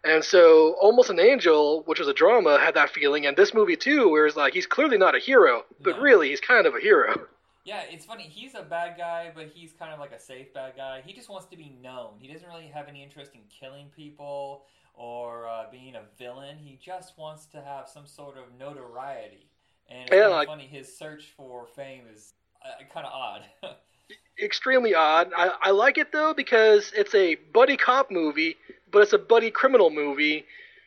[0.04, 3.76] And so, Almost an Angel, which was a drama, had that feeling, and this movie
[3.76, 6.02] too, where it's like he's clearly not a hero, but No.
[6.02, 7.26] really he's kind of a hero.
[7.64, 8.22] Yeah, it's funny.
[8.22, 11.02] He's a bad guy, but he's kind of like a safe bad guy.
[11.04, 12.14] He just wants to be known.
[12.18, 14.64] He doesn't really have any interest in killing people
[14.94, 16.56] or uh, being a villain.
[16.58, 19.50] He just wants to have some sort of notoriety.
[19.88, 20.66] And it's Yeah, like- funny.
[20.66, 22.32] His search for fame is
[22.64, 23.42] uh, kind of odd.
[24.42, 25.32] Extremely odd.
[25.36, 28.56] I, I like it though because it's a buddy cop movie,
[28.90, 30.44] but it's a buddy criminal movie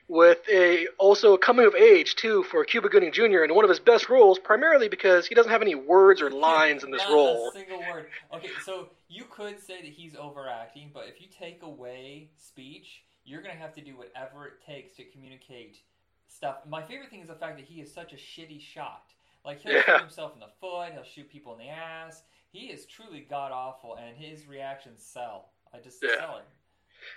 [0.08, 3.44] with a also a coming of age too for Cuba Gooding Jr.
[3.44, 6.84] and one of his best roles, primarily because he doesn't have any words or lines
[6.84, 7.50] in this Not role.
[7.50, 8.08] a single word.
[8.34, 13.42] Okay, so you could say that he's overacting, but if you take away speech, you're
[13.42, 15.78] gonna have to do whatever it takes to communicate
[16.32, 16.58] stuff.
[16.68, 19.04] My favorite thing is the fact that he is such a shitty shot.
[19.46, 19.82] Like he'll Yeah.
[19.86, 22.24] shoot himself in the foot, he'll shoot people in the ass.
[22.52, 25.52] He is truly god awful, and his reactions sell.
[25.74, 26.18] I just Yeah.
[26.18, 26.46] sell it.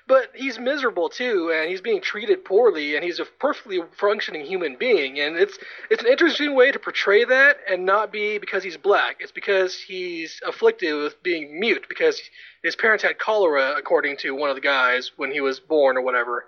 [0.06, 4.76] But he's miserable too, and he's being treated poorly, and he's a perfectly functioning human
[4.76, 5.20] being.
[5.20, 5.58] And it's
[5.90, 9.16] it's an interesting way to portray that, and not be because he's black.
[9.20, 12.22] It's because he's afflicted with being mute because
[12.62, 16.00] his parents had cholera, according to one of the guys when he was born or
[16.00, 16.46] whatever.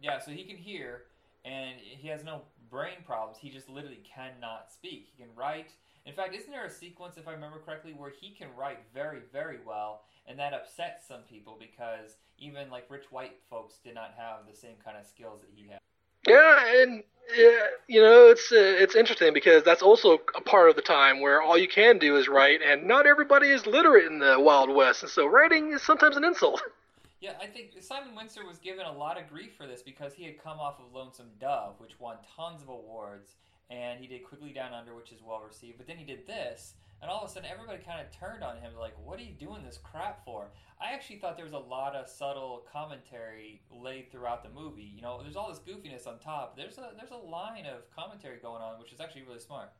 [0.00, 1.02] Yeah, so he can hear,
[1.48, 3.38] and he has no brain problems.
[3.38, 5.08] He just literally cannot speak.
[5.10, 5.72] He can write.
[6.04, 9.20] In fact, isn't there a sequence, if I remember correctly, where he can write very,
[9.32, 14.14] very well, and that upsets some people because even like rich white folks did not
[14.16, 15.78] have the same kind of skills that he had.
[16.26, 17.02] Yeah, and
[17.36, 21.20] yeah, you know it's uh, it's interesting because that's also a part of the time
[21.20, 24.70] where all you can do is write, and not everybody is literate in the Wild
[24.70, 26.62] West, and so writing is sometimes an insult.
[27.20, 30.24] Yeah, I think Simon Wincer was given a lot of grief for this because he
[30.24, 33.34] had come off of Lonesome Dove, which won tons of awards,
[33.70, 35.78] and he did Quigley Down Under, which is well received.
[35.78, 38.58] But then he did this, and all of a sudden everybody kind of turned on
[38.58, 41.58] him, like, "What are you doing this crap for?" I actually thought there was a
[41.58, 44.92] lot of subtle commentary laid throughout the movie.
[44.94, 46.56] You know, there's all this goofiness on top.
[46.56, 49.72] There's a there's a line of commentary going on, which is actually really smart.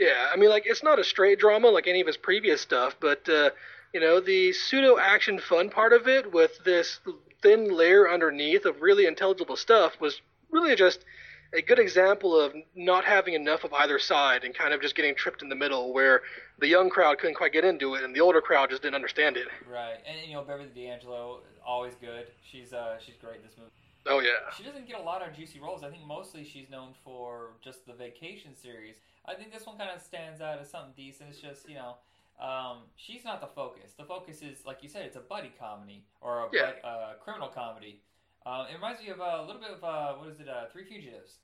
[0.00, 2.96] Yeah, I mean, like it's not a straight drama like any of his previous stuff,
[2.98, 3.50] but uh,
[3.92, 7.00] you know, the pseudo action fun part of it with this
[7.42, 11.04] thin layer underneath of really intelligible stuff was really just
[11.52, 15.14] a good example of not having enough of either side and kind of just getting
[15.14, 16.22] tripped in the middle where
[16.60, 19.36] the young crowd couldn't quite get into it and the older crowd just didn't understand
[19.36, 19.48] it.
[19.70, 22.28] Right, and you know Beverly D'Angelo, always good.
[22.50, 23.70] She's uh she's great in this movie.
[24.06, 24.50] Oh yeah.
[24.56, 25.84] She doesn't get a lot of juicy roles.
[25.84, 28.94] I think mostly she's known for just the Vacation series.
[29.26, 31.30] I think this one kind of stands out as something decent.
[31.30, 31.96] It's just you know,
[32.44, 33.92] um, she's not the focus.
[33.96, 36.72] The focus is like you said, it's a buddy comedy or a Yeah.
[36.84, 38.00] uh, criminal comedy.
[38.46, 40.48] Um, it reminds me of uh, a little bit of uh, what is it?
[40.48, 41.38] Uh, Three Fugitives.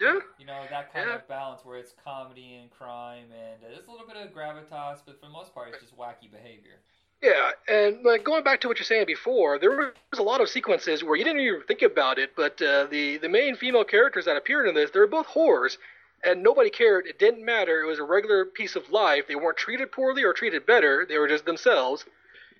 [0.00, 0.20] Yeah.
[0.38, 1.16] You know that kind Yeah.
[1.16, 5.00] of balance where it's comedy and crime, and uh, there's a little bit of gravitas,
[5.04, 6.80] but for the most part, it's just wacky behavior.
[7.22, 9.70] Yeah, and like going back to what you're saying before, there
[10.10, 13.18] was a lot of sequences where you didn't even think about it, but uh, the
[13.18, 15.76] the main female characters that appeared in this, they're both whores,
[16.24, 17.06] and nobody cared.
[17.06, 17.82] It didn't matter.
[17.82, 19.26] It was a regular piece of life.
[19.26, 21.04] They weren't treated poorly or treated better.
[21.08, 22.04] They were just themselves.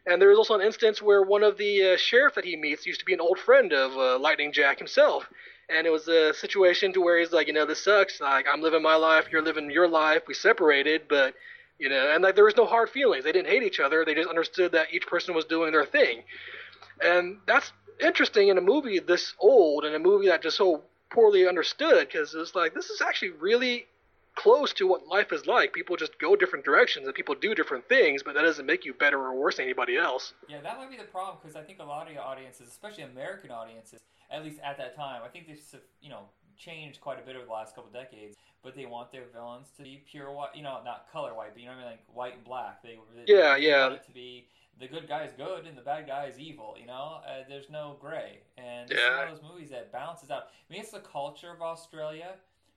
[0.06, 2.86] And there was also an instance where one of the uh, sheriff that he meets
[2.86, 5.28] used to be an old friend of uh, Lightning Jack himself.
[5.68, 8.20] And it was a situation to where he's like, you know, this sucks.
[8.20, 10.22] Like I'm living my life, you're living your life.
[10.26, 11.34] We separated, but
[11.78, 13.24] you know, and like there was no hard feelings.
[13.24, 14.04] They didn't hate each other.
[14.04, 16.22] They just understood that each person was doing their thing,
[17.00, 20.82] and that's interesting in a movie this old in a movie that just so
[21.12, 23.86] poorly understood because it's like this is actually really
[24.34, 25.72] close to what life is like.
[25.72, 28.94] People just go different directions and people do different things, but that doesn't make you
[28.94, 30.32] better or worse than anybody else.
[30.48, 33.04] Yeah, that might be the problem because I think a lot of your audiences, especially
[33.04, 35.60] American audiences, at least at that time, I think they've
[36.00, 36.22] you know
[36.62, 38.36] changed quite a bit over the last couple decades.
[38.62, 41.60] But they want their villains to be pure white, you know, not color white, but
[41.60, 42.82] you know what I mean, like white and black.
[42.82, 43.82] They, they Yeah, they yeah.
[43.82, 44.46] Want it to be
[44.78, 46.76] the good guy is good and the bad guy is evil.
[46.80, 48.96] You know, uh, there's no gray, and Yeah.
[48.98, 50.44] is one of those movies that balances out.
[50.68, 52.34] I mean, it's the culture of Australia,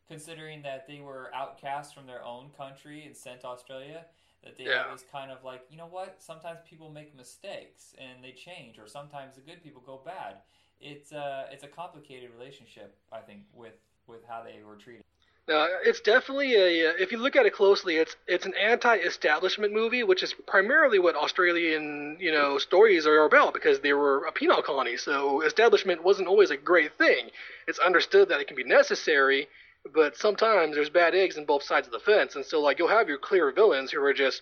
[0.08, 4.06] considering that they were outcast from their own country and sent to Australia
[4.44, 4.84] that they Yeah.
[4.84, 8.78] have this kind of like you know what sometimes people make mistakes and they change
[8.78, 10.38] or sometimes the good people go bad
[10.82, 13.74] it's uh it's a complicated relationship i think with
[14.08, 15.02] with how they were treated
[15.48, 16.90] Uh, it's definitely a.
[16.90, 20.98] Uh, if you look at it closely, it's it's an anti-establishment movie, which is primarily
[20.98, 24.98] what Australian you know stories are about because they were a penal colony.
[24.98, 27.30] So establishment wasn't always a great thing.
[27.68, 29.48] It's understood that it can be necessary,
[29.94, 32.98] but sometimes there's bad eggs in both sides of the fence, and so like you'll
[32.98, 34.42] have your clear villains who are just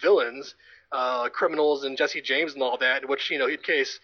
[0.00, 0.54] villains,
[0.92, 3.06] uh, criminals, and Jesse James and all that.
[3.06, 4.00] Which you know, in case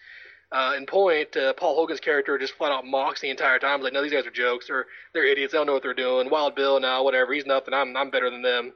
[0.51, 3.81] uh, in Point, uh, Paul Hogan's character just flat out mocks the entire time.
[3.81, 5.51] Like, no, these guys are jokes, or they're idiots.
[5.51, 6.29] They don't know what they're doing.
[6.29, 7.33] Wild Bill, now whatever.
[7.33, 7.73] He's nothing.
[7.73, 8.73] I'm I'm better than them.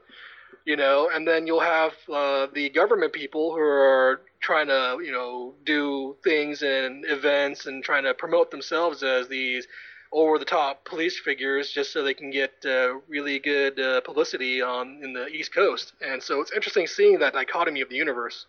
[0.65, 5.11] You know, and then you'll have uh, the government people who are trying to, you
[5.11, 9.67] know, do things and events and trying to promote themselves as these
[10.11, 15.13] over-the-top police figures, just so they can get uh, really good uh, publicity on in
[15.13, 15.93] the East Coast.
[16.01, 18.45] And so it's interesting seeing that dichotomy of the universe.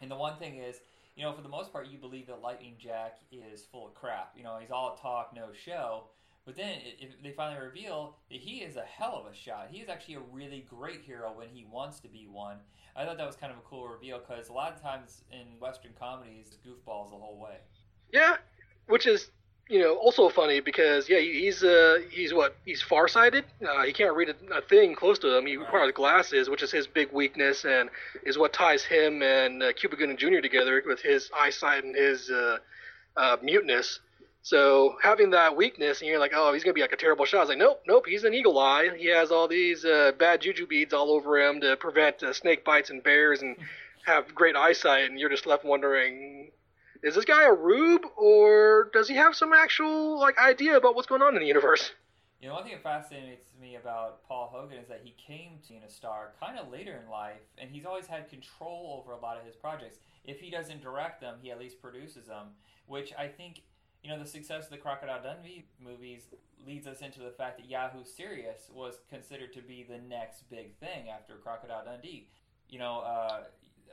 [0.00, 0.80] And the one thing is,
[1.16, 4.34] you know, for the most part, you believe that Lightning Jack is full of crap.
[4.36, 6.04] You know, he's all talk, no show.
[6.44, 9.68] But then if they finally reveal that he is a hell of a shot.
[9.70, 12.58] He is actually a really great hero when he wants to be one.
[12.94, 15.58] I thought that was kind of a cool reveal because a lot of times in
[15.58, 17.56] Western comedies, goofballs the whole way.
[18.12, 18.36] Yeah,
[18.86, 19.30] which is
[19.68, 23.44] you know, also funny because yeah, he's uh he's what he's farsighted.
[23.66, 25.46] Uh, he can't read a, a thing close to him.
[25.46, 27.90] He requires glasses, which is his big weakness and
[28.24, 30.40] is what ties him and uh, Cuba Gooding Jr.
[30.40, 32.58] together with his eyesight and his uh,
[33.16, 33.98] uh, muteness.
[34.42, 37.38] So having that weakness, and you're like, oh, he's gonna be like a terrible shot.
[37.38, 38.90] I was like, nope, nope, he's an eagle eye.
[38.96, 42.64] He has all these uh, bad juju beads all over him to prevent uh, snake
[42.64, 43.56] bites and bears and
[44.06, 45.10] have great eyesight.
[45.10, 46.52] And you're just left wondering,
[47.02, 51.06] is this guy a rube or does he have some actual like idea about what's
[51.06, 51.92] going on in the universe?
[52.40, 55.68] You know, one thing that fascinates me about Paul Hogan is that he came to
[55.70, 59.20] being a star kind of later in life, and he's always had control over a
[59.20, 59.98] lot of his projects.
[60.24, 62.48] If he doesn't direct them, he at least produces them,
[62.86, 63.62] which I think,
[64.02, 66.24] you know, the success of the Crocodile Dundee movies
[66.66, 70.76] leads us into the fact that Yahoo Serious was considered to be the next big
[70.76, 72.28] thing after Crocodile Dundee.
[72.68, 73.44] You know, uh,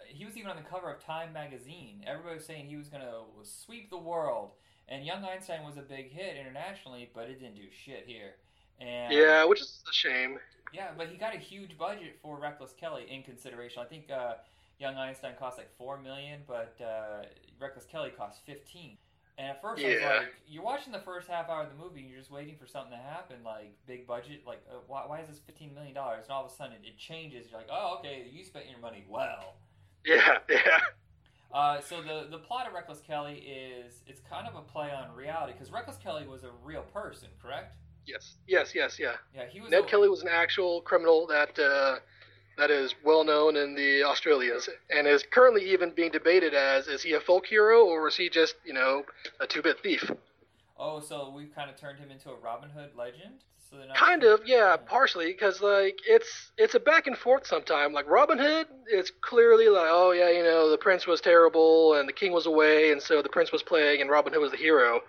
[0.07, 2.03] he was even on the cover of Time magazine.
[2.07, 4.51] Everybody was saying he was going to sweep the world.
[4.89, 8.35] And Young Einstein was a big hit internationally, but it didn't do shit here.
[8.81, 10.39] And yeah, which is a shame.
[10.73, 13.81] Yeah, but he got a huge budget for Reckless Kelly in consideration.
[13.81, 14.34] I think uh,
[14.80, 17.25] Young Einstein cost like four million, but uh,
[17.61, 18.97] Reckless Kelly cost fifteen.
[19.38, 19.88] And at first, yeah.
[19.88, 22.31] I was like, you're watching the first half hour of the movie, and you're just
[22.31, 25.73] waiting for something to happen, like big budget, like uh, why, why is this fifteen
[25.73, 26.25] million dollars?
[26.25, 27.47] And all of a sudden, it, it changes.
[27.49, 29.55] You're like, oh, okay, you spent your money well.
[30.05, 30.57] Yeah, yeah.
[31.53, 35.15] Uh, so the the plot of Reckless Kelly is it's kind of a play on
[35.15, 37.77] reality because Reckless Kelly was a real person, correct?
[38.05, 39.13] Yes, yes, yes, yeah.
[39.35, 39.69] Yeah, he was.
[39.69, 41.99] Ned a, Kelly was an actual criminal that uh,
[42.57, 47.01] that is well known in the Australias and is currently even being debated as is
[47.01, 49.03] he a folk hero or is he just you know
[49.39, 50.09] a two bit thief?
[50.77, 53.43] Oh, so we've kind of turned him into a Robin Hood legend.
[53.73, 57.91] So kind of, yeah, partially, because like it's it's a back and forth sometime.
[57.91, 62.07] Like Robin Hood, it's clearly like, oh yeah, you know, the prince was terrible and
[62.07, 64.57] the king was away, and so the prince was playing and Robin Hood was the
[64.57, 65.01] hero.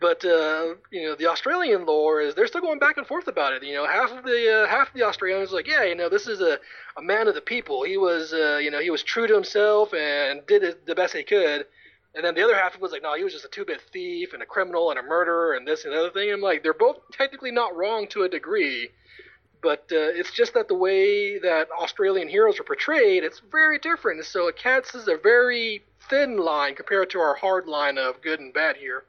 [0.00, 3.54] But uh, you know, the Australian lore is they're still going back and forth about
[3.54, 3.62] it.
[3.62, 6.26] You know, half of the uh, half of the Australians like, yeah, you know, this
[6.26, 6.58] is a,
[6.98, 7.82] a man of the people.
[7.84, 11.22] He was, uh, you know, he was true to himself and did the best he
[11.22, 11.66] could
[12.14, 14.42] and then the other half was like, no, he was just a two-bit thief and
[14.42, 16.30] a criminal and a murderer and this and the other thing.
[16.30, 18.90] I'm like, they're both technically not wrong to a degree,
[19.62, 24.24] but uh, it's just that the way that Australian heroes are portrayed, it's very different.
[24.24, 28.52] So it casts a very thin line compared to our hard line of good and
[28.52, 29.04] bad here.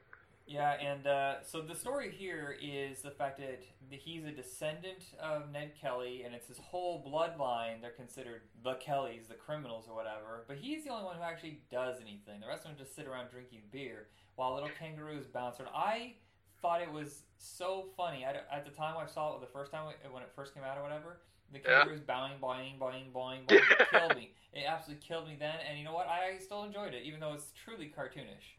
[0.46, 5.50] Yeah, and uh, so the story here is the fact that he's a descendant of
[5.50, 7.80] Ned Kelly, and it's his whole bloodline.
[7.80, 10.44] They're considered the Kellys, the criminals, or whatever.
[10.46, 12.40] But he's the only one who actually does anything.
[12.40, 15.70] The rest of them just sit around drinking beer while little kangaroos bounce around.
[15.74, 16.14] I
[16.60, 18.26] thought it was so funny.
[18.26, 20.76] I, at the time I saw it the first time when it first came out
[20.76, 21.20] or whatever.
[21.52, 22.14] The kangaroos yeah.
[22.14, 24.32] bowing, boing, boing, boing, boing, killed me.
[24.52, 26.06] It absolutely killed me then, and you know what?
[26.06, 28.58] I still enjoyed it, even though it's truly cartoonish.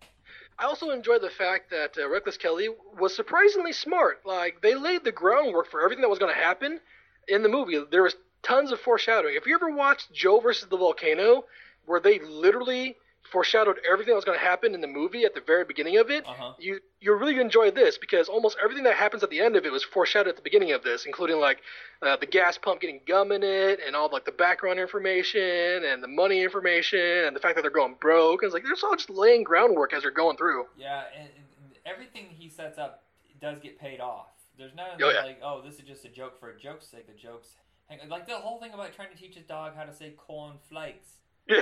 [0.58, 4.26] I also enjoy the fact that uh, Reckless Kelly was surprisingly smart.
[4.26, 6.80] Like they laid the groundwork for everything that was going to happen
[7.28, 7.84] in the movie.
[7.92, 9.36] There was tons of foreshadowing.
[9.36, 11.46] If you ever watched Joe versus the volcano,
[11.86, 12.96] where they literally
[13.36, 16.10] foreshadowed everything that was going to happen in the movie at the very beginning of
[16.10, 16.54] it, uh-huh.
[16.58, 19.58] you you really going to enjoy this because almost everything that happens at the end
[19.58, 21.60] of it was foreshadowed at the beginning of this, including like
[22.02, 26.02] uh, the gas pump getting gum in it, and all like the background information and
[26.02, 28.40] the money information, and the fact that they're going broke.
[28.42, 30.68] It's like they're all just laying groundwork as they're going through.
[30.78, 33.04] Yeah, and, and everything he sets up
[33.42, 34.28] does get paid off.
[34.58, 35.24] There's of oh, yeah.
[35.26, 37.06] like, oh, this is just a joke for a joke's sake.
[37.06, 37.50] The jokes,
[38.10, 41.16] like the whole thing about trying to teach his dog how to say corn flakes
[41.48, 41.62] yeah.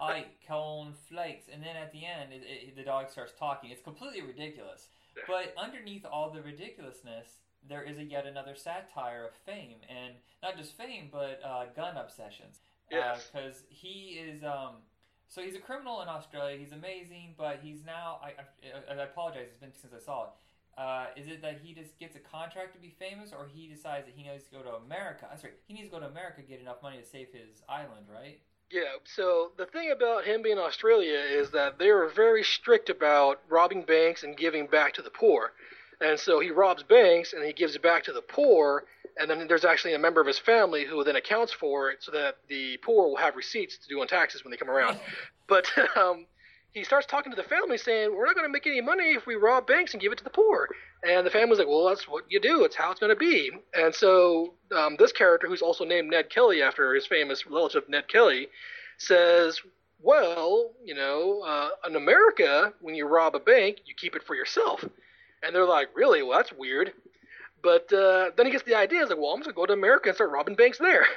[0.00, 3.70] I cone flakes, and then at the end, it, it, the dog starts talking.
[3.70, 4.88] It's completely ridiculous.
[5.26, 7.38] But underneath all the ridiculousness,
[7.68, 11.96] there is a yet another satire of fame, and not just fame, but uh, gun
[11.96, 12.60] obsessions.
[12.90, 13.28] Yes.
[13.32, 14.76] Because he is, um,
[15.28, 16.56] so he's a criminal in Australia.
[16.56, 18.20] He's amazing, but he's now.
[18.22, 18.34] I,
[18.90, 19.46] I, I apologize.
[19.48, 20.30] It's been since I saw it.
[20.78, 24.04] Uh, is it that he just gets a contract to be famous, or he decides
[24.04, 25.26] that he needs to go to America?
[25.30, 28.06] I'm sorry, he needs to go to America get enough money to save his island,
[28.12, 28.40] right?
[28.70, 32.90] Yeah, so the thing about him being in Australia is that they are very strict
[32.90, 35.52] about robbing banks and giving back to the poor.
[36.00, 38.84] And so he robs banks and he gives it back to the poor,
[39.18, 42.10] and then there's actually a member of his family who then accounts for it so
[42.12, 44.98] that the poor will have receipts to do on taxes when they come around.
[45.46, 45.66] but
[45.96, 46.26] um,
[46.72, 49.26] he starts talking to the family saying, We're not going to make any money if
[49.26, 50.68] we rob banks and give it to the poor.
[51.08, 52.64] And the family's like, Well, that's what you do.
[52.64, 53.50] It's how it's going to be.
[53.74, 58.08] And so um, this character, who's also named Ned Kelly after his famous relative Ned
[58.08, 58.48] Kelly,
[58.98, 59.60] says,
[60.00, 64.34] Well, you know, uh, in America, when you rob a bank, you keep it for
[64.34, 64.84] yourself.
[65.42, 66.22] And they're like, Really?
[66.22, 66.92] Well, that's weird.
[67.62, 69.00] But uh, then he gets the idea.
[69.00, 71.06] He's like, Well, I'm going to go to America and start robbing banks there.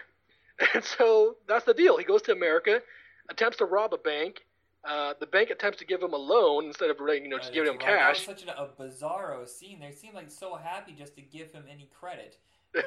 [0.73, 1.95] And so that's the deal.
[1.95, 2.81] He goes to America,
[3.29, 4.41] attempts to rob a bank.
[4.85, 7.71] Uh, the bank attempts to give him a loan instead of you know just giving
[7.71, 7.85] him right.
[7.87, 8.27] That cash.
[8.27, 9.79] was such an, a bizarro scene.
[9.79, 12.37] They seem like so happy just to give him any credit.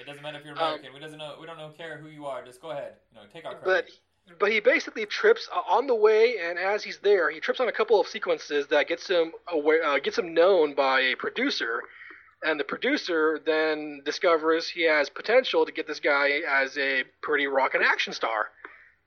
[0.00, 0.92] It doesn't matter if you're Um, American.
[0.92, 1.36] we doesn't know.
[1.40, 2.44] We don't know care who you are.
[2.44, 2.94] Just go ahead.
[3.12, 3.88] You know, take our credit.
[4.26, 7.60] but but he basically trips uh, on the way, and as he's there, he trips
[7.60, 11.14] on a couple of sequences that gets him aware, uh, gets him known by a
[11.14, 11.80] producer,
[12.42, 17.46] and the producer then discovers he has potential to get this guy as a pretty
[17.46, 18.48] rockin' action star,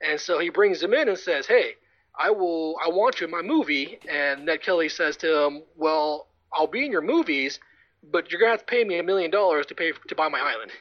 [0.00, 1.74] and so he brings him in and says, "Hey,
[2.18, 6.28] I will, I want you in my movie." And Ned Kelly says to him, "Well,
[6.52, 7.60] I'll be in your movies,
[8.02, 10.40] but you're gonna have to pay me a million dollars to pay to buy my
[10.40, 10.72] island."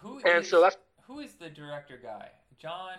[0.00, 0.76] Who And is- so that's
[1.06, 2.30] who is the director guy?
[2.58, 2.98] John.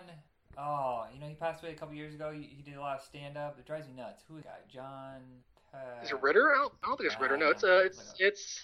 [0.56, 2.30] Oh, you know, he passed away a couple years ago.
[2.30, 3.58] He, he did a lot of stand up.
[3.58, 4.22] It drives me nuts.
[4.28, 4.72] Who is that guy?
[4.72, 5.20] John.
[5.74, 6.52] Uh, Is it Ritter?
[6.52, 7.36] I don't, I don't think it's Ritter.
[7.36, 8.62] No, Uh, it's uh, it's it's.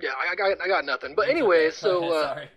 [0.00, 1.14] Yeah, I, I got I got nothing.
[1.16, 1.38] But it's okay.
[1.40, 2.48] anyways, Go so uh, sorry.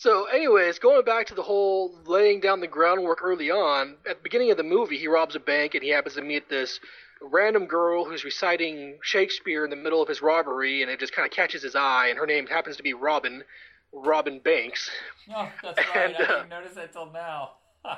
[0.00, 3.96] So anyways, going back to the whole laying down the groundwork early on.
[4.08, 6.48] At the beginning of the movie, he robs a bank and he happens to meet
[6.48, 6.80] this
[7.20, 11.26] random girl who's reciting Shakespeare in the middle of his robbery, and it just kind
[11.26, 12.06] of catches his eye.
[12.08, 13.44] And her name happens to be Robin,
[13.92, 14.90] Robin Banks.
[15.32, 16.06] Oh, that's right.
[16.06, 17.50] and, I uh, didn't notice that till now.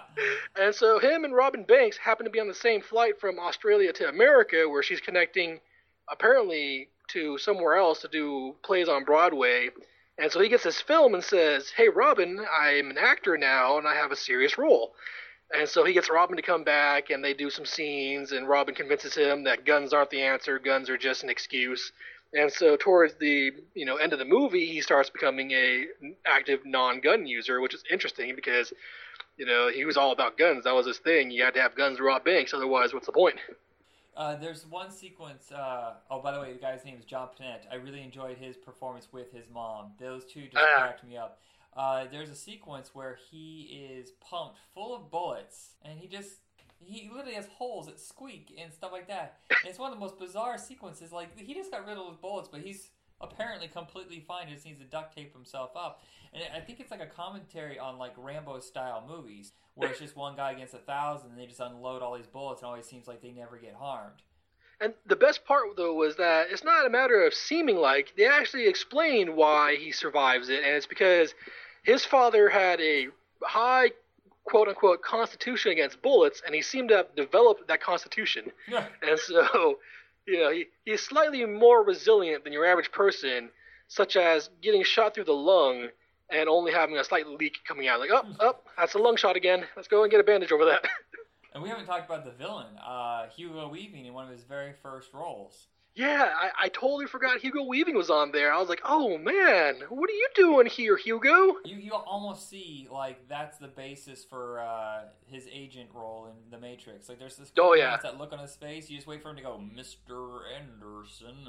[0.61, 3.93] And so him and Robin Banks happen to be on the same flight from Australia
[3.95, 5.61] to America, where she's connecting
[6.11, 9.71] apparently to somewhere else to do plays on Broadway.
[10.23, 13.89] And so he gets this film and says, Hey, Robin, I'm an actor now and
[13.89, 14.95] I have a serious role.
[15.53, 18.73] And so he gets Robin to come back and they do some scenes, and Robin
[18.75, 21.91] convinces him that guns aren't the answer, guns are just an excuse.
[22.33, 25.87] And so towards the you know end of the movie, he starts becoming a
[26.25, 28.73] active non-gun user, which is interesting because
[29.37, 30.65] you know, he was all about guns.
[30.65, 31.31] That was his thing.
[31.31, 33.37] You had to have guns to rob banks, otherwise, what's the point?
[34.17, 35.51] Uh, there's one sequence.
[35.51, 37.63] Uh, oh, by the way, the guy's name is John Pinette.
[37.71, 39.93] I really enjoyed his performance with his mom.
[39.99, 40.77] Those two just Ah.
[40.81, 41.41] cracked me up.
[41.75, 46.41] Uh, there's a sequence where he is pumped full of bullets, and he just
[46.85, 49.39] he literally has holes that squeak and stuff like that.
[49.49, 51.13] And it's one of the most bizarre sequences.
[51.13, 52.89] Like he just got rid of those bullets, but he's
[53.21, 54.49] apparently completely fine.
[54.49, 56.03] He just needs to duct tape himself up.
[56.33, 60.17] And I think it's like a commentary on like Rambo style movies, where it's just
[60.17, 62.87] one guy against a thousand, and they just unload all these bullets, and it always
[62.87, 64.23] seems like they never get harmed.
[64.81, 68.15] And the best part, though, was that it's not a matter of seeming like.
[68.17, 71.35] They actually explain why he survives it, and it's because
[71.85, 73.09] his father had a
[73.43, 73.91] high,
[74.45, 78.51] quote unquote, constitution against bullets, and he seemed to have developed that constitution.
[79.07, 79.79] And so,
[80.27, 83.51] you know, he, he's slightly more resilient than your average person,
[83.89, 85.89] such as getting shot through the lung
[86.31, 88.01] and only having a slight leak coming out.
[88.01, 89.65] Like, oh, oh, that's a lung shot again.
[89.77, 90.85] Let's go and get a bandage over that.
[91.55, 94.73] And we haven't talked about the villain, uh, Hugo Weaving, in one of his very
[94.83, 95.67] first roles.
[95.95, 98.51] yeah, I, I totally forgot Hugo Weaving was on there.
[98.55, 101.57] I was like, oh man, what are you doing here, Hugo?
[101.67, 106.59] You you almost see like that's the basis for uh, his agent role in The
[106.59, 107.11] Matrix.
[107.11, 107.99] Like there's this Oh, yeah.
[108.03, 108.89] that look on his face.
[108.89, 111.49] You just wait for him to go, Mister Anderson.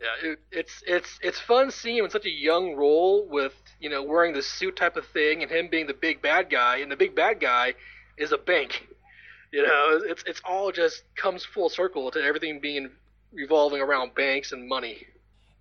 [0.00, 3.88] Yeah, it, it's it's it's fun seeing him in such a young role with you
[3.88, 6.90] know wearing the suit type of thing and him being the big bad guy, and
[6.90, 7.74] the big bad guy
[8.16, 8.86] is a bank.
[9.52, 12.90] You know, it's it's all just comes full circle to everything being
[13.32, 15.06] revolving around banks and money.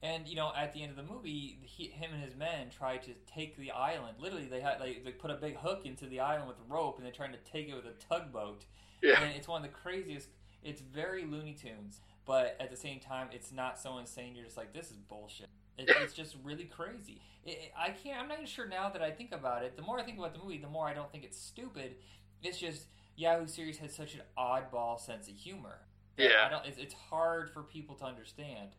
[0.02, 2.98] And you know, at the end of the movie, he, him and his men try
[2.98, 4.16] to take the island.
[4.20, 6.98] Literally, they had like they put a big hook into the island with a rope,
[6.98, 8.66] and they're trying to take it with a tugboat.
[9.02, 10.28] Yeah, and it's one of the craziest.
[10.64, 14.36] It's very Looney Tunes, but at the same time, it's not so insane.
[14.36, 15.48] You're just like, this is bullshit.
[15.78, 17.22] It, it's just really crazy.
[17.46, 18.20] It, I can't.
[18.22, 19.76] I'm not even sure now that I think about it.
[19.76, 21.96] The more I think about the movie, the more I don't think it's stupid.
[22.44, 22.86] It's just
[23.16, 25.80] Yahoo Serious has such an oddball sense of humor.
[26.18, 26.46] Yeah.
[26.46, 26.66] I don't.
[26.66, 28.70] It's, it's hard for people to understand.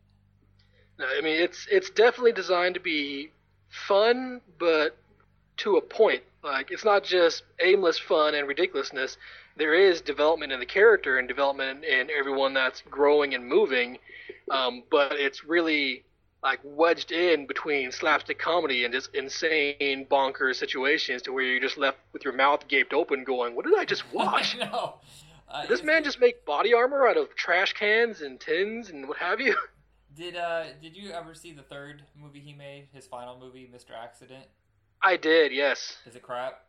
[0.97, 3.31] No, I mean, it's it's definitely designed to be
[3.69, 4.97] fun, but
[5.57, 6.23] to a point.
[6.43, 9.17] Like it's not just aimless fun and ridiculousness.
[9.57, 13.97] There is development in the character and development in everyone that's growing and moving,
[14.51, 16.03] um, but it's really
[16.43, 21.77] like wedged in between slapstick comedy and just insane bonkers situations to where you're just
[21.77, 24.95] left with your mouth gaped open, going, "What did I just watch?" no.
[25.47, 29.07] Uh, Did this man just make body armor out of trash cans and tins and
[29.07, 29.55] what have you?
[30.15, 32.87] Did uh did you ever see the third movie he made?
[32.93, 33.91] His final movie, Mr.
[34.01, 34.45] Accident.
[35.01, 35.97] I did, yes.
[36.05, 36.61] Is it crap?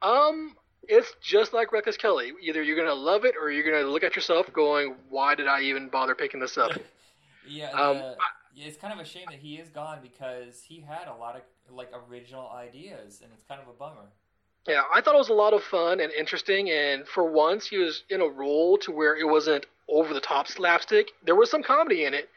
[0.00, 0.56] Um,
[0.88, 2.32] it's just like Reckless Kelly.
[2.42, 5.62] Either you're gonna love it or you're gonna look at yourself going, "Why did I
[5.62, 6.72] even bother picking this up?"
[7.46, 8.16] Yeah, Um, the-
[8.54, 11.34] yeah, it's kind of a shame that he is gone because he had a lot
[11.36, 11.42] of
[11.74, 14.08] like original ideas, and it's kind of a bummer.
[14.68, 17.78] Yeah, I thought it was a lot of fun and interesting, and for once he
[17.78, 21.08] was in a role to where it wasn't over the top slapstick.
[21.24, 22.28] There was some comedy in it,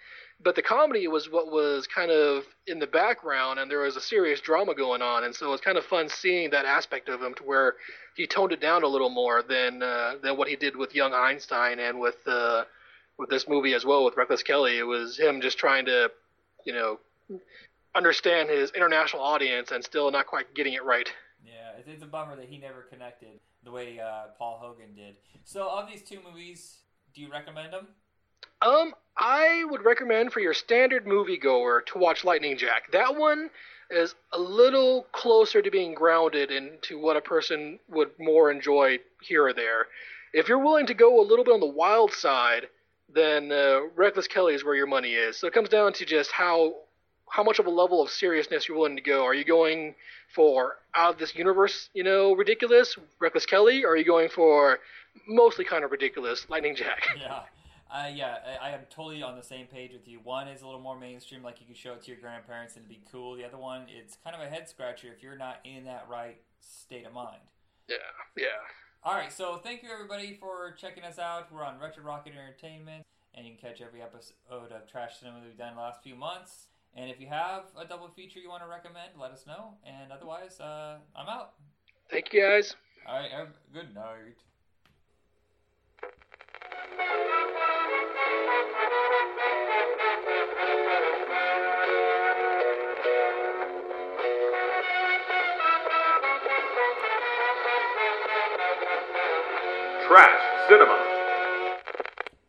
[0.41, 4.01] but the comedy was what was kind of in the background, and there was a
[4.01, 7.21] serious drama going on, and so it was kind of fun seeing that aspect of
[7.21, 7.75] him to where
[8.15, 11.13] he toned it down a little more than uh, than what he did with Young
[11.13, 12.63] Einstein and with uh,
[13.17, 14.77] with this movie as well with Reckless Kelly.
[14.77, 16.11] It was him just trying to,
[16.65, 16.99] you know,
[17.95, 21.09] understand his international audience and still not quite getting it right.
[21.45, 25.15] Yeah, it, it's a bummer that he never connected the way uh, Paul Hogan did.
[25.43, 26.77] So, of these two movies,
[27.13, 27.87] do you recommend them?
[28.61, 32.91] Um, I would recommend for your standard moviegoer to watch Lightning Jack.
[32.91, 33.49] That one
[33.89, 39.45] is a little closer to being grounded into what a person would more enjoy here
[39.45, 39.87] or there.
[40.33, 42.67] If you're willing to go a little bit on the wild side,
[43.13, 45.37] then uh, Reckless Kelly is where your money is.
[45.37, 46.75] So it comes down to just how
[47.29, 49.25] how much of a level of seriousness you're willing to go.
[49.25, 49.95] Are you going
[50.35, 54.79] for out of this universe, you know, ridiculous Reckless Kelly, or are you going for
[55.27, 57.03] mostly kind of ridiculous Lightning Jack?
[57.19, 57.41] Yeah.
[57.93, 60.19] Uh, yeah, I, I am totally on the same page with you.
[60.23, 62.85] One is a little more mainstream, like you can show it to your grandparents and
[62.85, 63.35] it'd be cool.
[63.35, 66.37] The other one, it's kind of a head scratcher if you're not in that right
[66.59, 67.41] state of mind.
[67.87, 67.97] Yeah,
[68.35, 68.45] yeah.
[69.03, 71.53] All right, so thank you everybody for checking us out.
[71.53, 73.05] We're on Retro Rocket Entertainment,
[73.35, 76.15] and you can catch every episode of Trash Cinema that we've done the last few
[76.15, 76.69] months.
[76.95, 79.75] And if you have a double feature you want to recommend, let us know.
[79.85, 81.53] And otherwise, uh, I'm out.
[82.09, 82.75] Thank you guys.
[83.05, 84.37] All right, have a good night.
[100.07, 100.99] Trash Cinema.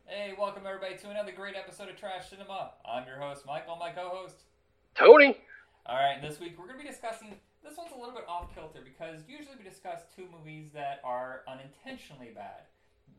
[0.07, 2.73] Hey, welcome everybody to another great episode of Trash Cinema.
[2.85, 4.43] I'm your host, Michael, my co-host.
[4.95, 5.39] Tony.
[5.87, 7.37] All right, this week we're going to be discussing.
[7.63, 11.43] This one's a little bit off kilter because usually we discuss two movies that are
[11.49, 12.69] unintentionally bad.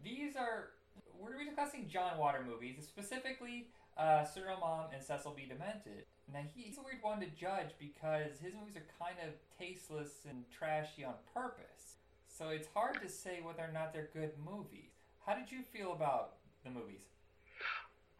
[0.04, 0.75] These are
[1.20, 3.68] we're discussing John Water movies, specifically
[3.98, 5.46] uh, Serial Mom and Cecil B.
[5.48, 6.06] Demented.
[6.32, 10.44] Now he's a weird one to judge because his movies are kind of tasteless and
[10.52, 11.98] trashy on purpose.
[12.28, 14.92] So it's hard to say whether or not they're good movies.
[15.26, 17.02] How did you feel about the movies?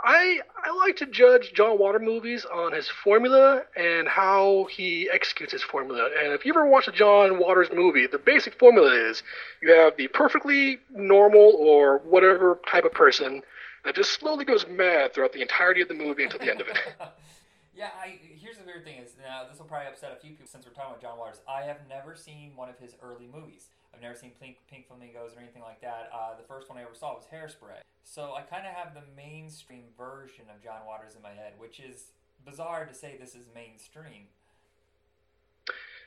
[0.04, 5.54] I I like to judge John Water movies on his formula and how he executes
[5.54, 6.10] his formula.
[6.22, 9.24] And if you ever watch a John Waters movie, the basic formula is
[9.62, 13.42] you have the perfectly normal or whatever type of person
[13.86, 16.68] that just slowly goes mad throughout the entirety of the movie until the end of
[16.68, 16.78] it.
[17.76, 20.48] yeah, I here's the weird thing is now this will probably upset a few people
[20.48, 21.40] since we're talking about John Waters.
[21.48, 23.70] I have never seen one of his early movies.
[23.96, 26.10] I've never seen Pink, Pink Flamingos or anything like that.
[26.14, 27.80] Uh, the first one I ever saw was Hairspray.
[28.04, 31.80] So I kind of have the mainstream version of John Waters in my head, which
[31.80, 32.12] is
[32.46, 34.28] bizarre to say this is mainstream.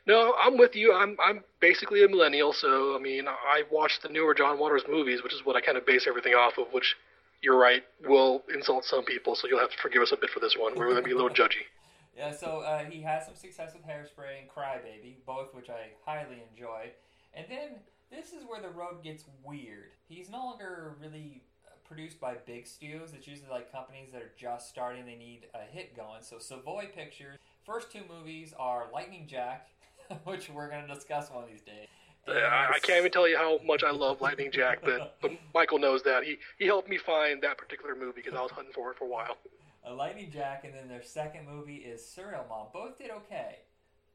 [0.06, 0.94] No, I'm with you.
[0.94, 5.22] I'm I'm basically a millennial, so I mean, I watched the newer John Waters movies,
[5.22, 6.72] which is what I kind of base everything off of.
[6.72, 6.96] Which,
[7.42, 10.40] you're right, will insult some people, so you'll have to forgive us a bit for
[10.40, 10.76] this one.
[10.76, 11.64] We're going to be a little judgy.
[12.16, 16.42] Yeah, so uh, he has some success with Hairspray and Crybaby, both which I highly
[16.50, 16.90] enjoyed.
[17.38, 17.68] And then
[18.10, 19.92] this is where the road gets weird.
[20.08, 23.12] He's no longer really uh, produced by big studios.
[23.16, 25.06] It's usually like companies that are just starting.
[25.06, 26.22] They need a hit going.
[26.22, 27.38] So Savoy Pictures.
[27.64, 29.68] First two movies are Lightning Jack,
[30.24, 31.86] which we're going to discuss one of these days.
[32.26, 35.30] Uh, I, I can't even tell you how much I love Lightning Jack, but, but
[35.54, 36.24] Michael knows that.
[36.24, 39.04] He he helped me find that particular movie because I was hunting for it for
[39.04, 39.36] a while.
[39.84, 42.66] A Lightning Jack, and then their second movie is Serial Mom.
[42.72, 43.60] Both did okay,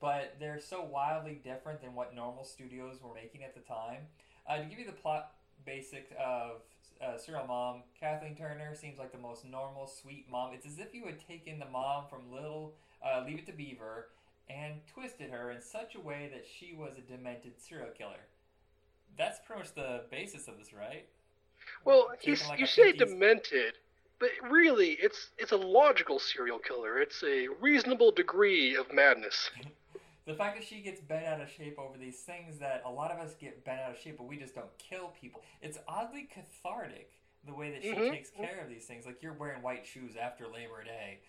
[0.04, 4.02] but they're so wildly different than what normal studios were making at the time.
[4.46, 5.32] Uh, to give you the plot
[5.66, 6.58] basics of
[7.02, 10.54] uh, Serial Mom, Kathleen Turner seems like the most normal, sweet mom.
[10.54, 14.10] It's as if you had taken the mom from Little uh, Leave It to Beaver
[14.50, 18.28] and twisted her in such a way that she was a demented serial killer.
[19.18, 21.08] That's pretty much the basis of this, right?
[21.86, 23.76] Well, he's, like you say 50s demented,
[24.20, 27.00] but really, it's it's a logical serial killer.
[27.00, 29.50] It's a reasonable degree of madness.
[30.26, 33.12] The fact that she gets bent out of shape over these things that a lot
[33.12, 35.42] of us get bent out of shape, but we just don't kill people.
[35.62, 37.12] It's oddly cathartic
[37.46, 38.10] the way that she Mhm.
[38.10, 39.06] takes care of these things.
[39.06, 41.20] Like you're wearing white shoes after Labor Day.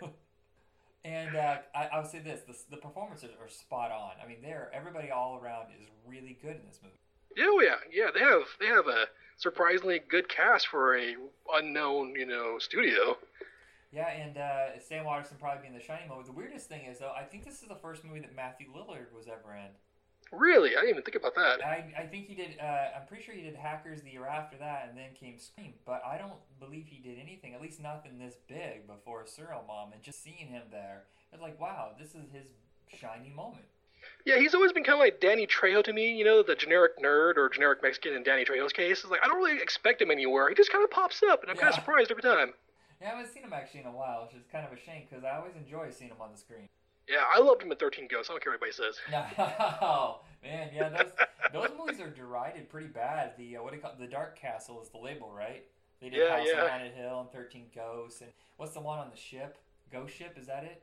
[1.04, 4.12] and uh, I, I would say this: the, the performances are spot on.
[4.22, 6.98] I mean, they're everybody all around is really good in this movie.
[7.40, 8.10] Oh yeah, yeah.
[8.12, 9.06] They have they have a
[9.38, 11.16] surprisingly good cast for a
[11.54, 13.16] unknown you know studio.
[13.92, 16.26] Yeah, and uh, Sam Waterston probably being the shiny moment.
[16.26, 19.12] The weirdest thing is, though, I think this is the first movie that Matthew Lillard
[19.16, 19.70] was ever in.
[20.30, 21.64] Really, I didn't even think about that.
[21.64, 22.56] I, I think he did.
[22.60, 25.72] Uh, I'm pretty sure he did Hackers the year after that, and then came Scream.
[25.86, 29.92] But I don't believe he did anything, at least nothing this big, before Serial Mom.
[29.94, 32.48] And just seeing him there, it's like, wow, this is his
[32.94, 33.64] shining moment.
[34.26, 36.14] Yeah, he's always been kind of like Danny Trejo to me.
[36.14, 39.00] You know, the generic nerd or generic Mexican in Danny Trejo's case.
[39.00, 40.50] It's like I don't really expect him anywhere.
[40.50, 42.52] He just kind of pops up, and I'm kind of surprised every time.
[43.00, 45.02] Yeah, I haven't seen him actually in a while, which is kind of a shame
[45.08, 46.68] because I always enjoy seeing him on the screen.
[47.08, 48.28] Yeah, I loved him in 13 Ghosts.
[48.28, 48.98] I don't care what anybody says.
[49.80, 51.10] No, man, yeah, those
[51.52, 53.32] those movies are derided pretty bad.
[53.38, 55.64] The uh, what do you call the Dark Castle is the label, right?
[56.02, 56.62] They did Yeah, House yeah.
[56.64, 59.58] on Haunted Hill and Thirteen Ghosts, and what's the one on the ship?
[59.90, 60.82] Ghost Ship, is that it?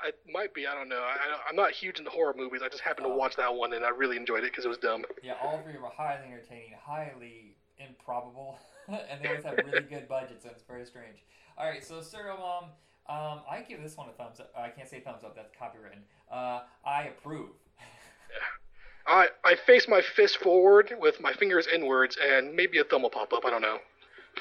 [0.00, 0.66] I might be.
[0.66, 1.02] I don't know.
[1.02, 1.16] I,
[1.48, 2.62] I'm not huge into horror movies.
[2.64, 3.16] I just happened to Oh.
[3.16, 5.04] watch that one, and I really enjoyed it because it was dumb.
[5.22, 10.44] Yeah, all three were highly entertaining, highly improbable, and they always have really good budgets,
[10.44, 11.18] so it's very strange.
[11.58, 12.64] All right, so Serial Mom,
[13.08, 14.52] um, I give this one a thumbs up.
[14.56, 16.00] I can't say thumbs up, that's copywritten.
[16.30, 17.50] Uh, I approve.
[19.06, 23.10] I I face my fist forward with my fingers inwards, and maybe a thumb will
[23.10, 23.44] pop up.
[23.46, 23.78] I don't know.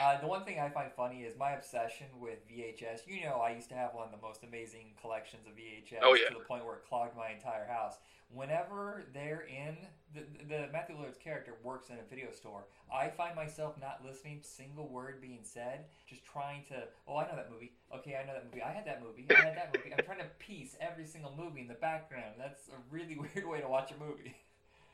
[0.01, 3.07] Uh, the one thing I find funny is my obsession with VHS.
[3.07, 6.13] You know, I used to have one of the most amazing collections of VHS Oh,
[6.15, 6.27] yeah.
[6.27, 7.95] to the point where it clogged my entire house.
[8.29, 9.77] Whenever they're in,
[10.13, 12.65] the, the Matthew Lillard's character works in a video store.
[12.93, 17.15] I find myself not listening to a single word being said, just trying to, oh,
[17.17, 17.71] I know that movie.
[17.95, 18.61] Okay, I know that movie.
[18.63, 19.25] I had that movie.
[19.29, 19.93] I had that movie.
[19.97, 22.35] I'm trying to piece every single movie in the background.
[22.37, 24.35] That's a really weird way to watch a movie.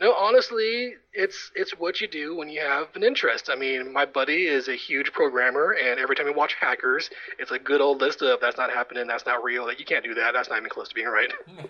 [0.02, 3.52] No, honestly, it's it's what you do when you have an interest.
[3.52, 7.52] I mean, my buddy is a huge programmer, and every time we watch Hackers, it's
[7.52, 10.15] a good old list of that's not happening, that's not real, that you can't do
[10.15, 11.32] that, that's not even close to being right.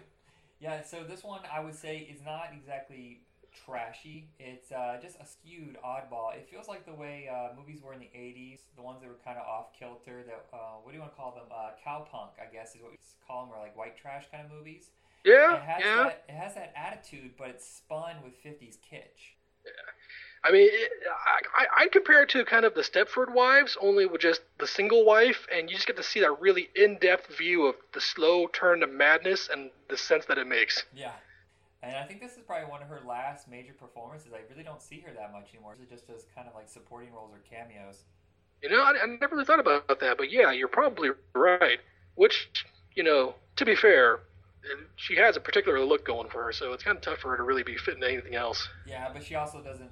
[0.62, 3.22] Yeah, so this one I would say is not exactly
[3.66, 4.30] trashy.
[4.38, 6.36] It's uh, just a skewed oddball.
[6.36, 9.18] It feels like the way uh, movies were in the '80s, the ones that were
[9.26, 10.22] kind of off kilter.
[10.22, 11.50] That uh, what do you want to call them?
[11.50, 12.98] Uh, cowpunk, I guess, is what we
[13.28, 14.92] call them, or like white trash kind of movies.
[15.24, 16.04] Yeah, it has yeah.
[16.04, 16.24] that.
[16.30, 19.36] It has that attitude, but it's spun with '50s kitsch.
[19.66, 19.72] Yeah.
[20.44, 24.08] I mean, it, I, I- I'd compare it to kind of the Stepford Wives, only
[24.08, 27.68] with just the single wife, and you just get to see that really in-depth view
[27.68, 30.84] of the slow turn to madness and the sense that it makes.
[30.96, 31.12] Yeah.
[31.84, 34.32] And I think this is probably one of her last major performances.
[34.34, 35.76] I really don't see her that much anymore.
[35.80, 38.04] She just does kind of like supporting roles or cameos.
[38.62, 41.80] You know, I, I never really thought about that, but yeah, you're probably right.
[42.16, 42.50] Which,
[42.96, 44.20] you know, to be fair,
[44.96, 47.38] she has a particular look going for her, so it's kind of tough for her
[47.38, 48.68] to really be fitting anything else.
[48.86, 49.90] Yeah, but she also doesn't.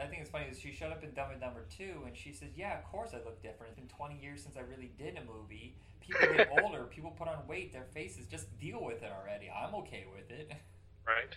[0.00, 2.32] I think it's funny is she showed up in Dumb and Dumber 2 and she
[2.32, 3.72] says, "Yeah, of course I look different.
[3.72, 5.74] It's been 20 years since I really did a movie.
[6.00, 6.84] People get older.
[6.84, 7.72] People put on weight.
[7.72, 8.26] Their faces.
[8.26, 9.50] Just deal with it already.
[9.50, 10.52] I'm okay with it."
[11.06, 11.36] Right.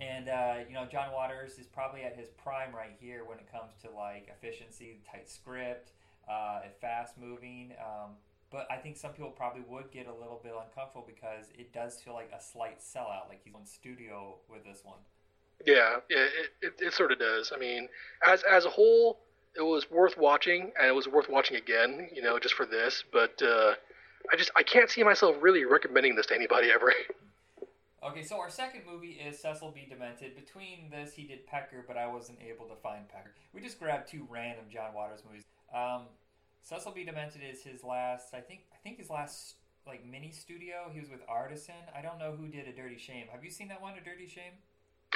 [0.00, 3.50] And uh, you know, John Waters is probably at his prime right here when it
[3.50, 5.92] comes to like efficiency, tight script,
[6.28, 7.72] uh, fast moving.
[7.80, 8.12] Um,
[8.54, 12.00] but I think some people probably would get a little bit uncomfortable because it does
[12.00, 14.98] feel like a slight sellout, like he's on studio with this one.
[15.66, 17.52] Yeah, yeah, it, it, it sort of does.
[17.52, 17.88] I mean,
[18.24, 19.18] as as a whole,
[19.56, 22.08] it was worth watching, and it was worth watching again.
[22.14, 23.02] You know, just for this.
[23.12, 23.74] But uh,
[24.32, 26.92] I just I can't see myself really recommending this to anybody ever.
[28.06, 29.86] Okay, so our second movie is Cecil B.
[29.88, 30.36] Demented.
[30.36, 33.32] Between this, he did Pecker, but I wasn't able to find Pecker.
[33.54, 35.42] We just grabbed two random John Waters movies.
[35.74, 36.02] Um,
[36.64, 37.04] Cecil B.
[37.04, 39.54] Demented is his last, I think, I think his last
[39.86, 40.90] like mini studio.
[40.92, 41.74] He was with Artisan.
[41.96, 43.26] I don't know who did A Dirty Shame.
[43.30, 44.52] Have you seen that one, A Dirty Shame?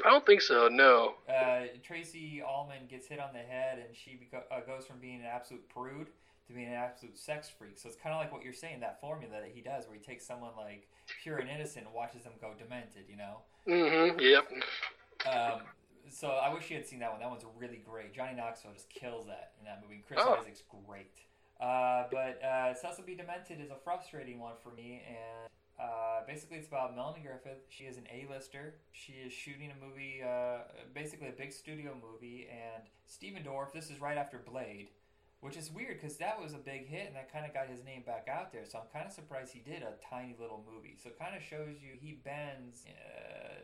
[0.05, 0.69] I don't think so.
[0.69, 1.15] No.
[1.29, 5.21] Uh, Tracey Ullman gets hit on the head, and she beco- uh, goes from being
[5.21, 6.09] an absolute prude
[6.47, 7.79] to being an absolute sex freak.
[7.79, 10.03] So it's kind of like what you're saying, that formula that he does, where he
[10.05, 10.87] takes someone like
[11.23, 13.05] pure and innocent and watches them go demented.
[13.09, 13.39] You know.
[13.67, 14.21] Mm-hmm.
[14.21, 14.53] Yep.
[15.35, 15.61] Um,
[16.11, 17.21] so I wish you had seen that one.
[17.21, 18.15] That one's really great.
[18.15, 20.05] Johnny Knoxville just kills that in that movie.
[20.07, 20.37] Chris Oh.
[20.41, 21.11] Isaak's great.
[21.61, 23.15] Uh, but uh, Cecil B.
[23.15, 27.65] Demented is a frustrating one for me, and uh, basically it's about Melanie Griffith.
[27.69, 28.75] She is an A-lister.
[28.93, 30.59] She is shooting a movie, uh,
[30.95, 33.73] basically a big studio movie, and Stephen Dorff.
[33.73, 34.89] This is right after Blade,
[35.41, 37.85] which is weird because that was a big hit, and that kind of got his
[37.85, 38.65] name back out there.
[38.65, 40.97] So I'm kind of surprised he did a tiny little movie.
[41.03, 42.85] So it kind of shows you he bends.
[42.87, 43.63] Uh,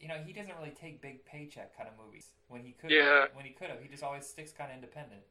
[0.00, 2.90] you know, he doesn't really take big paycheck kind of movies when he could.
[2.90, 3.26] Yeah.
[3.34, 5.22] When he could have, he just always sticks kind of independent.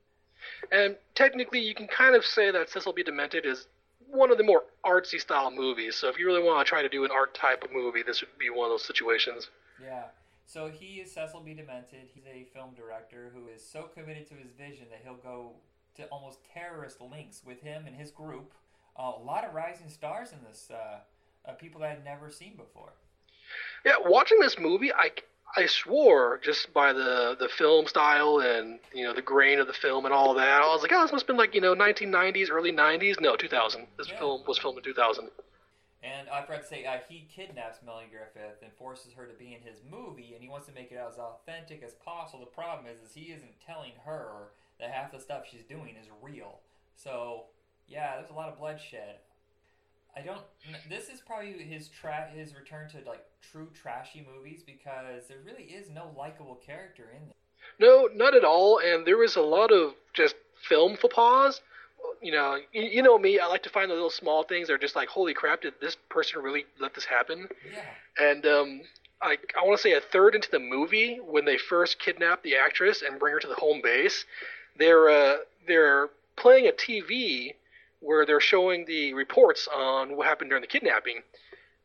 [0.71, 3.03] And technically, you can kind of say that Cecil B.
[3.03, 3.67] Demented is
[4.09, 5.95] one of the more artsy style movies.
[5.95, 8.21] So if you really want to try to do an art type of movie, this
[8.21, 9.49] would be one of those situations.
[9.81, 10.03] Yeah.
[10.45, 11.53] So he is Cecil B.
[11.53, 12.09] Demented.
[12.13, 15.53] He's a film director who is so committed to his vision that he'll go
[15.95, 18.53] to almost terrorist links with him and his group.
[18.97, 20.99] Uh, a lot of rising stars in this, uh,
[21.49, 22.93] uh, people that I'd never seen before.
[23.85, 25.09] Yeah, watching this movie, I,
[25.55, 29.73] I swore just by the the film style and you know the grain of the
[29.73, 30.61] film and all that.
[30.61, 33.21] I was like, oh, this must have been like you know 1990s, early 90s.
[33.21, 33.87] No, 2000.
[33.97, 34.19] This Yeah.
[34.19, 35.29] film was filmed in 2000.
[36.01, 39.53] And I forgot to say, uh, he kidnaps Melanie Griffith and forces her to be
[39.53, 42.41] in his movie, and he wants to make it as authentic as possible.
[42.43, 44.51] The problem is, is he isn't telling her
[44.81, 46.59] that half the stuff she's doing is real.
[46.97, 47.45] So,
[47.87, 49.15] yeah, there's a lot of bloodshed.
[50.15, 50.41] I don't.
[50.89, 55.63] This is probably his tra- his return to like true trashy movies because there really
[55.63, 57.33] is no likable character in there.
[57.79, 58.79] No, not at all.
[58.79, 60.35] And there was a lot of just
[60.67, 61.61] film faux pas.
[62.21, 63.39] You know, you, you know me.
[63.39, 65.73] I like to find the little small things that are just like, holy crap, did
[65.81, 67.47] this person really let this happen?
[67.71, 67.81] Yeah,
[68.19, 68.81] And um,
[69.21, 72.55] I, I want to say a third into the movie, when they first kidnap the
[72.55, 74.25] actress and bring her to the home base,
[74.77, 75.37] they're uh,
[75.67, 77.53] they're playing a TV
[78.03, 81.21] where they're showing the reports on what happened during the kidnapping.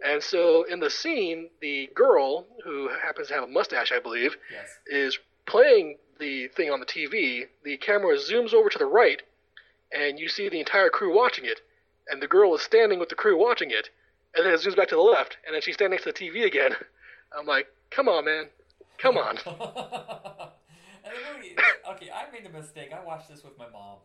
[0.04, 4.36] And so in the scene, the girl who happens to have a mustache, I believe,
[4.52, 4.78] yes.
[4.86, 7.46] is playing the thing on the TV.
[7.64, 9.22] The camera zooms over to the right,
[9.92, 11.60] and you see the entire crew watching it.
[12.08, 13.90] And the girl is standing with the crew watching it.
[14.34, 16.18] And then it zooms back to the left, and then she's standing next to the
[16.18, 16.72] TV again.
[17.38, 18.46] I'm like, come on, man.
[18.98, 19.36] Come on.
[19.46, 21.56] and the movie,
[21.90, 22.90] okay, I made a mistake.
[22.92, 23.98] I watched this with my mom,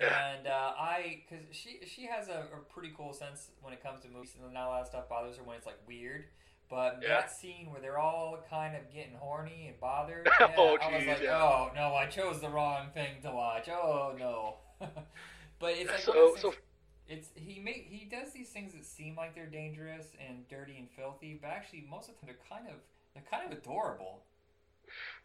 [0.00, 4.02] and uh, I, because she she has a, a pretty cool sense when it comes
[4.02, 6.24] to movies, and not a lot of stuff bothers her when it's like weird.
[6.70, 7.20] But Yeah.
[7.20, 11.06] that scene where they're all kind of getting horny and bothered, Oh, yeah, I was
[11.06, 11.42] like, yeah.
[11.42, 13.68] oh no, I chose the wrong thing to watch.
[13.68, 14.56] Oh no.
[15.60, 16.54] but it's like So, so
[17.06, 20.88] it's he make he does these things that seem like they're dangerous and dirty and
[20.90, 22.80] filthy, but actually most of the time they're kind of
[23.14, 24.22] they're kind of adorable.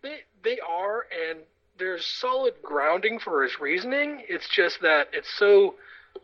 [0.01, 1.39] They they are, and
[1.79, 4.23] there's solid grounding for his reasoning.
[4.27, 5.75] It's just that it's so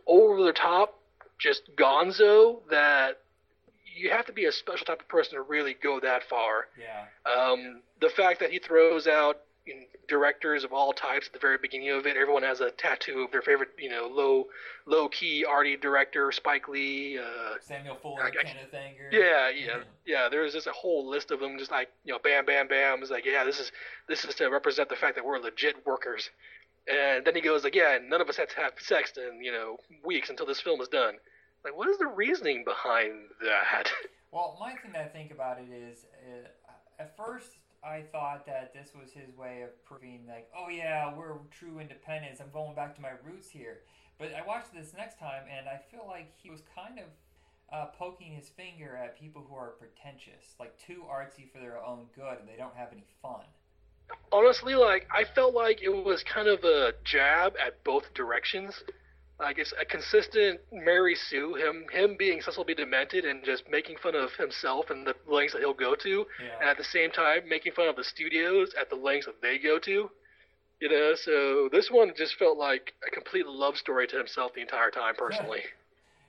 [0.06, 1.00] over the top,
[1.38, 3.18] just gonzo that
[3.96, 6.66] you have to be a special type of person to really go that far.
[6.78, 7.30] Yeah.
[7.30, 9.40] Um, the fact that he throws out
[10.08, 13.30] directors of all types at the very beginning of it, everyone has a tattoo of
[13.32, 14.46] their favorite, you know, low
[14.86, 17.18] low key arty director, Spike Lee.
[17.18, 19.08] Uh, Samuel Fuller, I- I- Kenneth Anger.
[19.12, 20.28] yeah, yeah, yeah.
[20.30, 23.00] There's just a whole list of them, just like you know, bam, bam, bam.
[23.02, 23.72] It's like, yeah, this is
[24.08, 26.30] this is to represent the fact that we're legit workers.
[26.88, 29.52] And then he goes like, yeah, none of us had to have sex in you
[29.52, 31.14] know weeks until this film is done.
[31.64, 33.12] Like, what is the reasoning behind
[33.42, 33.90] that?
[34.32, 36.48] Well, my thing that I think about it is, uh,
[36.98, 37.52] at first
[37.86, 42.40] I thought that this was his way of proving, like, oh yeah, we're true independents.
[42.40, 43.82] I'm going back to my roots here.
[44.18, 47.04] But I watched this next time, and I feel like he was kind of
[47.72, 52.06] uh, poking his finger at people who are pretentious, like too artsy for their own
[52.14, 53.44] good, and they don't have any fun.
[54.32, 58.82] Honestly, like I felt like it was kind of a jab at both directions.
[59.38, 62.74] Like it's a consistent Mary Sue, him him being Cecil B.
[62.74, 66.26] Demented and just making fun of himself and the lengths that he'll go to.
[66.60, 69.58] and at the same time making fun of the studios at the lengths that they
[69.58, 70.10] go to.
[70.80, 74.60] You know, so this one just felt like a complete love story to himself the
[74.60, 75.62] entire time, personally.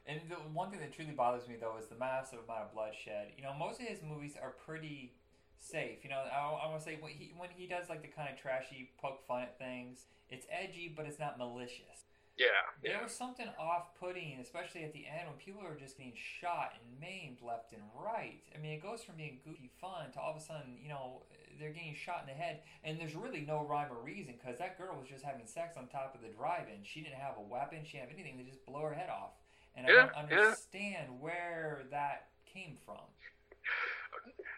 [0.08, 3.28] And the one thing that truly bothers me though is the massive amount of bloodshed.
[3.38, 5.12] You know, most of his movies are pretty
[5.60, 6.00] safe.
[6.04, 8.30] You know, I, I want to say when he when he does like the kind
[8.32, 12.07] of trashy poke fun at things, it's edgy, but it's not malicious.
[12.38, 12.46] Yeah,
[12.84, 13.04] There yeah.
[13.04, 17.42] was something off-putting, especially at the end when people are just getting shot and maimed
[17.42, 18.44] left and right.
[18.54, 21.24] I mean, it goes from being goofy fun to all of a sudden, you know,
[21.60, 24.78] they're getting shot in the head, and there's really no rhyme or reason because that
[24.78, 26.84] girl was just having sex on top of the drive-in.
[26.84, 27.80] She didn't have a weapon.
[27.84, 28.38] She didn't have anything.
[28.38, 29.32] They just blow her head off,
[29.76, 30.38] and I don't yeah.
[30.38, 33.02] understand where that came from.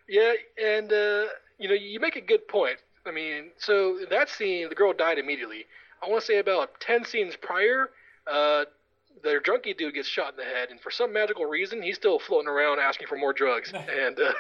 [0.07, 1.25] Yeah, and uh,
[1.57, 2.77] you know, you make a good point.
[3.05, 5.65] I mean, so that scene, the girl died immediately.
[6.03, 7.89] I want to say about ten scenes prior,
[8.31, 8.65] uh,
[9.23, 12.19] the drunkie dude gets shot in the head, and for some magical reason, he's still
[12.19, 13.71] floating around asking for more drugs.
[13.73, 14.33] and uh,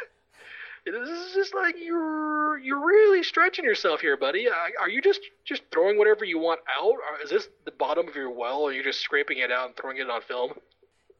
[0.85, 4.47] it is just like you're you're really stretching yourself here, buddy.
[4.47, 6.93] Are are you just just throwing whatever you want out?
[6.93, 9.75] Or is this the bottom of your well, or you're just scraping it out and
[9.75, 10.53] throwing it on film?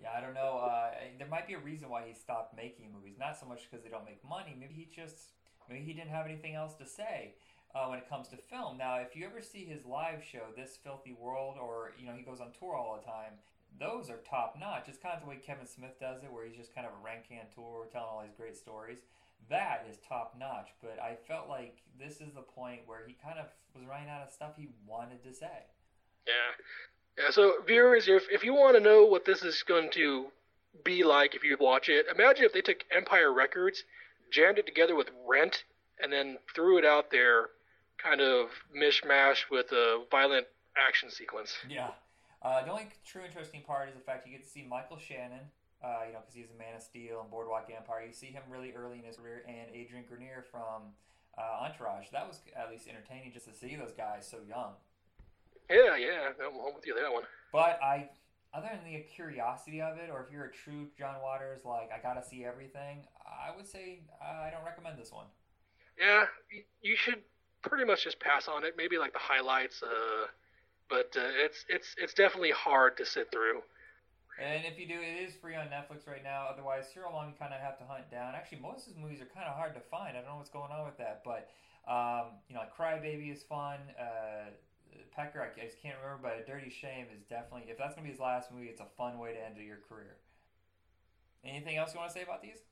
[0.01, 0.61] Yeah, I don't know.
[0.63, 3.15] Uh, there might be a reason why he stopped making movies.
[3.19, 4.55] Not so much because they don't make money.
[4.57, 5.33] Maybe he just
[5.69, 7.33] maybe he didn't have anything else to say
[7.75, 8.77] uh, when it comes to film.
[8.77, 12.23] Now, if you ever see his live show, This Filthy World, or you know he
[12.23, 13.33] goes on tour all the time,
[13.79, 14.85] those are top notch.
[14.87, 17.05] It's kind of the way Kevin Smith does it, where he's just kind of a
[17.05, 18.99] Rancan tour, telling all these great stories.
[19.49, 20.69] That is top notch.
[20.81, 24.21] But I felt like this is the point where he kind of was running out
[24.21, 25.65] of stuff he wanted to say.
[26.27, 27.23] Yeah.
[27.23, 27.31] Yeah.
[27.31, 30.27] So viewers, if if you want to know what this is going to
[30.83, 33.83] be like if you watch it, imagine if they took Empire Records,
[34.31, 35.63] jammed it together with Rent,
[36.01, 37.49] and then threw it out there,
[38.01, 40.47] kind of mishmash with a violent
[40.77, 41.53] action sequence.
[41.69, 41.89] Yeah.
[42.41, 45.51] Uh, the only true interesting part is the fact you get to see Michael Shannon,
[45.83, 48.05] uh, you know, because he's a Man of Steel and Boardwalk Empire.
[48.07, 50.95] You see him really early in his career, and Adrian Grenier from
[51.37, 52.07] uh, Entourage.
[52.11, 54.73] That was at least entertaining just to see those guys so young.
[55.69, 57.23] Yeah, yeah, I'm home with you that one.
[57.51, 58.09] But I,
[58.53, 62.01] other than the curiosity of it, or if you're a true John Waters, like I
[62.01, 65.25] gotta see everything, I would say uh, I don't recommend this one.
[65.99, 66.25] Yeah,
[66.81, 67.21] you should
[67.61, 68.75] pretty much just pass on it.
[68.77, 69.81] Maybe like the highlights.
[69.83, 70.27] Uh,
[70.89, 73.61] but uh, it's it's it's definitely hard to sit through.
[74.41, 76.47] And if you do, it is free on Netflix right now.
[76.51, 78.35] Otherwise, Serial Mom you kind of have to hunt down.
[78.35, 80.15] Actually, most of his movies are kind of hard to find.
[80.15, 81.51] I don't know what's going on with that, but
[81.87, 83.79] um, you know, like Crybaby is fun.
[83.99, 84.49] Uh,
[85.15, 88.05] Pecker, I, I just can't remember, but A Dirty Shame is definitely if that's gonna
[88.05, 90.15] be his last movie, it's a fun way to end your career.
[91.43, 92.63] Anything else you want to say about these?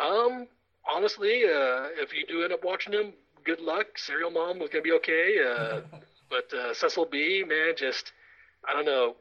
[0.00, 0.46] Um,
[0.88, 3.12] honestly, uh, if you do end up watching them,
[3.46, 3.96] good luck.
[3.96, 5.36] Serial Mom was gonna be okay.
[5.40, 5.80] Uh,
[6.28, 8.12] but uh, Cecil B, man, just
[8.68, 9.16] I don't know,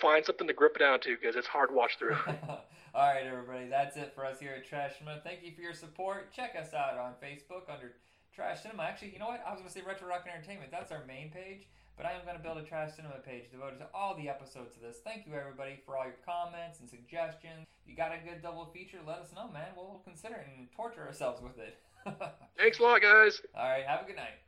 [0.00, 2.16] find something to grip it down to because it's hard to watch through.
[2.94, 5.20] All right, everybody, that's it for us here at Trash Cinema.
[5.22, 6.32] Thank you for your support.
[6.32, 7.92] Check us out on Facebook under
[8.34, 8.82] Trash Cinema.
[8.82, 9.44] Actually, you know what?
[9.46, 10.72] I was going to say Retro Rock Entertainment.
[10.72, 13.78] That's our main page, but I am going to build a Trash Cinema page devoted
[13.80, 14.96] to all the episodes of this.
[15.04, 17.68] Thank you, everybody, for all your comments and suggestions.
[17.84, 19.76] If you got a good double feature, let us know, man.
[19.76, 21.76] We'll consider it and torture ourselves with it.
[22.58, 23.40] Thanks a lot, guys.
[23.54, 24.38] All right, have a good night.